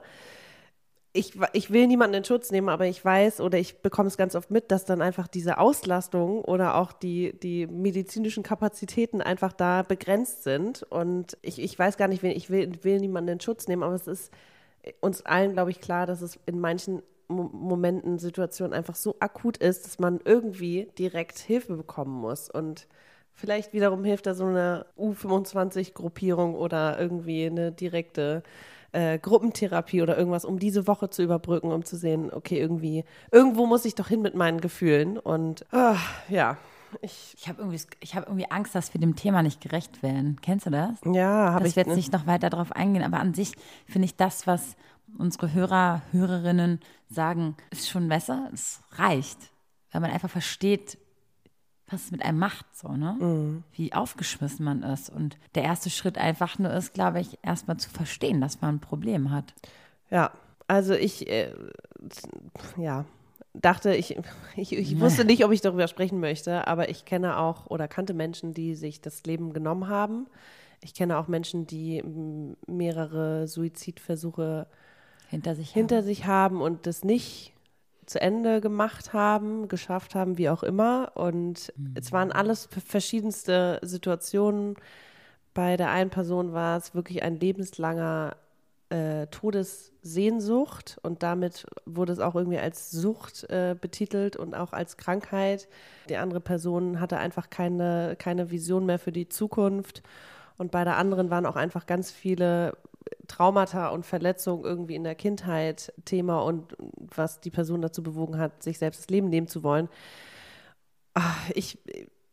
Ich, 1.14 1.34
ich 1.54 1.72
will 1.72 1.88
niemanden 1.88 2.16
in 2.18 2.24
Schutz 2.24 2.52
nehmen, 2.52 2.70
aber 2.70 2.88
ich 2.88 3.04
weiß 3.06 3.40
oder 3.42 3.60
ich 3.60 3.82
bekomme 3.82 4.08
es 4.08 4.18
ganz 4.18 4.36
oft 4.36 4.50
mit, 4.50 4.72
dass 4.72 4.86
dann 4.86 5.02
einfach 5.02 5.28
diese 5.28 5.60
Auslastung 5.60 6.42
oder 6.44 6.76
auch 6.76 6.92
die, 6.92 7.40
die 7.40 7.68
medizinischen 7.68 8.42
Kapazitäten 8.44 9.22
einfach 9.22 9.54
da 9.54 9.84
begrenzt 9.84 10.44
sind. 10.44 10.84
Und 10.84 11.38
ich, 11.44 11.60
ich 11.62 11.78
weiß 11.78 11.98
gar 11.98 12.08
nicht, 12.08 12.24
ich 12.24 12.50
will, 12.50 12.72
will 12.84 13.00
niemanden 13.00 13.34
in 13.34 13.40
Schutz 13.40 13.68
nehmen, 13.68 13.84
aber 13.84 13.94
es 13.94 14.08
ist 14.08 14.32
uns 15.02 15.26
allen, 15.26 15.54
glaube 15.54 15.72
ich, 15.72 15.80
klar, 15.82 16.08
dass 16.08 16.22
es 16.22 16.40
in 16.46 16.60
manchen 16.60 17.02
Mo- 17.28 17.50
Momenten, 17.54 18.20
Situationen 18.20 18.74
einfach 18.74 18.96
so 18.96 19.16
akut 19.20 19.58
ist, 19.58 19.86
dass 19.86 20.00
man 20.00 20.20
irgendwie 20.26 20.90
direkt 20.98 21.40
Hilfe 21.40 21.76
bekommen 21.76 22.20
muss. 22.20 22.50
Und 22.50 22.88
vielleicht 23.34 23.74
wiederum 23.74 24.04
hilft 24.04 24.26
da 24.26 24.34
so 24.34 24.46
eine 24.46 24.86
U25-Gruppierung 24.98 26.56
oder 26.56 27.00
irgendwie 27.00 27.46
eine 27.46 27.72
direkte 27.72 28.44
äh, 28.94 29.20
Gruppentherapie 29.20 30.02
oder 30.02 30.18
irgendwas, 30.18 30.46
um 30.46 30.60
diese 30.60 30.88
Woche 30.88 31.10
zu 31.10 31.22
überbrücken, 31.22 31.72
um 31.72 31.84
zu 31.84 31.98
sehen, 31.98 32.32
okay, 32.32 32.60
irgendwie, 32.60 33.04
irgendwo 33.32 33.66
muss 33.66 33.86
ich 33.86 33.96
doch 33.96 34.08
hin 34.08 34.22
mit 34.22 34.36
meinen 34.36 34.62
Gefühlen. 34.62 35.18
Und 35.18 35.66
ah, 35.72 35.98
ja, 36.30 36.58
ich, 37.02 37.36
Ich 37.38 37.48
habe 37.50 37.62
irgendwie, 37.62 37.82
ich 38.00 38.16
hab 38.16 38.28
irgendwie 38.28 38.50
Angst, 38.50 38.76
dass 38.76 38.94
wir 38.94 39.02
dem 39.02 39.16
Thema 39.16 39.42
nicht 39.42 39.62
gerecht 39.62 40.04
werden. 40.04 40.38
Kennst 40.42 40.66
du 40.66 40.70
das? 40.70 41.00
ja, 41.06 41.54
habe 41.54 41.68
ich. 41.68 41.76
wir 41.76 41.84
jetzt 41.86 41.96
nicht 41.96 42.14
noch 42.14 42.28
weiter 42.28 42.50
darauf 42.50 42.72
eingehen. 42.72 43.04
Aber 43.04 43.20
an 43.20 43.34
sich 43.34 43.54
finde 43.88 44.06
ich 44.06 44.16
das, 44.16 44.48
was 44.48 44.76
unsere 45.18 45.54
Hörer, 45.54 46.02
Hörerinnen 46.12 46.80
sagen, 47.10 47.56
ist 47.72 47.90
schon 47.90 48.08
besser. 48.10 48.50
Es 48.54 48.82
reicht, 48.92 49.38
weil 49.92 50.02
man 50.02 50.12
einfach 50.12 50.30
versteht, 50.30 50.98
was 51.90 52.06
es 52.06 52.12
mit 52.12 52.24
einem 52.24 52.40
macht, 52.40 52.66
so, 52.76 52.90
ne? 52.90 53.16
Mhm. 53.20 53.64
Wie 53.74 53.94
aufgeschmissen 53.94 54.66
man 54.66 54.84
ist. 54.84 55.10
Und 55.10 55.38
der 55.56 55.64
erste 55.64 55.90
Schritt 55.90 56.18
einfach 56.18 56.58
nur 56.60 56.72
ist, 56.72 56.94
glaube 56.94 57.20
ich, 57.20 57.38
erstmal 57.42 57.78
zu 57.78 57.90
verstehen, 57.90 58.42
dass 58.42 58.62
man 58.62 58.76
ein 58.76 58.80
Problem 58.80 59.32
hat. 59.32 59.54
Ja, 60.10 60.32
also 60.68 60.94
ich, 60.94 61.28
äh, 61.30 61.54
ja, 62.78 63.06
dachte, 63.54 63.96
ich, 63.96 64.18
ich, 64.56 64.74
ich 64.74 65.00
wusste 65.00 65.26
nicht, 65.26 65.46
ob 65.46 65.52
ich 65.52 65.62
darüber 65.62 65.88
sprechen 65.88 66.20
möchte, 66.20 66.68
aber 66.68 66.90
ich 66.90 67.06
kenne 67.06 67.38
auch 67.38 67.68
oder 67.68 67.88
kannte 67.88 68.14
Menschen, 68.14 68.54
die 68.54 68.76
sich 68.76 69.02
das 69.02 69.24
Leben 69.26 69.54
genommen 69.54 69.88
haben. 69.88 70.28
Ich 70.82 70.94
kenne 70.94 71.18
auch 71.18 71.28
Menschen, 71.28 71.68
die 71.68 72.00
m, 72.00 72.58
mehrere 72.68 73.48
Suizidversuche 73.48 74.68
Hinter 75.30 75.56
sich 75.56 75.72
hinter 75.72 75.98
haben. 75.98 76.06
sich 76.06 76.26
haben 76.26 76.62
und 76.62 76.86
das 76.86 77.04
nicht 77.04 77.53
zu 78.06 78.22
Ende 78.22 78.62
gemacht 78.62 79.14
haben, 79.14 79.68
geschafft 79.68 80.16
haben, 80.16 80.38
wie 80.38 80.50
auch 80.50 80.64
immer. 80.64 81.12
Und 81.16 81.74
es 81.94 82.12
waren 82.12 82.32
alles 82.32 82.66
v- 82.66 82.80
verschiedenste 82.86 83.80
Situationen. 83.82 84.76
Bei 85.54 85.78
der 85.78 85.92
einen 85.92 86.10
Person 86.10 86.54
war 86.54 86.78
es 86.78 86.96
wirklich 86.96 87.24
ein 87.24 87.40
lebenslanger 87.40 88.36
äh, 88.90 89.28
Todessehnsucht 89.28 90.98
und 91.02 91.24
damit 91.24 91.66
wurde 91.86 92.14
es 92.14 92.20
auch 92.20 92.36
irgendwie 92.36 92.60
als 92.60 92.92
Sucht 92.92 93.44
äh, 93.50 93.76
betitelt 93.80 94.36
und 94.36 94.56
auch 94.56 94.74
als 94.74 94.98
Krankheit. 94.98 95.68
Die 96.10 96.18
andere 96.18 96.40
Person 96.40 97.00
hatte 97.00 97.18
einfach 97.18 97.50
keine, 97.50 98.16
keine 98.18 98.52
Vision 98.52 98.86
mehr 98.86 99.00
für 99.00 99.12
die 99.12 99.30
Zukunft. 99.30 100.04
Und 100.58 100.72
bei 100.72 100.84
der 100.84 100.98
anderen 100.98 101.30
waren 101.30 101.46
auch 101.46 101.56
einfach 101.56 101.86
ganz 101.88 102.12
viele 102.12 102.78
Traumata 103.28 103.90
und 103.90 104.06
Verletzungen 104.06 104.64
irgendwie 104.64 104.96
in 104.96 105.04
der 105.04 105.16
Kindheit 105.16 105.94
Thema 106.06 106.42
und 106.42 106.76
was 107.16 107.40
die 107.42 107.52
Person 107.52 107.82
dazu 107.82 108.04
bewogen 108.04 108.38
hat, 108.38 108.64
sich 108.64 108.78
selbst 108.80 109.02
das 109.02 109.10
Leben 109.10 109.30
nehmen 109.30 109.48
zu 109.48 109.64
wollen. 109.64 109.90
Ah, 111.14 111.36
Ich 111.54 111.78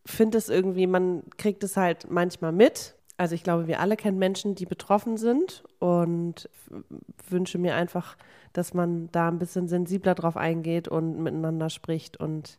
finde 0.07 0.39
es 0.39 0.49
irgendwie, 0.49 0.87
man 0.87 1.23
kriegt 1.37 1.63
es 1.65 1.77
halt 1.77 2.11
manchmal 2.11 2.53
mit, 2.53 2.97
Also 3.17 3.35
ich 3.35 3.43
glaube, 3.43 3.67
wir 3.67 3.81
alle 3.81 3.97
kennen 3.97 4.19
Menschen, 4.19 4.55
die 4.55 4.65
betroffen 4.65 5.19
sind 5.19 5.63
und 5.79 6.49
wünsche 7.29 7.59
mir 7.59 7.75
einfach, 7.75 8.17
dass 8.55 8.73
man 8.73 9.11
da 9.13 9.29
ein 9.29 9.39
bisschen 9.39 9.69
sensibler 9.69 10.15
drauf 10.15 10.39
eingeht 10.39 10.89
und 10.89 11.23
miteinander 11.23 11.69
spricht 11.69 12.17
und 12.19 12.59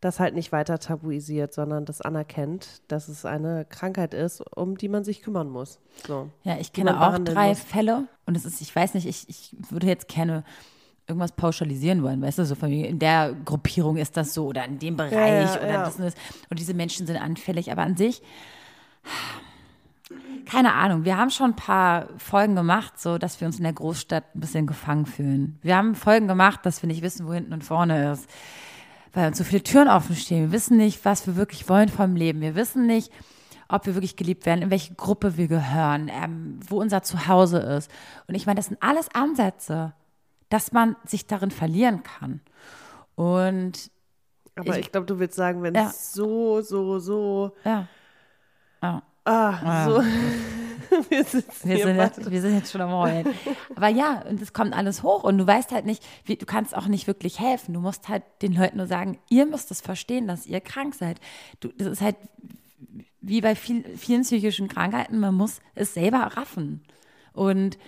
das 0.00 0.18
halt 0.18 0.34
nicht 0.34 0.50
weiter 0.50 0.78
tabuisiert, 0.78 1.52
sondern 1.52 1.84
das 1.84 2.00
anerkennt, 2.00 2.82
dass 2.88 3.08
es 3.08 3.24
eine 3.24 3.66
Krankheit 3.66 4.14
ist, 4.14 4.40
um 4.56 4.78
die 4.78 4.88
man 4.88 5.04
sich 5.04 5.22
kümmern 5.22 5.50
muss. 5.50 5.78
So. 6.06 6.30
Ja, 6.42 6.56
ich 6.58 6.72
kenne 6.72 7.00
auch 7.00 7.18
drei 7.18 7.50
muss. 7.50 7.60
Fälle 7.60 8.08
und 8.26 8.36
es 8.36 8.46
ist, 8.46 8.60
ich 8.62 8.74
weiß 8.74 8.94
nicht, 8.94 9.06
ich, 9.06 9.28
ich 9.28 9.54
würde 9.70 9.86
jetzt 9.86 10.08
gerne 10.08 10.44
irgendwas 11.06 11.32
pauschalisieren 11.32 12.02
wollen, 12.02 12.22
weißt 12.22 12.38
du, 12.38 12.46
so 12.46 12.54
von 12.54 12.70
in 12.70 12.98
der 12.98 13.34
Gruppierung 13.44 13.96
ist 13.96 14.16
das 14.16 14.32
so 14.32 14.46
oder 14.46 14.64
in 14.64 14.78
dem 14.78 14.96
Bereich 14.96 15.54
ja, 15.54 15.56
oder 15.56 15.68
ja. 15.68 15.84
das 15.84 15.96
und 15.96 16.04
das. 16.04 16.14
Und 16.48 16.58
diese 16.60 16.72
Menschen 16.72 17.06
sind 17.06 17.16
anfällig, 17.16 17.72
aber 17.72 17.82
an 17.82 17.96
sich, 17.96 18.22
keine 20.46 20.72
Ahnung, 20.74 21.04
wir 21.04 21.16
haben 21.16 21.30
schon 21.30 21.50
ein 21.50 21.56
paar 21.56 22.08
Folgen 22.18 22.54
gemacht, 22.54 22.98
so 22.98 23.18
dass 23.18 23.40
wir 23.40 23.46
uns 23.46 23.58
in 23.58 23.64
der 23.64 23.72
Großstadt 23.72 24.34
ein 24.34 24.40
bisschen 24.40 24.66
gefangen 24.66 25.04
fühlen. 25.04 25.58
Wir 25.62 25.76
haben 25.76 25.94
Folgen 25.94 26.28
gemacht, 26.28 26.60
dass 26.64 26.82
wir 26.82 26.86
nicht 26.86 27.02
wissen, 27.02 27.26
wo 27.26 27.34
hinten 27.34 27.52
und 27.52 27.64
vorne 27.64 28.12
ist 28.12 28.28
weil 29.12 29.28
uns 29.28 29.38
so 29.38 29.44
viele 29.44 29.62
Türen 29.62 29.88
offen 29.88 30.14
stehen. 30.16 30.42
Wir 30.46 30.52
wissen 30.52 30.76
nicht, 30.76 31.04
was 31.04 31.26
wir 31.26 31.36
wirklich 31.36 31.68
wollen 31.68 31.88
vom 31.88 32.14
Leben. 32.16 32.40
Wir 32.40 32.54
wissen 32.54 32.86
nicht, 32.86 33.10
ob 33.68 33.86
wir 33.86 33.94
wirklich 33.94 34.16
geliebt 34.16 34.46
werden, 34.46 34.62
in 34.62 34.70
welche 34.70 34.94
Gruppe 34.94 35.36
wir 35.36 35.48
gehören, 35.48 36.08
ähm, 36.12 36.58
wo 36.68 36.80
unser 36.80 37.02
Zuhause 37.02 37.58
ist. 37.58 37.90
Und 38.26 38.34
ich 38.34 38.46
meine, 38.46 38.56
das 38.56 38.66
sind 38.66 38.82
alles 38.82 39.08
Ansätze, 39.14 39.92
dass 40.48 40.72
man 40.72 40.96
sich 41.04 41.26
darin 41.26 41.50
verlieren 41.50 42.02
kann. 42.02 42.40
Und 43.14 43.90
Aber 44.56 44.74
Ich- 44.76 44.86
ich, 44.86 44.92
glaube, 44.92 45.06
du 45.06 45.18
willst 45.18 45.36
sagen, 45.36 45.62
wenn 45.62 45.74
Ja. 45.74 45.86
es 45.88 46.12
so, 46.12 46.60
so, 46.60 46.98
so, 46.98 47.52
ja, 47.64 47.86
ah, 48.80 49.84
so, 49.86 50.02
wir 51.08 51.24
sitzen 51.24 51.68
wir 51.68 51.84
sind, 51.84 51.96
jetzt, 51.96 52.30
wir 52.30 52.40
sind 52.40 52.56
jetzt 52.56 52.72
schon 52.72 52.80
am 52.80 52.92
Heulen. 52.92 53.26
Aber 53.76 53.88
ja, 53.88 54.22
und 54.28 54.40
es 54.40 54.52
kommt 54.52 54.74
alles 54.74 55.02
hoch 55.02 55.24
und 55.24 55.38
du 55.38 55.46
weißt 55.46 55.72
halt 55.72 55.86
nicht, 55.86 56.04
wie, 56.24 56.36
du 56.36 56.46
kannst 56.46 56.76
auch 56.76 56.86
nicht 56.86 57.06
wirklich 57.06 57.40
helfen. 57.40 57.74
Du 57.74 57.80
musst 57.80 58.08
halt 58.08 58.22
den 58.42 58.54
Leuten 58.54 58.78
nur 58.78 58.86
sagen, 58.86 59.18
ihr 59.28 59.46
müsst 59.46 59.70
es 59.70 59.80
verstehen, 59.80 60.26
dass 60.26 60.46
ihr 60.46 60.60
krank 60.60 60.94
seid. 60.94 61.20
Du, 61.60 61.68
das 61.68 61.88
ist 61.88 62.00
halt 62.00 62.16
wie 63.20 63.40
bei 63.40 63.54
viel, 63.54 63.84
vielen 63.96 64.22
psychischen 64.22 64.68
Krankheiten, 64.68 65.18
man 65.20 65.34
muss 65.34 65.60
es 65.74 65.94
selber 65.94 66.18
raffen. 66.36 66.82
Und 67.32 67.78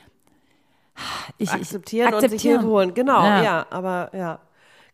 ich, 1.38 1.48
ich 1.48 1.52
akzeptieren, 1.52 2.12
und 2.12 2.20
sich 2.20 2.24
akzeptieren. 2.26 2.60
Hilfe 2.60 2.72
holen. 2.72 2.94
Genau, 2.94 3.22
Ja. 3.24 3.42
ja. 3.42 3.66
aber 3.70 4.10
ja. 4.14 4.40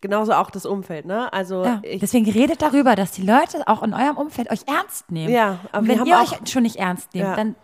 Genauso 0.01 0.32
auch 0.32 0.51
das 0.51 0.64
Umfeld, 0.64 1.07
ne? 1.07 1.32
Also 1.32 1.64
Ja, 1.64 1.80
ich, 1.82 2.01
deswegen 2.01 2.30
redet 2.30 2.62
darüber, 2.62 2.94
dass 2.94 3.11
die 3.12 3.22
Leute 3.22 3.66
auch 3.66 3.82
in 3.82 3.94
eurem 3.94 4.16
Umfeld 4.16 4.51
euch 4.51 4.61
ernst 4.66 5.11
nehmen. 5.11 5.32
Ja, 5.32 5.59
aber 5.72 5.80
und 5.82 5.88
wenn 5.88 6.07
ihr 6.07 6.16
auch- 6.20 6.40
euch 6.40 6.49
schon 6.51 6.62
nicht 6.62 6.76
ernst 6.76 7.14
nehmt, 7.14 7.26
Ja. 7.26 7.34
dann 7.36 7.57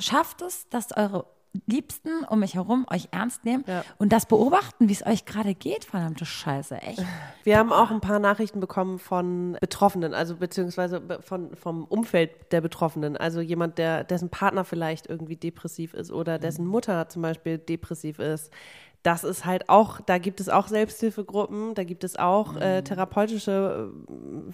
schafft 0.00 0.40
es, 0.42 0.68
dass 0.70 0.96
eure 0.96 1.26
Liebsten 1.66 2.24
um 2.28 2.40
mich 2.40 2.54
herum 2.56 2.84
euch 2.90 3.08
ernst 3.12 3.44
nehmen 3.44 3.62
Ja. 3.68 3.84
und 3.98 4.12
das 4.12 4.26
beobachten, 4.26 4.88
wie 4.88 4.92
es 4.92 5.06
euch 5.06 5.24
gerade 5.24 5.54
geht, 5.54 5.84
verdammte 5.84 6.26
Scheiße, 6.26 6.76
echt. 6.82 7.00
wir 7.44 7.58
haben 7.58 7.72
auch 7.72 7.92
ein 7.92 8.00
paar 8.00 8.18
Nachrichten 8.18 8.58
bekommen 8.58 8.98
von 8.98 9.56
Betroffenen, 9.60 10.14
also 10.14 10.34
beziehungsweise 10.36 11.00
be- 11.00 11.22
von, 11.22 11.54
vom 11.54 11.84
Umfeld 11.84 12.50
der 12.50 12.60
Betroffenen. 12.60 13.16
Also 13.16 13.40
jemand, 13.40 13.78
der, 13.78 14.02
dessen 14.02 14.30
Partner 14.30 14.64
vielleicht 14.64 15.06
irgendwie 15.06 15.36
depressiv 15.36 15.94
ist 15.94 16.10
oder 16.10 16.40
dessen 16.40 16.66
Mutter 16.66 17.08
zum 17.08 17.22
Beispiel 17.22 17.58
depressiv 17.58 18.18
ist. 18.18 18.50
Das 19.04 19.22
ist 19.22 19.44
halt 19.44 19.68
auch, 19.68 20.00
da 20.00 20.18
gibt 20.18 20.40
es 20.40 20.48
auch 20.48 20.66
Selbsthilfegruppen, 20.66 21.74
da 21.74 21.84
gibt 21.84 22.02
es 22.04 22.16
auch 22.16 22.56
äh, 22.56 22.80
Mhm. 22.80 22.84
therapeutische 22.84 23.92
äh, 24.08 24.52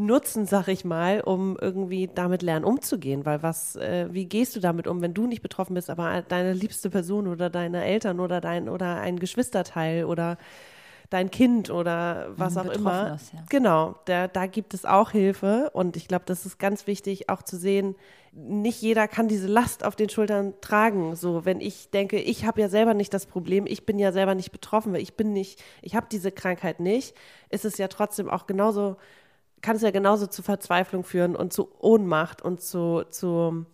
Nutzen, 0.00 0.46
sag 0.46 0.68
ich 0.68 0.84
mal, 0.84 1.22
um 1.22 1.56
irgendwie 1.60 2.08
damit 2.14 2.42
lernen 2.42 2.64
umzugehen. 2.64 3.26
Weil 3.26 3.42
was, 3.42 3.74
äh, 3.76 4.06
wie 4.12 4.26
gehst 4.26 4.54
du 4.54 4.60
damit 4.60 4.86
um, 4.86 5.00
wenn 5.02 5.12
du 5.14 5.26
nicht 5.26 5.42
betroffen 5.42 5.74
bist, 5.74 5.90
aber 5.90 6.22
deine 6.22 6.52
liebste 6.52 6.88
Person 6.90 7.26
oder 7.26 7.50
deine 7.50 7.84
Eltern 7.84 8.20
oder 8.20 8.40
dein 8.40 8.68
oder 8.68 9.00
ein 9.00 9.18
Geschwisterteil 9.18 10.04
oder 10.04 10.38
dein 11.10 11.30
Kind 11.30 11.70
oder 11.70 12.28
was 12.36 12.54
Mhm, 12.54 12.60
auch 12.60 12.72
immer. 12.72 13.14
ist, 13.14 13.32
ja. 13.32 13.40
Genau, 13.48 13.94
da, 14.04 14.28
da 14.28 14.46
gibt 14.46 14.74
es 14.74 14.84
auch 14.84 15.10
Hilfe 15.10 15.70
und 15.72 15.96
ich 15.96 16.06
glaube, 16.08 16.24
das 16.26 16.44
ist 16.46 16.58
ganz 16.58 16.86
wichtig, 16.86 17.28
auch 17.30 17.42
zu 17.42 17.56
sehen, 17.56 17.94
nicht 18.32 18.82
jeder 18.82 19.08
kann 19.08 19.26
diese 19.26 19.46
Last 19.46 19.84
auf 19.84 19.96
den 19.96 20.10
Schultern 20.10 20.52
tragen. 20.60 21.16
So, 21.16 21.44
wenn 21.46 21.60
ich 21.60 21.90
denke, 21.90 22.18
ich 22.20 22.44
habe 22.44 22.60
ja 22.60 22.68
selber 22.68 22.92
nicht 22.94 23.12
das 23.14 23.26
Problem, 23.26 23.66
ich 23.66 23.86
bin 23.86 23.98
ja 23.98 24.12
selber 24.12 24.34
nicht 24.34 24.52
betroffen, 24.52 24.92
weil 24.92 25.00
ich 25.00 25.14
bin 25.14 25.32
nicht, 25.32 25.62
ich 25.82 25.96
habe 25.96 26.06
diese 26.12 26.30
Krankheit 26.30 26.78
nicht, 26.78 27.14
ist 27.48 27.64
es 27.64 27.78
ja 27.78 27.88
trotzdem 27.88 28.28
auch 28.28 28.46
genauso, 28.46 28.96
kann 29.62 29.76
es 29.76 29.82
ja 29.82 29.90
genauso 29.90 30.26
zu 30.26 30.42
Verzweiflung 30.42 31.04
führen 31.04 31.34
und 31.36 31.52
zu 31.52 31.68
Ohnmacht 31.80 32.42
und 32.42 32.60
zu, 32.60 33.04
zu 33.10 33.64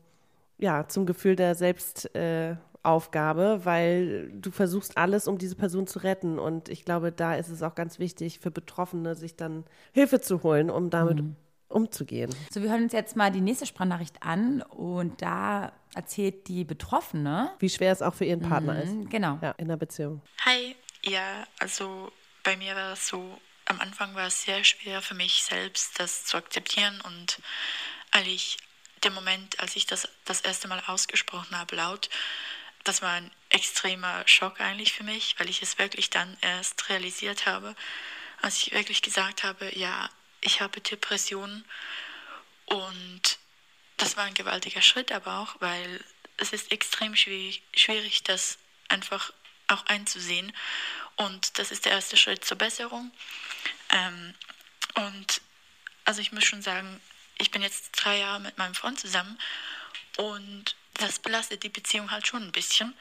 ja, 0.58 0.86
zum 0.88 1.04
Gefühl 1.04 1.36
der 1.36 1.54
Selbstaufgabe, 1.56 2.18
äh, 2.18 2.56
Aufgabe, 2.84 3.60
weil 3.64 4.30
du 4.32 4.50
versuchst 4.50 4.98
alles, 4.98 5.26
um 5.26 5.38
diese 5.38 5.56
Person 5.56 5.86
zu 5.86 6.00
retten. 6.00 6.38
Und 6.38 6.68
ich 6.68 6.84
glaube, 6.84 7.12
da 7.12 7.34
ist 7.34 7.48
es 7.48 7.62
auch 7.62 7.74
ganz 7.74 7.98
wichtig 7.98 8.40
für 8.40 8.50
Betroffene, 8.50 9.14
sich 9.14 9.36
dann 9.36 9.64
Hilfe 9.92 10.20
zu 10.20 10.42
holen, 10.42 10.70
um 10.70 10.90
damit 10.90 11.22
umzugehen. 11.68 12.34
So, 12.50 12.62
wir 12.62 12.70
hören 12.70 12.84
uns 12.84 12.92
jetzt 12.92 13.16
mal 13.16 13.30
die 13.32 13.40
nächste 13.40 13.66
Sprachnachricht 13.66 14.22
an 14.22 14.62
und 14.62 15.20
da 15.20 15.72
erzählt 15.94 16.46
die 16.48 16.64
Betroffene, 16.64 17.50
Wie 17.58 17.68
schwer 17.68 17.92
es 17.92 18.02
auch 18.02 18.14
für 18.14 18.24
ihren 18.24 18.40
Partner 18.40 18.82
ist. 18.82 18.92
Mhm, 18.92 19.08
genau, 19.08 19.38
Ja, 19.42 19.52
in 19.52 19.68
der 19.68 19.76
Beziehung. 19.76 20.20
Hi, 20.44 20.76
ja, 21.02 21.46
also 21.58 22.12
bei 22.42 22.56
mir 22.56 22.74
war 22.76 22.92
es 22.92 23.08
so, 23.08 23.38
am 23.66 23.80
Anfang 23.80 24.14
war 24.14 24.26
es 24.26 24.42
sehr 24.42 24.62
schwer 24.62 25.02
für 25.02 25.14
mich 25.14 25.42
selbst, 25.42 25.98
das 25.98 26.24
zu 26.24 26.36
akzeptieren 26.36 27.00
und 27.06 27.40
eigentlich 28.12 28.58
der 29.02 29.10
Moment, 29.10 29.60
als 29.60 29.76
ich 29.76 29.86
das 29.86 30.08
das 30.24 30.40
erste 30.40 30.68
Mal 30.68 30.82
ausgesprochen 30.86 31.58
habe, 31.58 31.76
laut, 31.76 32.08
das 32.84 33.02
war 33.02 33.12
ein 33.12 33.30
extremer 33.48 34.26
Schock 34.26 34.60
eigentlich 34.60 34.92
für 34.92 35.04
mich, 35.04 35.34
weil 35.38 35.50
ich 35.50 35.62
es 35.62 35.78
wirklich 35.78 36.10
dann 36.10 36.36
erst 36.40 36.88
realisiert 36.88 37.46
habe, 37.46 37.74
als 38.40 38.58
ich 38.58 38.72
wirklich 38.72 39.02
gesagt 39.02 39.42
habe, 39.42 39.76
ja, 39.76 40.10
ich 40.40 40.60
habe 40.60 40.80
Depressionen 40.80 41.64
und 42.66 43.38
das 43.96 44.16
war 44.16 44.24
ein 44.24 44.34
gewaltiger 44.34 44.82
Schritt 44.82 45.12
aber 45.12 45.38
auch, 45.38 45.56
weil 45.60 46.04
es 46.36 46.52
ist 46.52 46.72
extrem 46.72 47.16
schwierig, 47.16 47.62
schwierig 47.74 48.22
das 48.24 48.58
einfach 48.88 49.32
auch 49.68 49.86
einzusehen. 49.86 50.52
Und 51.16 51.58
das 51.58 51.70
ist 51.70 51.84
der 51.84 51.92
erste 51.92 52.16
Schritt 52.16 52.44
zur 52.44 52.58
Besserung. 52.58 53.12
Ähm, 53.90 54.34
und 54.94 55.40
also 56.04 56.20
ich 56.20 56.32
muss 56.32 56.44
schon 56.44 56.62
sagen, 56.62 57.00
ich 57.38 57.50
bin 57.50 57.62
jetzt 57.62 57.90
drei 57.92 58.18
Jahre 58.18 58.40
mit 58.40 58.58
meinem 58.58 58.74
Freund 58.74 58.98
zusammen 58.98 59.38
und 60.16 60.76
das 60.94 61.18
belastet 61.18 61.62
die 61.62 61.68
Beziehung 61.68 62.10
halt 62.10 62.26
schon 62.26 62.42
ein 62.42 62.52
bisschen, 62.52 62.94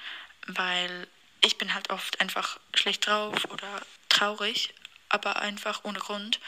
weil 0.48 1.08
ich 1.42 1.58
bin 1.58 1.74
halt 1.74 1.90
oft 1.90 2.20
einfach 2.22 2.60
schlecht 2.74 3.08
drauf 3.08 3.46
oder 3.52 3.82
traurig, 4.10 4.74
aber 5.10 5.38
einfach 5.38 5.84
ohne 5.84 6.00
Grund. 6.00 6.40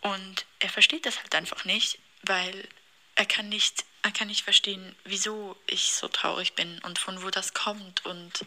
Und 0.00 0.44
er 0.58 0.68
versteht 0.68 1.06
das 1.06 1.18
halt 1.20 1.34
einfach 1.34 1.64
nicht, 1.64 1.98
weil 2.22 2.68
er 3.16 3.26
kann 3.26 3.48
nicht, 3.48 3.84
er 4.02 4.10
kann 4.10 4.28
nicht 4.28 4.42
verstehen, 4.42 4.94
wieso 5.04 5.56
ich 5.66 5.92
so 5.92 6.08
traurig 6.08 6.54
bin 6.54 6.78
und 6.80 6.98
von 6.98 7.22
wo 7.22 7.30
das 7.30 7.54
kommt. 7.54 8.04
Und 8.04 8.44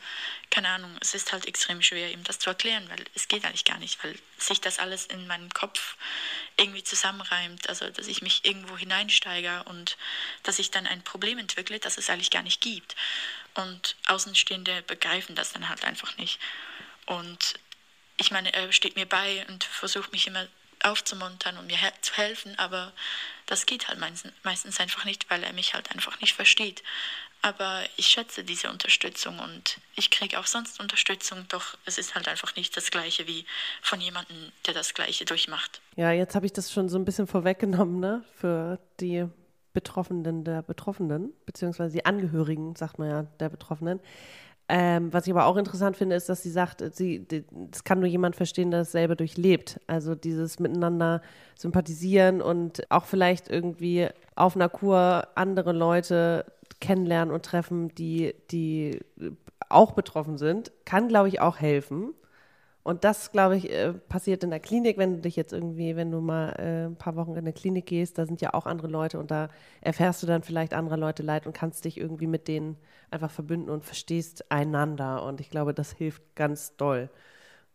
keine 0.50 0.70
Ahnung, 0.70 0.96
es 1.00 1.14
ist 1.14 1.32
halt 1.32 1.46
extrem 1.48 1.82
schwer, 1.82 2.12
ihm 2.12 2.24
das 2.24 2.40
zu 2.40 2.50
erklären, 2.50 2.88
weil 2.90 3.06
es 3.16 3.28
geht 3.28 3.46
eigentlich 3.46 3.66
gar 3.66 3.80
nicht, 3.80 4.04
weil 4.04 4.18
sich 4.38 4.60
das 4.60 4.80
alles 4.80 5.06
in 5.06 5.26
meinen 5.26 5.50
Kopf 5.52 5.96
irgendwie 6.58 6.84
zusammenreimt. 6.84 7.70
Also, 7.70 7.90
dass 7.90 8.08
ich 8.08 8.22
mich 8.22 8.44
irgendwo 8.44 8.78
hineinsteige 8.78 9.64
und 9.64 9.98
dass 10.44 10.60
ich 10.60 10.70
dann 10.72 10.86
ein 10.86 11.04
Problem 11.04 11.38
entwickle, 11.38 11.80
das 11.80 11.98
es 11.98 12.10
eigentlich 12.10 12.32
gar 12.32 12.44
nicht 12.44 12.62
gibt. 12.62 12.96
Und 13.54 13.96
Außenstehende 14.08 14.82
begreifen 14.84 15.36
das 15.36 15.54
dann 15.54 15.70
halt 15.70 15.86
einfach 15.86 16.18
nicht. 16.18 16.40
Und 17.06 17.56
ich 18.18 18.32
meine, 18.32 18.54
er 18.54 18.72
steht 18.74 18.96
mir 18.96 19.08
bei 19.08 19.46
und 19.48 19.64
versucht 19.64 20.12
mich 20.12 20.28
immer 20.28 20.48
aufzumuntern 20.84 21.58
und 21.58 21.68
mir 21.68 21.78
zu 22.02 22.14
helfen, 22.14 22.58
aber 22.60 22.94
das 23.48 23.66
geht 23.66 23.88
halt 23.88 24.00
meistens, 24.00 24.80
einfach 24.80 25.06
nicht, 25.06 25.30
weil 25.30 25.44
er 25.44 25.54
mich 25.54 25.74
halt 25.74 25.92
einfach 25.92 26.22
nicht 26.22 26.34
versteht. 26.34 26.84
Aber 27.42 27.84
ich 27.98 28.08
schätze 28.08 28.44
diese 28.44 28.70
Unterstützung 28.70 29.40
und 29.40 29.80
ich 29.96 30.10
kriege 30.10 30.40
auch 30.40 30.48
sonst 30.48 30.80
Unterstützung, 30.80 31.46
doch 31.50 31.78
es 31.86 31.98
ist 31.98 32.16
halt 32.16 32.28
einfach 32.28 32.56
nicht 32.56 32.76
das 32.76 32.92
Gleiche 32.92 33.28
wie 33.28 33.46
von 33.82 34.02
jemandem, 34.02 34.52
der 34.66 34.74
das 34.74 34.94
Gleiche 34.94 35.24
durchmacht. 35.26 35.82
Ja, 35.96 36.12
jetzt 36.12 36.36
habe 36.36 36.46
ich 36.46 36.54
das 36.54 36.72
schon 36.72 36.90
so 36.90 36.98
ein 36.98 37.06
bisschen 37.06 37.28
vorweggenommen, 37.28 38.00
ne? 38.00 38.24
Für 38.36 38.80
die 39.00 39.26
Betroffenen 39.74 40.44
der 40.44 40.64
Betroffenen, 40.64 41.32
beziehungsweise 41.46 41.94
die 41.94 42.06
Angehörigen, 42.06 42.76
sagt 42.76 42.98
man 42.98 43.10
ja, 43.10 43.24
der 43.40 43.50
Betroffenen. 43.50 44.00
Ähm, 44.70 45.14
was 45.14 45.26
ich 45.26 45.34
aber 45.34 45.46
auch 45.46 45.56
interessant 45.56 45.96
finde, 45.96 46.16
ist, 46.16 46.28
dass 46.28 46.44
sie 46.44 46.50
sagt, 46.50 46.84
sie, 46.94 47.26
das 47.72 47.86
kann 47.86 48.00
nur 48.00 48.10
jemand 48.10 48.36
verstehen, 48.36 48.70
der 48.70 48.82
dasselbe 48.82 49.16
durchlebt. 49.16 49.80
Also 49.88 50.14
dieses 50.14 50.60
Miteinander 50.60 51.22
sympathisieren 51.56 52.42
und 52.42 52.90
auch 52.92 53.06
vielleicht 53.06 53.50
irgendwie 53.50 54.10
auf 54.36 54.56
einer 54.56 54.68
Kur 54.68 55.28
andere 55.36 55.72
Leute 55.72 56.46
kennenlernen 56.82 57.34
und 57.34 57.46
treffen, 57.46 57.96
die, 57.96 58.36
die 58.52 59.00
auch 59.70 59.94
betroffen 59.94 60.38
sind, 60.38 60.72
kann, 60.86 61.08
glaube 61.08 61.30
ich, 61.30 61.40
auch 61.40 61.60
helfen. 61.60 62.14
Und 62.88 63.04
das, 63.04 63.34
glaube 63.34 63.58
ich, 63.58 63.70
äh, 63.70 63.92
passiert 63.92 64.46
in 64.46 64.50
der 64.50 64.62
Klinik, 64.62 64.98
wenn 64.98 65.16
du 65.16 65.20
dich 65.20 65.36
jetzt 65.36 65.52
irgendwie, 65.52 65.98
wenn 65.98 66.10
du 66.10 66.22
mal 66.22 66.52
äh, 66.52 66.86
ein 66.86 66.96
paar 66.96 67.18
Wochen 67.18 67.36
in 67.36 67.44
der 67.44 67.54
Klinik 67.54 67.86
gehst, 67.86 68.18
da 68.18 68.26
sind 68.26 68.40
ja 68.40 68.54
auch 68.54 68.66
andere 68.66 68.88
Leute 68.88 69.20
und 69.20 69.30
da 69.30 69.50
erfährst 69.82 70.24
du 70.24 70.28
dann 70.28 70.42
vielleicht 70.42 70.74
andere 70.74 70.96
Leute 70.96 71.22
leid 71.22 71.46
und 71.46 71.52
kannst 71.52 71.84
dich 71.84 71.98
irgendwie 71.98 72.28
mit 72.28 72.48
denen 72.48 72.78
einfach 73.12 73.30
verbünden 73.30 73.70
und 73.72 73.84
verstehst 73.84 74.50
einander. 74.54 75.24
Und 75.24 75.42
ich 75.42 75.50
glaube, 75.50 75.74
das 75.74 75.92
hilft 75.92 76.24
ganz 76.36 76.78
doll. 76.78 77.10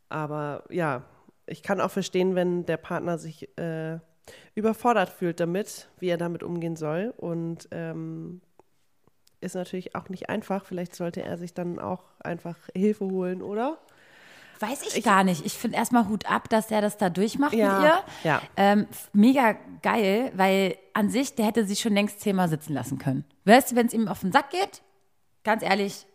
Aber 0.08 0.64
ja, 0.70 1.04
ich 1.44 1.62
kann 1.62 1.82
auch 1.82 1.90
verstehen, 1.90 2.34
wenn 2.34 2.64
der 2.64 2.78
Partner 2.78 3.18
sich 3.18 3.54
äh, 3.58 3.98
überfordert 4.54 5.10
fühlt 5.10 5.40
damit, 5.40 5.90
wie 5.98 6.08
er 6.08 6.16
damit 6.16 6.42
umgehen 6.42 6.76
soll. 6.76 7.12
Und 7.18 7.68
ähm, 7.70 8.40
ist 9.42 9.56
natürlich 9.56 9.94
auch 9.94 10.08
nicht 10.08 10.30
einfach. 10.30 10.64
Vielleicht 10.64 10.96
sollte 10.96 11.22
er 11.22 11.36
sich 11.36 11.52
dann 11.52 11.78
auch 11.78 12.04
einfach 12.20 12.56
Hilfe 12.74 13.04
holen, 13.04 13.42
oder? 13.42 13.76
Weiß 14.62 14.82
ich, 14.94 15.02
gar 15.02 15.24
nicht. 15.24 15.44
Ich 15.44 15.54
finde 15.54 15.76
erstmal 15.76 16.08
Hut 16.08 16.24
ab, 16.30 16.48
dass 16.48 16.70
er 16.70 16.80
das 16.80 16.96
da 16.96 17.10
durchmacht 17.10 17.52
Ja, 17.52 17.78
mit 17.80 17.84
ihr. 17.88 18.02
ja. 18.30 18.42
Ähm, 18.56 18.86
mega 19.12 19.56
geil, 19.82 20.32
weil 20.36 20.76
an 20.94 21.10
sich, 21.10 21.34
der 21.34 21.46
hätte 21.46 21.66
sie 21.66 21.76
schon 21.76 21.92
längst 21.94 22.20
zehnmal 22.20 22.48
sitzen 22.48 22.72
lassen 22.72 22.98
können. 22.98 23.24
Weißt 23.44 23.72
du, 23.72 23.76
wenn 23.76 23.86
es 23.88 23.92
ihm 23.92 24.06
auf 24.08 24.20
den 24.20 24.30
Sack 24.32 24.50
geht, 24.50 24.82
ganz 25.44 25.62
ehrlich, 25.62 26.06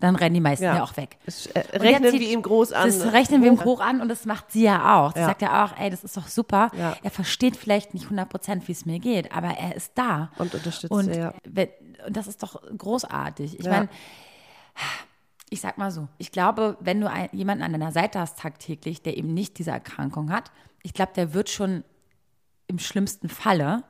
dann 0.00 0.16
rennen 0.16 0.34
die 0.34 0.40
meisten 0.40 0.64
ja, 0.64 0.76
Ja. 0.76 0.82
auch 0.82 0.96
weg. 0.96 1.16
Es, 1.24 1.46
äh, 1.46 1.60
rechnen 1.78 2.12
wir 2.12 2.28
ihm 2.28 2.42
groß 2.42 2.72
an. 2.72 2.86
Das 2.88 3.12
rechnen 3.12 3.42
wir 3.42 3.52
ihm 3.52 3.64
hoch 3.64 3.80
an 3.80 4.00
und 4.00 4.08
das 4.08 4.24
macht 4.26 4.50
sie 4.50 4.64
ja 4.64 4.96
auch. 5.06 5.12
Sie 5.14 5.20
Ja. 5.20 5.26
sagt 5.26 5.40
ja 5.40 5.64
auch, 5.64 5.78
ey, 5.78 5.88
das 5.88 6.02
ist 6.02 6.16
doch 6.16 6.26
super. 6.26 6.70
Ja. 6.76 6.96
Er 7.02 7.10
versteht 7.12 7.56
vielleicht 7.56 7.94
nicht 7.94 8.04
100 8.06 8.28
Prozent, 8.28 8.66
wie 8.66 8.72
es 8.72 8.84
mir 8.86 8.98
geht, 8.98 9.30
aber 9.32 9.48
er 9.56 9.76
ist 9.76 9.92
da. 9.94 10.30
Und 10.36 10.52
unterstützt 10.52 10.90
und, 10.90 11.04
sie, 11.12 11.18
ja. 11.20 11.32
wenn, 11.44 11.68
und 12.06 12.16
das 12.16 12.26
ist 12.26 12.42
doch 12.42 12.60
großartig. 12.76 13.60
Ich 13.60 13.66
meine, 13.66 13.88
ich 15.54 15.60
sag 15.60 15.78
mal 15.78 15.90
so, 15.92 16.08
ich 16.18 16.32
glaube, 16.32 16.76
wenn 16.80 17.00
du 17.00 17.08
ein, 17.08 17.28
jemanden 17.32 17.62
an 17.62 17.70
deiner 17.72 17.92
Seite 17.92 18.18
hast 18.18 18.38
tagtäglich, 18.40 19.02
der 19.02 19.16
eben 19.16 19.32
nicht 19.32 19.56
diese 19.58 19.70
Erkrankung 19.70 20.30
hat, 20.32 20.50
ich 20.82 20.92
glaube, 20.92 21.12
der 21.14 21.32
wird 21.32 21.48
schon 21.48 21.84
im 22.66 22.78
schlimmsten 22.80 23.28
Falle 23.28 23.84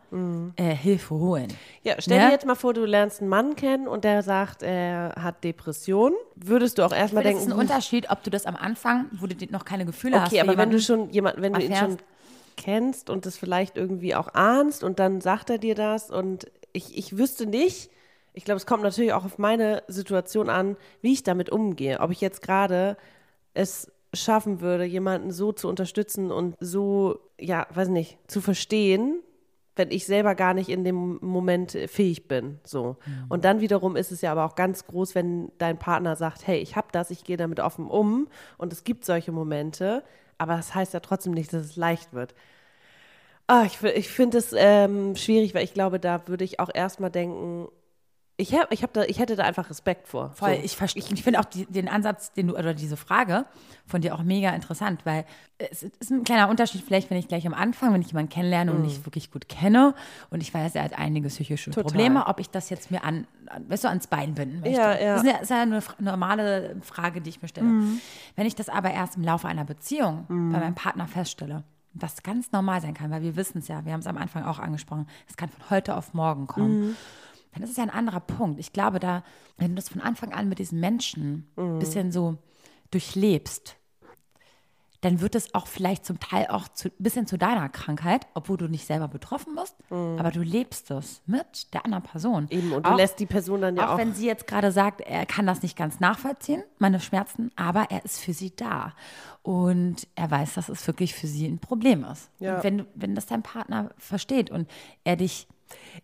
äh, 0.57 0.75
Hilfe 0.75 1.15
holen. 1.15 1.49
Ja, 1.85 1.95
stell 2.01 2.19
Ne? 2.19 2.27
dir 2.27 2.33
jetzt 2.33 2.45
mal 2.45 2.55
vor, 2.57 2.75
du 2.75 2.85
lernst 2.85 3.21
einen 3.21 3.31
Mann 3.31 3.57
kennen 3.57 3.89
und 3.89 4.05
der 4.05 4.23
sagt, 4.23 4.63
er 4.63 5.15
hat 5.19 5.43
Depressionen. 5.43 6.17
Würdest 6.35 6.77
du 6.79 6.83
auch 6.83 6.93
erstmal 6.93 7.23
Das 7.25 7.33
ist 7.33 7.39
denken, 7.41 7.53
ein 7.55 7.59
Unterschied, 7.61 8.11
ob 8.11 8.23
du 8.25 8.31
das 8.31 8.45
am 8.47 8.57
Anfang, 8.57 9.07
wo 9.13 9.27
du 9.27 9.35
noch 9.51 9.65
keine 9.65 9.87
Gefühle 9.87 10.21
hast. 10.21 10.33
okay, 10.33 10.41
aber 10.43 10.59
wenn 10.59 10.71
du 10.71 10.81
schon 10.81 11.09
jemand, 11.11 11.41
wenn 11.41 11.53
du 11.55 11.61
ihn 11.61 11.75
schon 11.75 11.93
erfährst. 11.93 12.05
kennst 12.57 13.11
und 13.11 13.25
das 13.27 13.39
vielleicht 13.39 13.77
irgendwie 13.79 14.15
auch 14.17 14.35
ahnst 14.35 14.85
und 14.85 14.99
dann 14.99 15.21
sagt 15.21 15.49
er 15.51 15.59
dir 15.59 15.75
das 15.77 16.11
und 16.11 16.51
ich, 16.73 16.99
ich 16.99 17.17
wüsste 17.17 17.47
nicht, 17.47 17.91
ich 18.35 18.45
glaube, 18.45 18.57
es 18.57 18.67
kommt 18.67 18.83
natürlich 18.83 19.13
auch 19.13 19.25
auf 19.25 19.39
meine 19.39 19.83
Situation 19.87 20.51
an, 20.51 20.77
wie 21.01 21.13
ich 21.13 21.23
damit 21.23 21.51
umgehe. 21.51 22.01
Ob 22.01 22.11
ich 22.11 22.21
jetzt 22.21 22.43
gerade 22.43 22.97
es 23.55 23.91
schaffen 24.13 24.61
würde, 24.61 24.85
jemanden 24.85 25.31
so 25.31 25.53
zu 25.53 25.69
unterstützen 25.69 26.31
und 26.31 26.57
so, 26.61 27.19
ja, 27.39 27.67
weiß 27.73 27.89
nicht, 27.89 28.19
zu 28.27 28.41
verstehen, 28.41 29.21
wenn 29.77 29.91
ich 29.91 30.07
selber 30.07 30.35
gar 30.35 30.55
nicht 30.55 30.69
in 30.69 30.85
dem 30.85 31.19
Moment 31.21 31.73
fähig 31.87 32.29
bin. 32.29 32.61
So. 32.65 32.97
Und 33.29 33.45
dann 33.45 33.61
wiederum 33.61 33.97
ist 33.97 34.13
es 34.13 34.21
ja 34.21 34.33
aber 34.33 34.45
auch 34.45 34.55
ganz 34.55 34.87
groß, 34.87 35.15
wenn 35.15 35.51
dein 35.59 35.79
Partner 35.79 36.15
sagt, 36.17 36.47
hey, 36.47 36.59
ich 36.59 36.77
habe 36.77 36.89
das, 36.93 37.11
ich 37.11 37.25
gehe 37.25 37.37
damit 37.37 37.61
offen 37.61 37.89
um 37.89 38.29
und 38.57 38.73
es 38.73 38.85
gibt 38.85 39.05
solche 39.05 39.33
Momente, 39.33 40.05
aber 40.39 40.57
das 40.57 40.75
heißt 40.75 40.95
ja 40.95 41.01
trotzdem 41.01 41.33
nicht, 41.33 41.53
dass 41.53 41.65
es 41.65 41.77
leicht 41.77 42.13
wird. 42.13 42.35
Ah, 43.47 43.65
ich 43.67 43.83
ich 43.83 44.09
finde 44.09 44.39
es 44.39 44.55
ähm, 44.57 45.17
schwierig, 45.17 45.55
weil 45.55 45.65
ich 45.65 45.75
glaube, 45.75 46.01
da 46.01 46.27
würde 46.29 46.45
ich 46.45 46.61
auch 46.61 46.71
erstmal 46.73 47.11
denken, 47.11 47.69
ich, 48.37 48.53
hab, 48.55 48.73
ich, 48.73 48.83
hab 48.83 48.93
da, 48.93 49.05
ich 49.05 49.21
hätte 49.21 49.37
da 49.37 49.45
einfach 49.45 49.71
Respekt 49.71 50.09
vor. 50.09 50.31
Voll, 50.31 50.57
So. 50.57 50.63
ich 50.65 50.77
verstehe. 50.77 51.05
Ich 51.13 51.23
finde 51.23 51.39
auch 51.39 51.45
die, 51.45 51.67
den 51.67 51.89
Ansatz, 51.89 52.33
den 52.33 52.49
du, 52.49 52.59
oder 52.59 52.75
diese 52.75 52.97
Frage 52.97 53.47
von 53.87 54.01
dir 54.01 54.15
auch 54.15 54.25
mega 54.25 54.51
interessant, 54.51 55.07
weil 55.07 55.25
es 55.59 55.85
ist 55.85 56.11
ein 56.11 56.25
kleiner 56.25 56.49
Unterschied, 56.49 56.83
vielleicht, 56.83 57.11
wenn 57.11 57.19
ich 57.19 57.29
gleich 57.29 57.47
am 57.47 57.55
Anfang, 57.55 57.95
wenn 57.95 58.01
ich 58.01 58.09
jemanden 58.09 58.31
kennenlerne 58.31 58.73
und 58.73 58.83
nicht 58.83 59.07
wirklich 59.07 59.31
gut 59.31 59.49
kenne 59.49 59.95
und 60.31 60.43
ich 60.43 60.53
weiß, 60.53 60.75
er 60.75 60.83
hat 60.83 60.99
einige 60.99 61.29
psychische 61.29 61.71
Total. 61.71 61.85
Probleme, 61.85 62.27
ob 62.27 62.41
ich 62.41 62.51
das 62.51 62.71
jetzt 62.71 62.91
mir 62.91 63.05
an, 63.05 63.29
weißt 63.69 63.85
du, 63.85 63.89
ans 63.89 64.09
Bein 64.09 64.35
binden 64.35 64.61
möchte. 64.61 64.81
Ja, 64.81 64.99
ja. 64.99 65.15
Das 65.15 65.23
ist 65.23 65.31
ja, 65.31 65.39
ist 65.39 65.51
ja 65.51 65.63
eine 65.63 65.81
normale 66.01 66.77
Frage, 66.81 67.21
die 67.21 67.31
ich 67.31 67.41
mir 67.41 67.49
stelle. 67.49 67.69
Wenn 68.35 68.47
ich 68.47 68.57
das 68.57 68.69
aber 68.69 68.91
erst 68.91 69.17
im 69.17 69.23
Laufe 69.23 69.47
einer 69.47 69.65
Beziehung 69.65 70.25
bei 70.29 70.59
meinem 70.59 70.75
Partner 70.75 71.07
feststelle, 71.07 71.63
was 71.93 72.25
ganz 72.25 72.51
normal 72.51 72.81
sein 72.81 72.95
kann, 72.95 73.13
weil 73.13 73.23
wir 73.23 73.37
wissen 73.37 73.59
es 73.59 73.69
ja, 73.69 73.85
wir 73.85 73.93
haben 73.93 74.01
es 74.01 74.09
am 74.09 74.17
Anfang 74.19 74.43
auch 74.43 74.59
angesprochen, 74.59 75.07
es 75.29 75.37
kann 75.37 75.49
von 75.49 75.71
heute 75.71 75.97
auf 75.97 76.13
morgen 76.15 76.49
kommen 76.49 76.97
dann 77.55 77.63
ist 77.63 77.71
es 77.71 77.77
ja 77.77 77.85
ein 77.85 77.91
anderer 77.91 78.21
Punkt. 78.21 78.61
Ich 78.61 78.73
glaube, 78.73 78.99
da, 78.99 79.23
wenn 79.57 79.71
du 79.71 79.75
das 79.77 79.89
von 79.89 80.01
Anfang 80.01 80.33
an 80.33 80.49
mit 80.49 80.59
diesen 80.59 80.81
Menschen 80.81 81.49
ein 81.57 81.79
bisschen 81.79 82.13
so 82.13 82.37
durchlebst, 82.91 83.77
dann 85.05 85.21
wird 85.21 85.35
es 85.35 85.55
auch 85.55 85.67
vielleicht 85.67 86.07
zum 86.07 86.19
Teil 86.19 86.47
auch 86.47 86.67
ein 86.83 86.91
bisschen 86.99 87.27
zu 87.27 87.37
deiner 87.37 87.69
Krankheit, 87.69 88.27
obwohl 88.33 88.57
du 88.57 88.69
nicht 88.69 88.87
selber 88.87 89.07
betroffen 89.07 89.55
bist, 89.55 89.77
aber 89.91 90.31
du 90.31 90.41
lebst 90.41 90.91
es 90.91 91.21
mit 91.27 91.75
der 91.75 91.85
anderen 91.85 92.03
Person. 92.03 92.47
Eben, 92.49 92.73
und 92.73 92.87
du 92.87 92.91
auch, 92.91 92.97
lässt 92.97 93.21
die 93.21 93.27
Person 93.27 93.61
dann 93.61 93.77
ja 93.77 93.87
auch 93.87 93.93
auch. 93.93 93.99
wenn 93.99 94.15
sie 94.15 94.27
jetzt 94.27 94.47
gerade 94.47 94.73
sagt, 94.73 95.03
er 95.03 95.27
kann 95.27 95.47
das 95.47 95.63
nicht 95.63 95.77
ganz 95.77 96.01
nachvollziehen, 96.01 96.63
meine 96.79 97.01
Schmerzen, 97.01 97.51
aber 97.55 97.91
er 97.91 98.03
ist 98.05 98.19
für 98.19 98.33
sie 98.33 98.57
da. 98.57 98.95
Und 99.43 100.09
er 100.15 100.31
weiß, 100.31 100.55
dass 100.55 100.71
es 100.71 100.87
wirklich 100.87 101.15
für 101.15 101.27
sie 101.27 101.47
ein 101.47 101.59
Problem 101.59 102.03
ist. 102.05 102.31
Ja. 102.39 102.57
Und 102.57 102.65
wenn, 102.65 102.87
wenn 102.95 103.15
das 103.15 103.27
dein 103.27 103.43
Partner 103.43 103.91
versteht 103.99 104.51
und 104.51 104.71
er 105.05 105.17
dich 105.17 105.47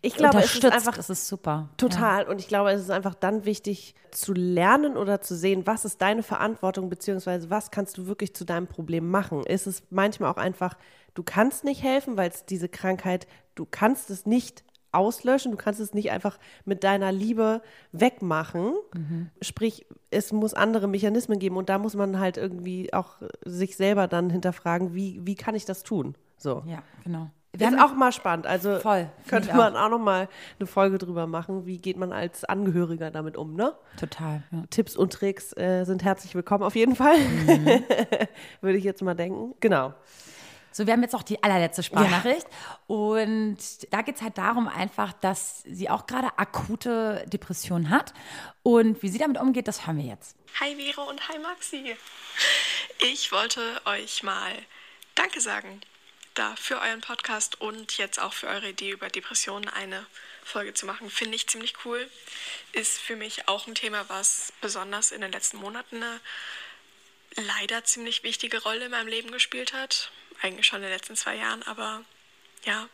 ich 0.01 0.15
glaube, 0.15 0.39
es 0.39 0.55
ist 0.55 0.65
einfach 0.65 0.97
ist 0.97 1.09
es 1.09 1.27
super. 1.27 1.69
Total. 1.77 2.27
Und 2.27 2.39
ich 2.39 2.47
glaube, 2.47 2.71
es 2.71 2.81
ist 2.81 2.89
einfach 2.89 3.15
dann 3.15 3.45
wichtig 3.45 3.95
zu 4.11 4.33
lernen 4.33 4.97
oder 4.97 5.21
zu 5.21 5.35
sehen, 5.35 5.65
was 5.65 5.85
ist 5.85 6.01
deine 6.01 6.23
Verantwortung, 6.23 6.89
beziehungsweise 6.89 7.49
was 7.49 7.71
kannst 7.71 7.97
du 7.97 8.07
wirklich 8.07 8.33
zu 8.35 8.45
deinem 8.45 8.67
Problem 8.67 9.09
machen. 9.09 9.43
Ist 9.43 9.67
es 9.67 9.83
manchmal 9.89 10.31
auch 10.31 10.37
einfach, 10.37 10.75
du 11.13 11.23
kannst 11.23 11.63
nicht 11.63 11.83
helfen, 11.83 12.17
weil 12.17 12.29
es 12.29 12.45
diese 12.45 12.69
Krankheit, 12.69 13.27
du 13.55 13.65
kannst 13.69 14.09
es 14.09 14.25
nicht 14.25 14.63
auslöschen, 14.91 15.51
du 15.51 15.57
kannst 15.57 15.79
es 15.79 15.93
nicht 15.93 16.11
einfach 16.11 16.37
mit 16.65 16.83
deiner 16.83 17.11
Liebe 17.11 17.61
wegmachen. 17.91 18.73
Sprich, 19.41 19.85
es 20.09 20.33
muss 20.33 20.53
andere 20.53 20.87
Mechanismen 20.87 21.39
geben 21.39 21.57
und 21.57 21.69
da 21.69 21.77
muss 21.77 21.95
man 21.95 22.19
halt 22.19 22.37
irgendwie 22.37 22.93
auch 22.93 23.15
sich 23.45 23.77
selber 23.77 24.07
dann 24.07 24.29
hinterfragen, 24.29 24.93
wie, 24.93 25.21
wie 25.23 25.35
kann 25.35 25.55
ich 25.55 25.65
das 25.65 25.83
tun? 25.83 26.15
So. 26.37 26.63
Ja, 26.65 26.83
genau. 27.03 27.29
Das 27.53 27.73
ist 27.73 27.79
auch 27.79 27.93
mal 27.93 28.13
spannend. 28.13 28.47
Also 28.47 28.79
Voll, 28.79 29.09
könnte 29.27 29.53
man 29.53 29.75
auch 29.75 29.89
noch 29.89 29.99
mal 29.99 30.29
eine 30.57 30.67
Folge 30.67 30.97
drüber 30.97 31.27
machen. 31.27 31.65
Wie 31.65 31.79
geht 31.79 31.97
man 31.97 32.13
als 32.13 32.45
Angehöriger 32.45 33.11
damit 33.11 33.35
um, 33.35 33.55
ne? 33.55 33.75
Total. 33.99 34.43
Ja. 34.51 34.63
Tipps 34.69 34.95
und 34.95 35.11
Tricks 35.11 35.51
äh, 35.57 35.83
sind 35.83 36.03
herzlich 36.03 36.33
willkommen 36.33 36.63
auf 36.63 36.75
jeden 36.75 36.95
Fall. 36.95 37.17
Mhm. 37.17 37.83
Würde 38.61 38.77
ich 38.77 38.85
jetzt 38.85 39.01
mal 39.01 39.15
denken. 39.15 39.53
Genau. 39.59 39.93
So, 40.71 40.85
wir 40.87 40.93
haben 40.93 41.01
jetzt 41.01 41.13
auch 41.13 41.23
die 41.23 41.43
allerletzte 41.43 41.83
Sprachnachricht. 41.83 42.47
Und 42.87 43.57
da 43.91 44.01
geht 44.01 44.15
es 44.15 44.21
halt 44.21 44.37
darum 44.37 44.69
einfach, 44.69 45.11
dass 45.11 45.63
sie 45.63 45.89
auch 45.89 46.07
gerade 46.07 46.29
akute 46.37 47.25
Depressionen 47.27 47.89
hat. 47.89 48.13
Und 48.63 49.03
wie 49.03 49.09
sie 49.09 49.17
damit 49.17 49.37
umgeht, 49.37 49.67
das 49.67 49.85
hören 49.85 49.97
wir 49.97 50.05
jetzt. 50.05 50.37
Hi 50.61 50.73
Vero 50.77 51.09
und 51.09 51.27
hi 51.27 51.37
Maxi. 51.39 51.95
Ich 53.11 53.33
wollte 53.33 53.59
euch 53.83 54.23
mal 54.23 54.53
Danke 55.15 55.41
sagen 55.41 55.81
da 56.33 56.55
für 56.55 56.79
euren 56.79 57.01
Podcast 57.01 57.59
und 57.59 57.97
jetzt 57.97 58.19
auch 58.19 58.33
für 58.33 58.47
eure 58.47 58.69
Idee 58.69 58.91
über 58.91 59.09
Depressionen 59.09 59.69
eine 59.69 60.05
Folge 60.43 60.73
zu 60.73 60.85
machen. 60.85 61.09
Finde 61.09 61.35
ich 61.35 61.47
ziemlich 61.47 61.85
cool. 61.85 62.09
Ist 62.71 62.99
für 62.99 63.15
mich 63.15 63.47
auch 63.47 63.67
ein 63.67 63.75
Thema, 63.75 64.07
was 64.09 64.53
besonders 64.61 65.11
in 65.11 65.21
den 65.21 65.31
letzten 65.31 65.57
Monaten 65.57 65.97
eine 65.97 66.19
leider 67.35 67.83
ziemlich 67.83 68.23
wichtige 68.23 68.61
Rolle 68.61 68.85
in 68.85 68.91
meinem 68.91 69.07
Leben 69.07 69.31
gespielt 69.31 69.73
hat. 69.73 70.11
Eigentlich 70.41 70.65
schon 70.65 70.77
in 70.77 70.83
den 70.83 70.93
letzten 70.93 71.15
zwei 71.15 71.35
Jahren, 71.35 71.63
aber 71.63 72.03
ja. 72.65 72.89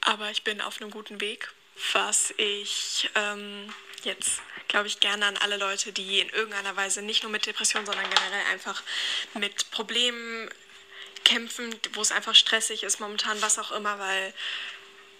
Aber 0.00 0.30
ich 0.30 0.44
bin 0.44 0.60
auf 0.60 0.80
einem 0.80 0.90
guten 0.90 1.20
Weg. 1.20 1.52
Was 1.92 2.32
ich 2.38 3.10
ähm, 3.14 3.72
jetzt, 4.02 4.40
glaube 4.68 4.86
ich, 4.86 5.00
gerne 5.00 5.26
an 5.26 5.36
alle 5.36 5.58
Leute, 5.58 5.92
die 5.92 6.20
in 6.20 6.28
irgendeiner 6.30 6.74
Weise 6.74 7.02
nicht 7.02 7.22
nur 7.22 7.30
mit 7.30 7.44
Depressionen, 7.44 7.86
sondern 7.86 8.08
generell 8.08 8.46
einfach 8.52 8.82
mit 9.34 9.70
Problemen 9.70 10.48
kämpfen, 11.26 11.74
wo 11.94 12.00
es 12.00 12.12
einfach 12.12 12.36
stressig 12.36 12.84
ist 12.84 13.00
momentan, 13.00 13.42
was 13.42 13.58
auch 13.58 13.72
immer, 13.72 13.98
weil 13.98 14.32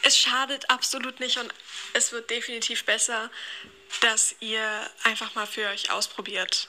es 0.02 0.16
schadet 0.16 0.70
absolut 0.70 1.18
nicht 1.18 1.36
und 1.38 1.52
es 1.94 2.12
wird 2.12 2.30
definitiv 2.30 2.84
besser, 2.84 3.28
dass 4.00 4.36
ihr 4.40 4.90
einfach 5.02 5.34
mal 5.34 5.46
für 5.46 5.68
euch 5.68 5.90
ausprobiert, 5.90 6.68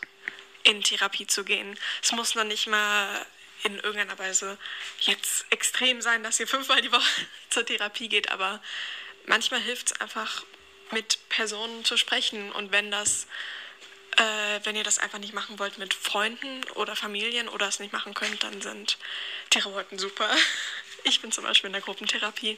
in 0.63 0.81
Therapie 0.81 1.27
zu 1.27 1.43
gehen. 1.43 1.77
Es 2.01 2.11
muss 2.13 2.33
noch 2.33 2.45
nicht 2.45 2.67
mal 2.67 3.25
in 3.63 3.75
irgendeiner 3.75 4.17
Weise 4.17 4.57
jetzt 5.01 5.45
extrem 5.51 6.01
sein, 6.01 6.23
dass 6.23 6.39
ihr 6.39 6.47
fünfmal 6.47 6.81
die 6.81 6.91
Woche 6.91 7.27
zur 7.51 7.65
Therapie 7.65 8.09
geht, 8.09 8.31
aber 8.31 8.61
manchmal 9.27 9.61
hilft 9.61 9.91
es 9.91 10.01
einfach, 10.01 10.43
mit 10.91 11.19
Personen 11.29 11.83
zu 11.83 11.97
sprechen 11.97 12.51
und 12.53 12.71
wenn 12.71 12.91
das 12.91 13.27
äh, 14.17 14.59
wenn 14.63 14.75
ihr 14.75 14.83
das 14.83 14.99
einfach 14.99 15.19
nicht 15.19 15.33
machen 15.33 15.59
wollt 15.59 15.77
mit 15.77 15.93
Freunden 15.93 16.63
oder 16.75 16.95
Familien 16.95 17.47
oder 17.49 17.67
es 17.67 17.79
nicht 17.79 17.93
machen 17.93 18.13
könnt, 18.13 18.43
dann 18.43 18.61
sind 18.61 18.97
Therapeuten 19.49 19.97
super. 19.97 20.29
Ich 21.03 21.21
bin 21.21 21.31
zum 21.31 21.45
Beispiel 21.45 21.67
in 21.67 21.73
der 21.73 21.81
Gruppentherapie. 21.81 22.57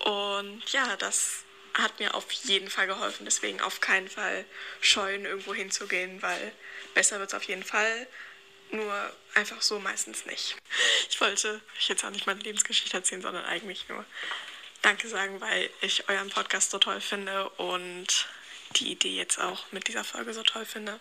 Und 0.00 0.62
ja, 0.70 0.96
das 0.96 1.44
hat 1.72 1.98
mir 1.98 2.14
auf 2.14 2.30
jeden 2.30 2.68
Fall 2.68 2.86
geholfen. 2.88 3.24
Deswegen 3.24 3.60
auf 3.62 3.80
keinen 3.80 4.08
Fall 4.08 4.44
scheuen, 4.82 5.24
irgendwo 5.24 5.54
hinzugehen, 5.54 6.20
weil 6.20 6.52
besser 6.92 7.20
wird 7.20 7.30
es 7.30 7.34
auf 7.34 7.44
jeden 7.44 7.62
Fall. 7.62 8.06
Nur 8.70 9.16
einfach 9.34 9.62
so 9.62 9.78
meistens 9.78 10.26
nicht. 10.26 10.56
Ich 11.10 11.20
wollte 11.22 11.60
euch 11.76 11.88
jetzt 11.88 12.04
auch 12.04 12.10
nicht 12.10 12.26
meine 12.26 12.40
Lebensgeschichte 12.40 12.96
erzählen, 12.96 13.22
sondern 13.22 13.44
eigentlich 13.44 13.88
nur 13.88 14.04
Danke 14.82 15.08
sagen, 15.08 15.40
weil 15.40 15.70
ich 15.80 16.08
euren 16.08 16.30
Podcast 16.30 16.70
so 16.70 16.78
toll 16.78 17.00
finde 17.00 17.48
und 17.50 18.28
die 18.76 18.92
Idee 18.92 19.16
jetzt 19.16 19.40
auch 19.40 19.70
mit 19.72 19.88
dieser 19.88 20.04
Folge 20.04 20.32
so 20.34 20.42
toll 20.42 20.64
finde. 20.64 20.98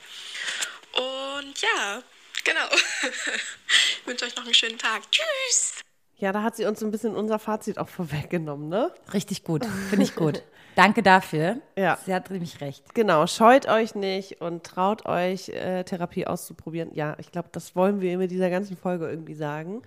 Und 0.93 1.61
ja, 1.61 2.01
genau. 2.43 2.67
ich 2.71 4.07
wünsche 4.07 4.25
euch 4.25 4.35
noch 4.35 4.45
einen 4.45 4.53
schönen 4.53 4.77
Tag. 4.77 5.03
Tschüss. 5.11 5.81
Ja, 6.17 6.31
da 6.31 6.41
hat 6.41 6.55
sie 6.55 6.65
uns 6.65 6.81
ein 6.81 6.89
bisschen 6.89 7.15
unser 7.15 7.37
Fazit 7.37 7.77
auch 7.77 7.89
vorweggenommen, 7.89 8.69
ne? 8.69 8.91
Richtig 9.13 9.43
gut, 9.43 9.65
finde 9.89 10.03
ich 10.03 10.15
gut. 10.15 10.41
Danke 10.75 11.01
dafür. 11.01 11.57
Ja. 11.75 11.97
Sie 12.05 12.13
hat 12.13 12.29
nämlich 12.29 12.61
recht. 12.61 12.93
Genau, 12.93 13.25
scheut 13.25 13.67
euch 13.67 13.95
nicht 13.95 14.41
und 14.41 14.63
traut 14.63 15.05
euch, 15.05 15.49
äh, 15.49 15.83
Therapie 15.83 16.27
auszuprobieren. 16.27 16.91
Ja, 16.93 17.15
ich 17.19 17.31
glaube, 17.31 17.49
das 17.51 17.75
wollen 17.75 17.99
wir 18.01 18.17
mit 18.17 18.29
dieser 18.29 18.49
ganzen 18.49 18.77
Folge 18.77 19.09
irgendwie 19.09 19.33
sagen. 19.33 19.81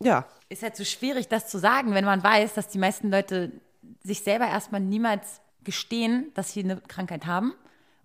Ja, 0.00 0.26
Ist 0.48 0.62
halt 0.62 0.76
so 0.76 0.84
schwierig, 0.84 1.26
das 1.28 1.48
zu 1.48 1.58
sagen, 1.58 1.94
wenn 1.94 2.04
man 2.04 2.22
weiß, 2.22 2.54
dass 2.54 2.68
die 2.68 2.78
meisten 2.78 3.10
Leute 3.10 3.50
sich 4.04 4.22
selber 4.22 4.46
erstmal 4.46 4.80
niemals 4.80 5.40
gestehen, 5.66 6.30
dass 6.34 6.52
sie 6.54 6.64
eine 6.64 6.76
Krankheit 6.78 7.26
haben 7.26 7.52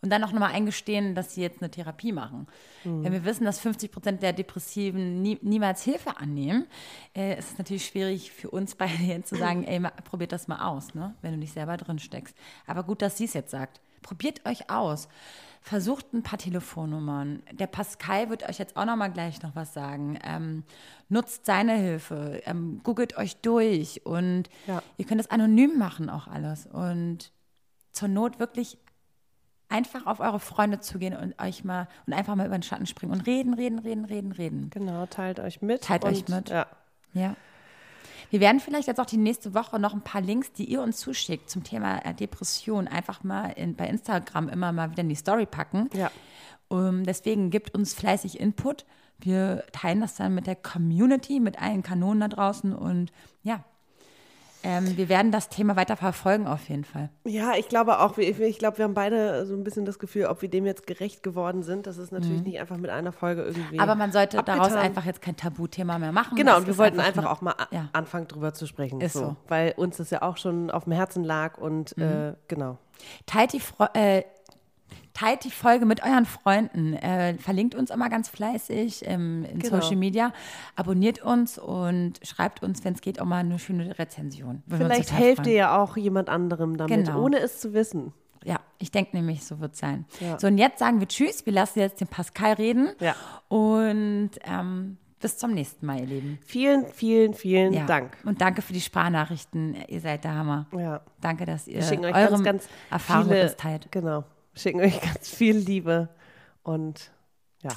und 0.02 0.10
dann 0.10 0.24
auch 0.24 0.32
nochmal 0.32 0.52
eingestehen, 0.52 1.16
dass 1.16 1.36
sie 1.36 1.42
jetzt 1.42 1.62
eine 1.62 1.70
Therapie 1.72 2.12
machen. 2.12 2.48
Wenn 2.84 3.14
wir 3.14 3.24
wissen, 3.24 3.46
dass 3.46 3.60
50 3.60 3.92
Prozent 3.92 4.24
der 4.24 4.34
Depressiven 4.34 5.22
nie, 5.22 5.38
niemals 5.42 5.84
Hilfe 5.84 6.18
annehmen, 6.18 6.66
äh, 7.16 7.38
ist 7.38 7.52
es 7.52 7.58
natürlich 7.60 7.86
schwierig 7.86 8.32
für 8.32 8.50
uns 8.50 8.76
beide 8.76 8.94
jetzt 9.04 9.30
zu 9.30 9.36
sagen, 9.38 9.64
ey, 9.64 9.80
ma, 9.80 9.92
probiert 9.92 10.32
das 10.32 10.48
mal 10.48 10.66
aus, 10.66 10.94
ne? 10.96 11.14
wenn 11.22 11.32
du 11.34 11.38
nicht 11.38 11.54
selber 11.54 11.78
drin 11.78 12.00
steckst. 12.00 12.36
Aber 12.66 12.84
gut, 12.84 13.02
dass 13.02 13.18
sie 13.18 13.26
es 13.26 13.34
jetzt 13.34 13.52
sagt. 13.52 13.80
Probiert 14.02 14.44
euch 14.48 14.72
aus. 14.72 15.08
Versucht 15.62 16.12
ein 16.12 16.24
paar 16.24 16.40
Telefonnummern. 16.40 17.44
Der 17.52 17.68
Pascal 17.68 18.32
wird 18.32 18.50
euch 18.50 18.58
jetzt 18.58 18.76
auch 18.76 18.86
noch 18.86 18.96
mal 18.96 19.10
gleich 19.10 19.44
noch 19.44 19.56
was 19.56 19.76
sagen. 19.76 20.18
Ähm, 20.24 20.64
nutzt 21.10 21.46
seine 21.46 21.74
Hilfe. 21.76 22.42
Ähm, 22.46 22.82
googelt 22.84 23.16
euch 23.18 23.36
durch. 23.42 24.04
Und 24.04 24.46
Ja. 24.66 24.82
ihr 24.98 25.06
könnt 25.06 25.22
es 25.22 25.30
anonym 25.30 25.78
machen 25.78 26.10
auch 26.10 26.26
alles. 26.28 26.66
Und 26.66 27.32
zur 27.92 28.08
Not 28.08 28.40
wirklich 28.40 28.78
einfach 29.70 30.06
auf 30.06 30.20
eure 30.20 30.40
Freunde 30.40 30.80
zugehen 30.82 31.16
und 31.16 31.40
euch 31.42 31.64
mal 31.64 31.88
und 32.06 32.14
einfach 32.14 32.36
mal 32.36 32.46
über 32.46 32.58
den 32.58 32.64
Schatten 32.64 32.86
springen 32.86 33.14
und 33.14 33.26
reden, 33.26 33.54
reden, 33.54 33.80
reden, 33.80 34.06
reden, 34.06 34.32
reden. 34.34 34.70
genau, 34.70 35.06
teilt 35.06 35.40
euch 35.40 35.62
mit. 35.62 35.84
Teilt 35.84 36.04
und, 36.04 36.12
euch 36.12 36.28
mit. 36.28 36.50
Ja. 36.50 36.68
Ja. 37.14 37.36
Wir 38.30 38.40
werden 38.40 38.62
vielleicht 38.62 38.88
jetzt 38.88 39.00
auch 39.00 39.06
die 39.06 39.18
nächste 39.18 39.54
Woche 39.54 39.78
noch 39.78 39.94
ein 39.94 40.02
paar 40.02 40.22
Links, 40.22 40.54
die 40.54 40.66
ihr 40.66 40.82
uns 40.82 40.98
zuschickt 40.98 41.50
zum 41.50 41.64
Thema 41.64 42.00
äh, 42.06 42.14
Depression, 42.14 42.88
einfach 42.88 43.24
mal 43.24 43.48
in, 43.52 43.76
bei 43.76 43.88
Instagram 43.88 44.48
immer 44.48 44.72
mal 44.72 44.92
wieder 44.92 45.02
in 45.02 45.10
die 45.10 45.16
Story 45.16 45.46
packen. 45.46 45.90
Ja. 45.94 46.12
Um, 46.70 47.04
deswegen 47.04 47.50
gibt 47.50 47.76
uns 47.76 47.94
fleißig 47.94 48.40
Input. 48.40 48.86
Wir 49.20 49.66
teilen 49.74 50.00
das 50.00 50.16
dann 50.16 50.34
mit 50.34 50.48
der 50.48 50.56
Community, 50.56 51.42
mit 51.42 51.62
allen 51.62 51.84
Kanonen 51.84 52.22
da 52.22 52.28
draußen 52.30 52.74
und 52.74 53.12
ja, 53.44 53.66
ähm, 54.64 54.96
wir 54.98 55.10
werden 55.10 55.32
das 55.32 55.50
Thema 55.50 55.76
weiter 55.76 55.96
verfolgen 55.98 56.48
auf 56.48 56.70
jeden 56.70 56.84
Fall. 56.84 57.10
Ja, 57.26 57.54
ich 57.58 57.68
glaube 57.70 58.00
auch, 58.00 58.18
ich 58.18 58.60
glaube, 58.60 58.78
wir 58.78 58.86
haben 58.86 58.94
beide 58.94 59.46
so 59.46 59.54
ein 59.56 59.64
bisschen 59.64 59.86
das 59.86 60.00
Gefühl, 60.00 60.26
ob 60.26 60.42
wir 60.42 60.50
dem 60.50 60.66
jetzt 60.66 60.86
gerecht 60.88 61.24
geworden 61.24 61.64
sind. 61.64 61.88
Das 61.88 61.98
ist 61.98 62.12
natürlich 62.12 62.44
nicht 62.44 62.60
einfach 62.60 62.78
mit 62.78 62.90
einer 62.92 63.12
Folge 63.12 63.44
irgendwie. 63.44 63.76
Mhm. 63.76 63.80
Aber 63.82 63.96
man 63.96 64.12
sollte 64.12 64.38
daraus 64.44 64.68
abgetan. 64.68 64.84
einfach 64.86 65.06
jetzt 65.06 65.22
kein 65.22 65.36
Tabuthema 65.36 65.98
mehr 66.00 66.12
machen. 66.12 66.36
Genau, 66.36 66.58
und 66.58 66.68
wir 66.68 66.78
wollten 66.78 67.00
einfach, 67.00 67.24
eine- 67.24 67.32
auch 67.32 67.42
mal 67.42 67.56
Ja. 67.72 67.90
anfangen, 67.94 68.28
drüber 68.28 68.54
zu 68.54 68.66
sprechen. 68.68 69.02
Ist 69.02 69.14
so. 69.14 69.36
Weil 69.48 69.74
uns 69.78 69.98
das 69.98 70.10
ja 70.10 70.22
auch 70.22 70.38
schon 70.38 70.70
auf 70.72 70.84
dem 70.86 70.94
Herzen 70.94 71.24
lag 71.24 71.58
und 71.58 71.96
Mhm. 71.98 72.04
äh, 72.04 72.34
genau. 72.48 72.78
Teilt 73.26 73.54
die, 73.54 73.60
Fro 73.60 73.86
äh, 73.94 74.24
teilt 75.14 75.44
die 75.44 75.52
Folge 75.52 75.86
mit 75.86 76.04
euren 76.04 76.26
Freunden. 76.26 76.94
Äh, 76.94 77.36
verlinkt 77.36 77.76
uns 77.76 77.90
immer 77.90 78.10
ganz 78.10 78.30
fleißig 78.30 79.02
ähm, 79.06 79.46
in 79.46 79.60
Genau. 79.60 79.80
Social 79.82 79.96
Media. 79.98 80.34
Abonniert 80.76 81.22
uns 81.22 81.58
und 81.58 82.20
schreibt 82.24 82.64
uns, 82.64 82.84
wenn 82.84 82.94
es 82.94 83.02
geht, 83.02 83.20
auch 83.22 83.26
mal 83.26 83.38
eine 83.40 83.60
schöne 83.60 83.98
Rezension. 84.00 84.64
Vielleicht 84.70 85.12
helft 85.12 85.48
ihr 85.48 85.54
ja 85.54 85.82
auch 85.82 85.98
jemand 85.98 86.30
anderem 86.30 86.78
damit, 86.78 87.06
Genau. 87.06 87.22
ohne 87.24 87.40
es 87.40 87.60
zu 87.60 87.74
wissen. 87.74 88.14
Ja, 88.44 88.60
ich 88.80 88.90
denke 88.92 89.16
nämlich, 89.16 89.46
so 89.46 89.60
wird 89.60 89.74
es 89.74 89.80
sein. 89.80 90.06
Ja. 90.20 90.40
So, 90.40 90.48
und 90.48 90.58
jetzt 90.58 90.80
sagen 90.80 91.00
wir 91.00 91.08
Tschüss. 91.08 91.46
Wir 91.46 91.54
lassen 91.54 91.80
jetzt 91.80 92.02
den 92.02 92.08
Pascal 92.08 92.54
reden. 92.54 92.90
Ja. 93.00 93.16
Und 93.50 94.32
ähm, 94.46 94.98
bis 95.20 95.38
zum 95.38 95.52
nächsten 95.54 95.86
Mal, 95.86 96.00
ihr 96.00 96.08
Lieben. 96.08 96.40
Vielen, 96.44 96.88
vielen, 96.88 97.36
vielen 97.36 97.74
Ja. 97.74 97.86
Dank. 97.86 98.18
Und 98.26 98.42
danke 98.42 98.64
für 98.64 98.74
die 98.74 98.82
Sprachnachrichten. 98.82 99.76
Ihr 99.88 100.00
seid 100.02 100.24
der 100.24 100.34
Hammer. 100.34 100.66
Ja. 100.76 101.02
Danke, 101.22 101.46
dass 101.46 101.68
ihr 101.68 101.84
eure 101.84 102.12
ganz, 102.12 102.44
ganz 102.44 102.68
Erfahrung 102.90 103.26
viele, 103.26 103.36
mit 103.36 103.44
uns 103.50 103.58
teilt. 103.58 103.92
Genau. 103.92 104.24
Schicken 104.56 104.82
euch 104.82 105.00
ganz 105.14 105.30
viel 105.30 105.58
Liebe 105.58 106.10
und 106.64 107.12
ja. 107.64 107.72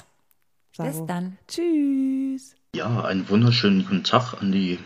Sagen 0.73 0.89
Bis 0.89 1.05
dann. 1.07 1.37
Tschüss. 1.47 2.55
Ja, 2.75 3.05
einen 3.05 3.29
wunderschönen 3.29 3.83
guten 3.83 4.03
Tag 4.03 4.41
an 4.41 4.51
die 4.51 4.79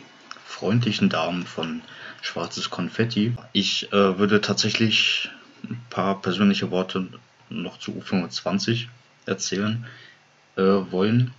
freundlichen 0.45 1.09
Damen 1.09 1.45
von 1.45 1.81
Schwarzes 2.21 2.69
Konfetti. 2.69 3.33
Ich 3.53 3.91
äh, 3.93 4.17
würde 4.19 4.41
tatsächlich 4.41 5.29
ein 5.63 5.81
paar 5.89 6.21
persönliche 6.21 6.69
Worte 6.69 7.07
noch 7.49 7.79
zu 7.79 7.91
U25 7.91 8.87
erzählen 9.25 9.85
äh, 10.57 10.61
wollen. 10.61 11.33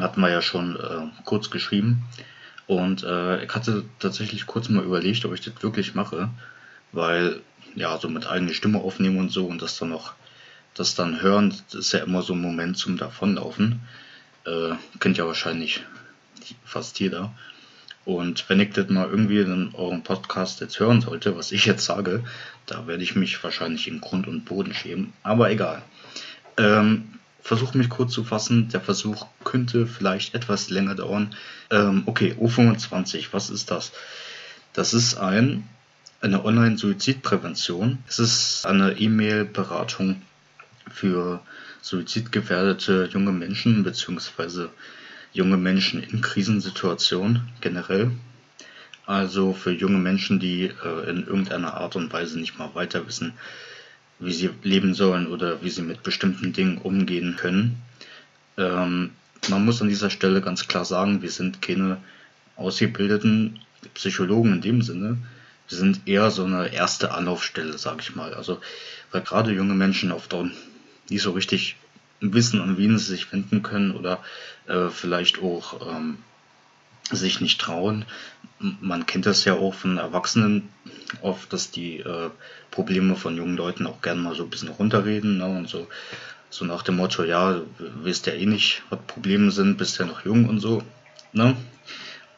Hatten 0.00 0.20
wir 0.20 0.30
ja 0.30 0.42
schon 0.42 0.76
äh, 0.76 1.22
kurz 1.24 1.50
geschrieben. 1.50 2.04
Und 2.66 3.04
äh, 3.04 3.44
ich 3.44 3.54
hatte 3.54 3.84
tatsächlich 4.00 4.46
kurz 4.46 4.68
mal 4.68 4.84
überlegt, 4.84 5.24
ob 5.24 5.32
ich 5.32 5.40
das 5.40 5.62
wirklich 5.62 5.94
mache, 5.94 6.28
weil 6.92 7.40
ja, 7.76 7.98
so 7.98 8.08
mit 8.08 8.26
eigener 8.26 8.54
Stimme 8.54 8.80
aufnehmen 8.80 9.18
und 9.18 9.30
so 9.30 9.46
und 9.46 9.62
das 9.62 9.78
dann 9.78 9.90
noch, 9.90 10.14
das 10.74 10.94
dann 10.94 11.22
hören, 11.22 11.54
das 11.70 11.74
ist 11.74 11.92
ja 11.92 12.00
immer 12.00 12.22
so 12.22 12.34
ein 12.34 12.40
Moment 12.40 12.76
zum 12.76 12.96
Davonlaufen. 12.96 13.80
Äh, 14.44 14.74
kennt 14.98 15.18
ja 15.18 15.26
wahrscheinlich 15.26 15.82
fast 16.64 16.98
jeder. 17.00 17.32
Und 18.04 18.48
wenn 18.48 18.60
ich 18.60 18.70
das 18.70 18.88
mal 18.88 19.08
irgendwie 19.08 19.40
in 19.40 19.74
eurem 19.74 20.02
Podcast 20.02 20.60
jetzt 20.60 20.78
hören 20.78 21.00
sollte, 21.00 21.36
was 21.36 21.52
ich 21.52 21.66
jetzt 21.66 21.84
sage, 21.84 22.24
da 22.66 22.86
werde 22.86 23.02
ich 23.02 23.16
mich 23.16 23.42
wahrscheinlich 23.42 23.88
in 23.88 24.00
Grund 24.00 24.28
und 24.28 24.44
Boden 24.44 24.74
schämen. 24.74 25.12
Aber 25.22 25.50
egal. 25.50 25.82
Ähm, 26.56 27.16
Versuche 27.46 27.78
mich 27.78 27.88
kurz 27.88 28.12
zu 28.12 28.24
fassen. 28.24 28.70
Der 28.70 28.80
Versuch 28.80 29.28
könnte 29.44 29.86
vielleicht 29.86 30.34
etwas 30.34 30.68
länger 30.68 30.96
dauern. 30.96 31.32
Ähm, 31.70 32.02
okay, 32.06 32.34
O25, 32.40 33.28
was 33.30 33.50
ist 33.50 33.70
das? 33.70 33.92
Das 34.72 34.92
ist 34.92 35.16
ein, 35.16 35.62
eine 36.20 36.44
Online-Suizidprävention. 36.44 37.98
Es 38.08 38.18
ist 38.18 38.66
eine 38.66 38.98
E-Mail-Beratung 38.98 40.22
für 40.90 41.40
suizidgefährdete 41.82 43.08
junge 43.12 43.32
Menschen 43.32 43.84
beziehungsweise 43.84 44.70
junge 45.32 45.56
Menschen 45.56 46.02
in 46.02 46.20
Krisensituationen 46.20 47.48
generell. 47.60 48.10
Also 49.04 49.52
für 49.52 49.70
junge 49.70 49.98
Menschen, 49.98 50.40
die 50.40 50.64
äh, 50.64 51.10
in 51.10 51.26
irgendeiner 51.26 51.74
Art 51.74 51.94
und 51.94 52.12
Weise 52.12 52.40
nicht 52.40 52.58
mal 52.58 52.74
weiter 52.74 53.06
wissen, 53.06 53.34
wie 54.18 54.32
sie 54.32 54.50
leben 54.62 54.94
sollen 54.94 55.28
oder 55.28 55.62
wie 55.62 55.70
sie 55.70 55.82
mit 55.82 56.02
bestimmten 56.02 56.52
Dingen 56.52 56.78
umgehen 56.78 57.36
können. 57.36 57.82
Ähm, 58.56 59.10
man 59.48 59.64
muss 59.64 59.80
an 59.80 59.88
dieser 59.88 60.10
Stelle 60.10 60.40
ganz 60.40 60.66
klar 60.66 60.84
sagen, 60.84 61.22
wir 61.22 61.30
sind 61.30 61.62
keine 61.62 61.98
ausgebildeten 62.56 63.60
Psychologen 63.94 64.54
in 64.54 64.60
dem 64.60 64.82
Sinne. 64.82 65.18
Wir 65.68 65.78
sind 65.78 66.06
eher 66.06 66.30
so 66.30 66.44
eine 66.44 66.72
erste 66.72 67.12
Anlaufstelle, 67.12 67.78
sage 67.78 67.98
ich 68.00 68.14
mal. 68.14 68.34
Also 68.34 68.60
weil 69.12 69.22
gerade 69.22 69.52
junge 69.52 69.74
Menschen 69.74 70.12
oft 70.12 70.32
auch 70.34 70.46
nicht 71.08 71.22
so 71.22 71.32
richtig 71.32 71.76
wissen, 72.20 72.60
an 72.60 72.78
wen 72.78 72.98
sie 72.98 73.04
sich 73.04 73.32
wenden 73.32 73.62
können 73.62 73.92
oder 73.92 74.22
äh, 74.66 74.88
vielleicht 74.88 75.42
auch 75.42 75.96
ähm, 75.96 76.18
sich 77.10 77.40
nicht 77.40 77.60
trauen. 77.60 78.04
Man 78.58 79.06
kennt 79.06 79.26
das 79.26 79.44
ja 79.44 79.54
auch 79.54 79.74
von 79.74 79.98
Erwachsenen 79.98 80.68
oft, 81.20 81.52
dass 81.52 81.70
die 81.70 81.98
äh, 81.98 82.30
Probleme 82.70 83.16
von 83.16 83.36
jungen 83.36 83.56
Leuten 83.56 83.86
auch 83.86 84.00
gerne 84.00 84.20
mal 84.20 84.34
so 84.34 84.44
ein 84.44 84.50
bisschen 84.50 84.68
runterreden 84.68 85.38
ne? 85.38 85.46
und 85.46 85.68
so, 85.68 85.86
so 86.50 86.64
nach 86.64 86.82
dem 86.82 86.96
Motto, 86.96 87.22
ja, 87.22 87.52
du 87.52 87.64
weißt 88.04 88.26
ja 88.26 88.32
eh 88.32 88.46
nicht, 88.46 88.82
was 88.90 88.98
Probleme 89.06 89.50
sind, 89.50 89.76
bist 89.76 89.98
ja 89.98 90.06
noch 90.06 90.24
jung 90.24 90.48
und 90.48 90.60
so. 90.60 90.82
Ne? 91.32 91.56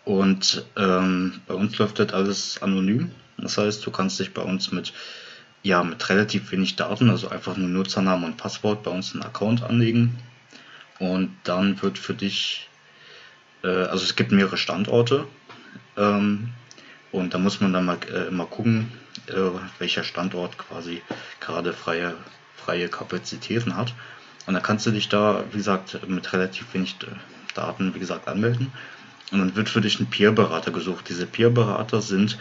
Und 0.09 0.64
ähm, 0.76 1.42
bei 1.46 1.52
uns 1.52 1.76
läuft 1.76 1.98
das 1.98 2.14
alles 2.14 2.62
anonym. 2.62 3.11
Das 3.36 3.59
heißt, 3.59 3.84
du 3.84 3.90
kannst 3.90 4.18
dich 4.18 4.32
bei 4.32 4.40
uns 4.40 4.72
mit, 4.72 4.94
ja, 5.62 5.84
mit 5.84 6.09
relativ 6.09 6.50
wenig 6.50 6.76
Daten, 6.76 7.11
also 7.11 7.28
einfach 7.28 7.59
nur 7.59 7.68
Nutzernamen 7.68 8.24
und 8.24 8.38
Passwort 8.38 8.82
bei 8.84 8.90
uns 8.90 9.12
einen 9.12 9.22
Account 9.22 9.62
anlegen. 9.62 10.18
Und 10.98 11.36
dann 11.44 11.82
wird 11.82 11.98
für 11.98 12.14
dich, 12.14 12.70
äh, 13.62 13.68
also 13.68 14.02
es 14.02 14.16
gibt 14.16 14.32
mehrere 14.32 14.56
Standorte. 14.56 15.26
Ähm, 15.98 16.54
und 17.12 17.34
da 17.34 17.38
muss 17.38 17.61
man 17.61 17.74
dann 17.74 17.84
mal 17.84 17.98
äh, 18.11 18.28
immer 18.28 18.46
gucken, 18.46 18.90
äh, 19.26 19.34
welcher 19.78 20.04
Standort 20.04 20.56
quasi 20.56 21.02
gerade 21.38 21.74
freie, 21.74 22.14
freie 22.56 22.88
Kapazitäten 22.88 23.76
hat. 23.76 23.92
Und 24.46 24.54
dann 24.54 24.62
kannst 24.62 24.86
du 24.86 24.90
dich 24.90 25.11
da, 25.11 25.44
wie 25.50 25.59
gesagt, 25.59 26.09
mit 26.09 26.32
relativ 26.32 26.72
wenig 26.72 26.96
äh, 27.02 27.09
Daten, 27.54 27.94
wie 27.94 27.98
gesagt, 27.98 28.26
anmelden. 28.26 28.72
Und 29.31 29.39
dann 29.39 29.57
wird 29.57 29.68
für 29.68 29.81
dich 29.81 30.01
ein 30.01 30.07
Peer-Berater 30.07 30.70
gesucht. 30.70 31.09
Diese 31.09 31.26
Peer-Berater 31.26 32.01
sind 32.01 32.39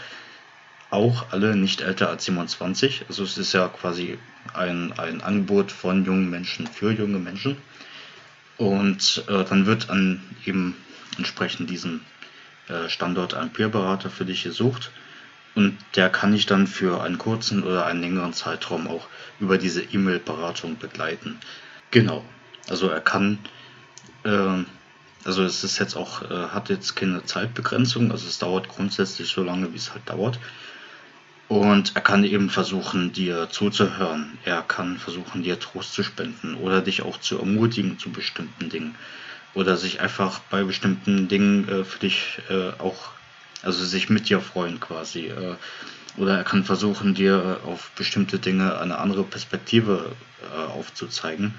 auch 0.89 1.31
alle 1.31 1.55
nicht 1.55 1.81
älter 1.81 2.09
als 2.09 2.25
27. 2.25 3.05
Also 3.09 3.23
es 3.23 3.37
ist 3.37 3.53
ja 3.53 3.67
quasi 3.67 4.17
ein, 4.53 4.93
ein 4.97 5.21
Angebot 5.21 5.71
von 5.71 6.05
jungen 6.05 6.29
Menschen 6.29 6.67
für 6.67 6.91
junge 6.91 7.19
Menschen. 7.19 7.57
Und 8.57 9.23
äh, 9.27 9.43
dann 9.43 9.65
wird 9.65 9.89
an 9.89 10.21
eben 10.45 10.75
entsprechend 11.17 11.69
diesem 11.69 12.01
äh, 12.69 12.89
Standort 12.89 13.33
ein 13.33 13.51
Peerberater 13.51 14.09
für 14.09 14.25
dich 14.25 14.43
gesucht. 14.43 14.91
Und 15.55 15.77
der 15.95 16.09
kann 16.09 16.33
ich 16.33 16.45
dann 16.45 16.67
für 16.67 17.01
einen 17.01 17.17
kurzen 17.17 17.63
oder 17.63 17.85
einen 17.85 18.01
längeren 18.01 18.33
Zeitraum 18.33 18.87
auch 18.87 19.07
über 19.39 19.57
diese 19.57 19.81
E-Mail-Beratung 19.81 20.77
begleiten. 20.77 21.39
Genau. 21.91 22.23
Also 22.69 22.89
er 22.89 23.01
kann, 23.01 23.39
äh, 24.23 24.63
also 25.27 25.43
es 25.43 25.63
ist 25.63 25.77
jetzt 25.77 25.95
auch, 25.95 26.21
äh, 26.23 26.47
hat 26.47 26.69
jetzt 26.69 26.95
keine 26.95 27.23
Zeitbegrenzung, 27.25 28.11
also 28.11 28.27
es 28.27 28.39
dauert 28.39 28.69
grundsätzlich 28.69 29.29
so 29.29 29.43
lange, 29.43 29.73
wie 29.73 29.77
es 29.77 29.91
halt 29.93 30.09
dauert. 30.09 30.39
Und 31.49 31.95
er 31.95 32.01
kann 32.01 32.23
eben 32.23 32.49
versuchen, 32.49 33.13
dir 33.13 33.49
zuzuhören. 33.49 34.37
Er 34.43 34.61
kann 34.61 34.97
versuchen, 34.97 35.43
dir 35.43 35.59
Trost 35.59 35.93
zu 35.93 36.03
spenden 36.03 36.55
oder 36.55 36.81
dich 36.81 37.03
auch 37.03 37.19
zu 37.19 37.37
ermutigen 37.37 37.99
zu 37.99 38.09
bestimmten 38.09 38.69
Dingen. 38.69 38.95
Oder 39.53 39.77
sich 39.77 40.01
einfach 40.01 40.39
bei 40.49 40.63
bestimmten 40.63 41.27
Dingen 41.27 41.67
äh, 41.69 41.83
für 41.83 41.99
dich 41.99 42.39
äh, 42.49 42.69
auch, 42.79 43.11
also 43.63 43.83
sich 43.85 44.09
mit 44.09 44.29
dir 44.29 44.41
freuen 44.41 44.79
quasi. 44.79 45.27
Äh, 45.27 45.55
oder 46.17 46.37
er 46.37 46.43
kann 46.43 46.63
versuchen, 46.63 47.15
dir 47.15 47.59
auf 47.65 47.91
bestimmte 47.95 48.39
Dinge 48.39 48.79
eine 48.79 48.97
andere 48.97 49.23
Perspektive 49.23 50.11
äh, 50.53 50.71
aufzuzeigen. 50.71 51.53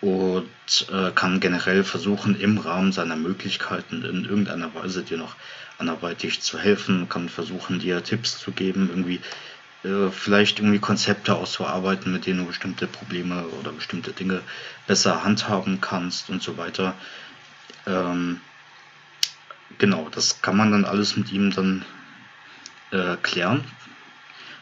Und 0.00 0.48
äh, 0.92 1.10
kann 1.12 1.40
generell 1.40 1.82
versuchen, 1.82 2.38
im 2.38 2.58
Rahmen 2.58 2.92
seiner 2.92 3.16
Möglichkeiten 3.16 4.04
in 4.04 4.24
irgendeiner 4.24 4.72
Weise 4.74 5.02
dir 5.02 5.18
noch 5.18 5.34
anderweitig 5.78 6.40
zu 6.40 6.58
helfen, 6.58 7.08
kann 7.08 7.28
versuchen, 7.28 7.80
dir 7.80 8.02
Tipps 8.04 8.38
zu 8.38 8.52
geben, 8.52 8.88
irgendwie 8.90 9.20
äh, 9.84 10.10
vielleicht 10.10 10.58
irgendwie 10.58 10.78
Konzepte 10.78 11.34
auszuarbeiten, 11.34 12.12
mit 12.12 12.26
denen 12.26 12.40
du 12.40 12.46
bestimmte 12.46 12.86
Probleme 12.86 13.46
oder 13.60 13.72
bestimmte 13.72 14.12
Dinge 14.12 14.42
besser 14.86 15.24
handhaben 15.24 15.80
kannst 15.80 16.30
und 16.30 16.42
so 16.42 16.56
weiter. 16.56 16.94
Ähm, 17.86 18.40
genau, 19.78 20.08
das 20.10 20.42
kann 20.42 20.56
man 20.56 20.72
dann 20.72 20.84
alles 20.84 21.16
mit 21.16 21.32
ihm 21.32 21.52
dann 21.52 21.84
äh, 22.90 23.16
klären, 23.22 23.64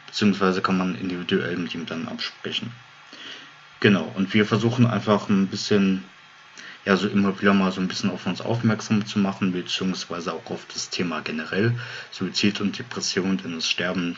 beziehungsweise 0.05 0.61
kann 0.61 0.77
man 0.77 0.95
individuell 0.95 1.57
mit 1.57 1.73
ihm 1.73 1.85
dann 1.85 2.07
absprechen. 2.07 2.71
Genau, 3.79 4.11
und 4.15 4.33
wir 4.33 4.45
versuchen 4.45 4.87
einfach 4.87 5.29
ein 5.29 5.47
bisschen 5.47 6.03
ja 6.87 6.95
so 6.95 7.07
immer 7.09 7.39
wieder 7.39 7.53
mal 7.53 7.71
so 7.71 7.81
ein 7.81 7.89
bisschen 7.89 8.09
auf 8.09 8.25
uns 8.25 8.39
aufmerksam 8.41 9.05
zu 9.05 9.19
machen, 9.19 9.51
beziehungsweise 9.51 10.33
auch 10.33 10.49
auf 10.49 10.65
das 10.73 10.89
Thema 10.89 11.19
generell. 11.19 11.77
Suizid 12.11 12.61
und 12.61 12.79
Depression, 12.79 13.37
denn 13.37 13.55
es 13.57 13.69
sterben 13.69 14.17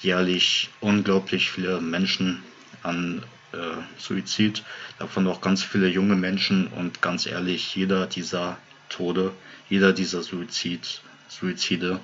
jährlich 0.00 0.68
unglaublich 0.80 1.50
viele 1.50 1.80
Menschen 1.80 2.42
an 2.82 3.22
äh, 3.52 3.56
Suizid, 3.96 4.62
davon 4.98 5.26
auch 5.26 5.40
ganz 5.40 5.62
viele 5.62 5.88
junge 5.88 6.14
Menschen 6.14 6.66
und 6.68 7.00
ganz 7.00 7.26
ehrlich, 7.26 7.74
jeder 7.74 8.06
dieser 8.06 8.58
Tode, 8.90 9.32
jeder 9.70 9.92
dieser 9.92 10.22
Suizid, 10.22 11.00
Suizide 11.28 12.00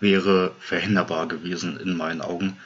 wäre 0.00 0.52
verhinderbar 0.58 1.28
gewesen 1.28 1.78
in 1.78 1.96
meinen 1.96 2.22
Augen, 2.22 2.56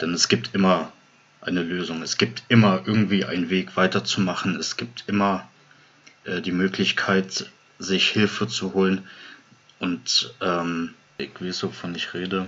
denn 0.00 0.12
es 0.12 0.28
gibt 0.28 0.54
immer 0.54 0.92
eine 1.40 1.62
Lösung. 1.62 2.02
Es 2.02 2.16
gibt 2.16 2.42
immer 2.48 2.82
irgendwie 2.86 3.24
einen 3.24 3.50
Weg 3.50 3.76
weiterzumachen. 3.76 4.56
Es 4.56 4.76
gibt 4.76 5.04
immer 5.06 5.48
äh, 6.24 6.40
die 6.40 6.52
Möglichkeit, 6.52 7.50
sich 7.78 8.08
Hilfe 8.10 8.46
zu 8.46 8.74
holen. 8.74 9.06
Und 9.78 10.34
ähm, 10.40 10.94
ich 11.18 11.30
weiß, 11.40 11.62
wovon 11.64 11.94
ich 11.94 12.14
rede. 12.14 12.46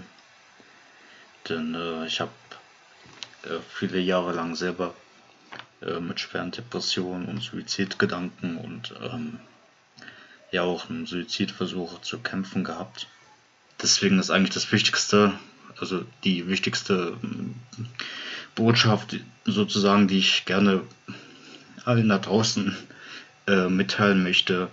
Denn 1.49 1.75
äh, 1.75 2.07
ich 2.07 2.21
habe 2.21 2.31
äh, 3.45 3.59
viele 3.75 3.99
Jahre 3.99 4.33
lang 4.33 4.55
selber 4.55 4.95
äh, 5.81 6.01
mit 6.01 6.21
schweren 6.21 6.51
Depressionen 6.51 7.27
und 7.27 7.43
Suizidgedanken 7.43 8.59
und 8.59 8.95
ähm, 9.03 9.41
ja 10.53 10.63
auch 10.63 10.91
einen 10.91 11.07
Suizidversuch 11.07 12.03
zu 12.03 12.19
kämpfen 12.19 12.63
gehabt. 12.63 13.09
Deswegen 13.81 14.19
ist 14.19 14.31
eigentlich 14.31 14.55
das 14.55 14.71
Wichtigste, 14.71 15.33
also 15.81 16.05
die 16.23 16.47
wichtigste 16.47 17.17
Botschaft 18.55 19.17
sozusagen, 19.45 20.09
die 20.09 20.19
ich 20.19 20.45
gerne 20.45 20.83
allen 21.85 22.09
da 22.09 22.19
draußen 22.19 22.77
äh, 23.47 23.69
mitteilen 23.69 24.23
möchte. 24.23 24.69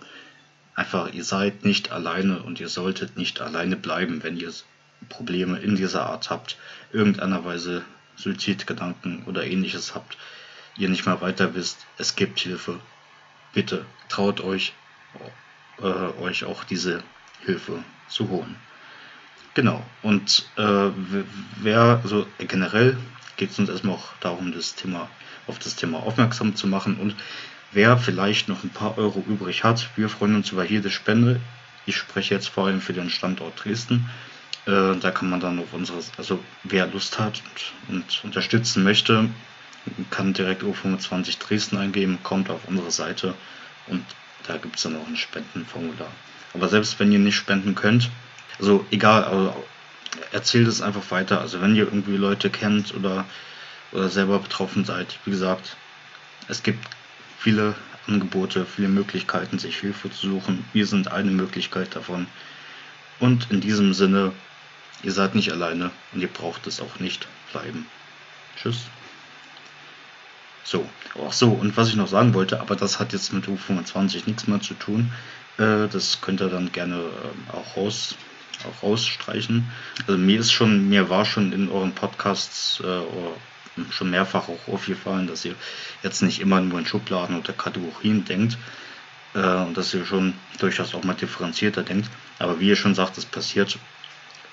Einfach, 0.75 1.11
ihr 1.13 1.23
seid 1.23 1.65
nicht 1.65 1.91
alleine 1.91 2.41
und 2.43 2.59
ihr 2.59 2.69
solltet 2.69 3.17
nicht 3.17 3.41
alleine 3.41 3.75
bleiben, 3.75 4.23
wenn 4.23 4.37
ihr 4.37 4.51
Probleme 5.09 5.59
in 5.59 5.75
dieser 5.75 6.05
Art 6.05 6.29
habt, 6.29 6.57
irgendeiner 6.91 7.43
Weise 7.45 7.83
Suizidgedanken 8.15 9.23
oder 9.25 9.45
ähnliches 9.45 9.95
habt, 9.95 10.17
ihr 10.77 10.89
nicht 10.89 11.05
mehr 11.05 11.21
weiter 11.21 11.55
wisst. 11.55 11.85
Es 11.97 12.15
gibt 12.15 12.39
Hilfe. 12.39 12.79
Bitte 13.53 13.85
traut 14.09 14.41
euch, 14.41 14.73
äh, 15.79 15.83
euch 16.21 16.43
auch 16.43 16.63
diese 16.63 17.01
Hilfe 17.45 17.83
zu 18.09 18.29
holen. 18.29 18.55
Genau. 19.53 19.83
Und 20.03 20.47
äh, 20.57 20.89
wer, 21.61 22.01
also 22.03 22.27
generell 22.37 22.97
geht 23.39 23.51
es 23.51 23.59
uns 23.59 23.69
erstmal 23.69 23.95
auch 23.95 24.09
darum, 24.19 24.51
das 24.51 24.75
Thema, 24.75 25.09
auf 25.47 25.57
das 25.59 25.75
Thema 25.75 25.99
aufmerksam 25.99 26.55
zu 26.55 26.67
machen. 26.67 26.97
Und 26.97 27.15
wer 27.71 27.97
vielleicht 27.97 28.49
noch 28.49 28.63
ein 28.63 28.69
paar 28.69 28.97
Euro 28.97 29.23
übrig 29.27 29.63
hat, 29.63 29.89
wir 29.95 30.09
freuen 30.09 30.35
uns 30.35 30.51
über 30.51 30.65
jede 30.65 30.91
Spende. 30.91 31.39
Ich 31.85 31.95
spreche 31.95 32.35
jetzt 32.35 32.49
vor 32.49 32.67
allem 32.67 32.81
für 32.81 32.93
den 32.93 33.09
Standort 33.09 33.63
Dresden. 33.63 34.09
Äh, 34.67 34.97
da 34.99 35.11
kann 35.11 35.29
man 35.29 35.39
dann 35.39 35.57
auf 35.57 35.73
unsere, 35.73 35.99
also 36.17 36.43
wer 36.63 36.85
Lust 36.87 37.17
hat 37.17 37.41
und, 37.87 37.95
und 37.95 38.21
unterstützen 38.25 38.83
möchte, 38.83 39.29
kann 40.09 40.33
direkt 40.33 40.61
U25 40.61 41.39
Dresden 41.39 41.77
eingeben, 41.77 42.19
kommt 42.21 42.49
auf 42.49 42.67
unsere 42.67 42.91
Seite 42.91 43.33
und 43.87 44.03
da 44.47 44.57
gibt 44.57 44.75
es 44.75 44.83
dann 44.83 44.97
auch 44.97 45.07
ein 45.07 45.15
Spendenformular. 45.15 46.11
Aber 46.53 46.67
selbst 46.67 46.99
wenn 46.99 47.11
ihr 47.11 47.19
nicht 47.19 47.37
spenden 47.37 47.73
könnt, 47.73 48.09
also 48.59 48.85
egal, 48.91 49.23
also 49.23 49.55
erzählt 50.31 50.67
es 50.67 50.81
einfach 50.81 51.11
weiter. 51.11 51.41
Also 51.41 51.61
wenn 51.61 51.75
ihr 51.75 51.85
irgendwie 51.85 52.17
Leute 52.17 52.49
kennt 52.49 52.93
oder, 52.93 53.25
oder 53.91 54.09
selber 54.09 54.39
betroffen 54.39 54.85
seid, 54.85 55.19
wie 55.25 55.31
gesagt, 55.31 55.75
es 56.47 56.63
gibt 56.63 56.85
viele 57.37 57.75
Angebote, 58.07 58.65
viele 58.65 58.87
Möglichkeiten, 58.87 59.59
sich 59.59 59.77
Hilfe 59.77 60.11
zu 60.11 60.29
suchen. 60.29 60.65
Wir 60.73 60.87
sind 60.87 61.11
eine 61.11 61.31
Möglichkeit 61.31 61.95
davon. 61.95 62.27
Und 63.19 63.51
in 63.51 63.61
diesem 63.61 63.93
Sinne, 63.93 64.31
ihr 65.03 65.11
seid 65.11 65.35
nicht 65.35 65.51
alleine 65.51 65.91
und 66.13 66.21
ihr 66.21 66.27
braucht 66.27 66.67
es 66.67 66.81
auch 66.81 66.99
nicht 66.99 67.27
bleiben. 67.51 67.85
Tschüss. 68.55 68.85
So, 70.63 70.87
ach 71.25 71.33
so, 71.33 71.49
und 71.49 71.77
was 71.77 71.89
ich 71.89 71.95
noch 71.95 72.07
sagen 72.07 72.33
wollte, 72.33 72.61
aber 72.61 72.75
das 72.75 72.99
hat 72.99 73.13
jetzt 73.13 73.33
mit 73.33 73.45
U25 73.47 74.23
nichts 74.27 74.47
mehr 74.47 74.61
zu 74.61 74.73
tun. 74.73 75.11
Äh, 75.57 75.87
das 75.87 76.21
könnt 76.21 76.41
ihr 76.41 76.49
dann 76.49 76.71
gerne 76.71 76.97
äh, 76.97 77.53
auch 77.53 77.77
raus 77.77 78.15
rausstreichen. 78.81 79.71
Also 80.07 80.17
mir 80.17 80.39
ist 80.39 80.51
schon, 80.51 80.89
mir 80.89 81.09
war 81.09 81.25
schon 81.25 81.53
in 81.53 81.69
euren 81.69 81.93
Podcasts 81.93 82.81
äh, 82.81 83.01
schon 83.91 84.09
mehrfach 84.09 84.49
auch 84.49 84.67
aufgefallen, 84.67 85.27
dass 85.27 85.45
ihr 85.45 85.55
jetzt 86.03 86.21
nicht 86.21 86.41
immer 86.41 86.59
nur 86.61 86.79
in 86.79 86.85
Schubladen 86.85 87.37
oder 87.37 87.53
Kategorien 87.53 88.25
denkt 88.25 88.57
äh, 89.33 89.39
und 89.39 89.77
dass 89.77 89.93
ihr 89.93 90.05
schon 90.05 90.33
durchaus 90.59 90.93
auch 90.93 91.03
mal 91.03 91.13
differenzierter 91.13 91.83
denkt. 91.83 92.09
Aber 92.39 92.59
wie 92.59 92.69
ihr 92.69 92.75
schon 92.75 92.95
sagt, 92.95 93.17
es 93.17 93.25
passiert 93.25 93.77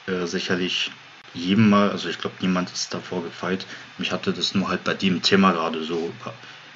äh, 0.07 0.27
sicherlich 0.27 0.91
jedem 1.35 1.69
mal, 1.71 1.91
also 1.91 2.09
ich 2.09 2.19
glaube, 2.19 2.37
niemand 2.41 2.71
ist 2.71 2.95
davor 2.95 3.23
gefeit. 3.23 3.67
Mich 3.99 4.13
hatte 4.13 4.33
das 4.33 4.55
nur 4.55 4.69
halt 4.69 4.85
bei 4.85 4.95
dem 4.95 5.23
Thema 5.23 5.53
gerade 5.53 5.85
so, 5.85 6.13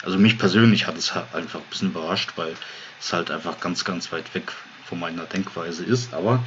also 0.02 0.18
mich 0.18 0.38
persönlich 0.38 0.86
hat 0.86 0.96
es 0.96 1.14
halt 1.14 1.34
einfach 1.34 1.60
ein 1.60 1.70
bisschen 1.70 1.90
überrascht, 1.90 2.32
weil 2.36 2.54
es 3.00 3.12
halt 3.12 3.30
einfach 3.30 3.60
ganz, 3.60 3.84
ganz 3.84 4.12
weit 4.12 4.34
weg 4.34 4.52
von 4.84 4.98
meiner 4.98 5.24
Denkweise 5.24 5.84
ist. 5.84 6.12
Aber 6.12 6.44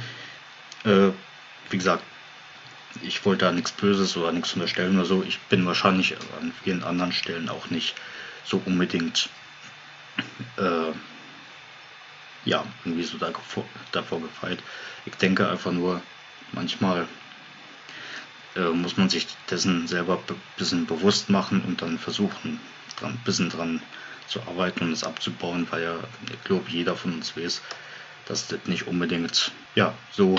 äh, 0.84 1.10
wie 1.70 1.78
gesagt, 1.78 2.02
ich 3.02 3.24
wollte 3.24 3.46
da 3.46 3.52
nichts 3.52 3.72
Böses 3.72 4.16
oder 4.16 4.32
nichts 4.32 4.54
unterstellen 4.54 4.96
oder 4.96 5.04
so. 5.04 5.22
Ich 5.22 5.40
bin 5.40 5.66
wahrscheinlich 5.66 6.16
an 6.40 6.52
vielen 6.62 6.84
anderen 6.84 7.12
Stellen 7.12 7.48
auch 7.48 7.70
nicht 7.70 7.94
so 8.44 8.62
unbedingt 8.64 9.28
äh, 10.58 10.92
ja, 12.44 12.64
irgendwie 12.84 13.04
so 13.04 13.18
davor, 13.18 13.64
davor 13.92 14.20
gefeit. 14.20 14.62
Ich 15.06 15.14
denke 15.14 15.48
einfach 15.48 15.72
nur, 15.72 16.00
manchmal 16.52 17.08
äh, 18.54 18.68
muss 18.68 18.96
man 18.96 19.08
sich 19.08 19.26
dessen 19.50 19.88
selber 19.88 20.18
ein 20.28 20.40
bisschen 20.56 20.86
bewusst 20.86 21.30
machen 21.30 21.62
und 21.62 21.82
dann 21.82 21.98
versuchen, 21.98 22.60
ein 23.02 23.18
bisschen 23.24 23.50
dran 23.50 23.82
zu 24.28 24.40
arbeiten 24.42 24.84
und 24.84 24.92
es 24.92 25.04
abzubauen, 25.04 25.66
weil 25.70 25.82
ja, 25.82 25.96
ich 26.32 26.44
glaube, 26.44 26.70
jeder 26.70 26.96
von 26.96 27.14
uns 27.14 27.36
weiß, 27.36 27.60
dass 28.26 28.46
das 28.46 28.60
nicht 28.66 28.86
unbedingt 28.86 29.52
ja, 29.74 29.94
so 30.10 30.36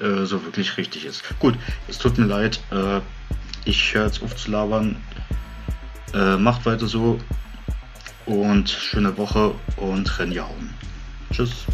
äh, 0.00 0.24
so 0.24 0.42
wirklich 0.44 0.76
richtig 0.76 1.04
ist. 1.04 1.22
Gut, 1.38 1.56
es 1.88 1.98
tut 1.98 2.18
mir 2.18 2.26
leid. 2.26 2.60
Äh, 2.70 3.00
ich 3.64 3.94
höre 3.94 4.06
jetzt 4.06 4.22
auf 4.22 4.36
zu 4.36 4.50
labern. 4.50 4.96
Äh, 6.14 6.36
macht 6.36 6.64
weiter 6.64 6.86
so 6.86 7.18
und 8.26 8.68
schöne 8.68 9.16
Woche 9.16 9.54
und 9.76 10.18
Renjauen. 10.18 10.74
Tschüss. 11.32 11.66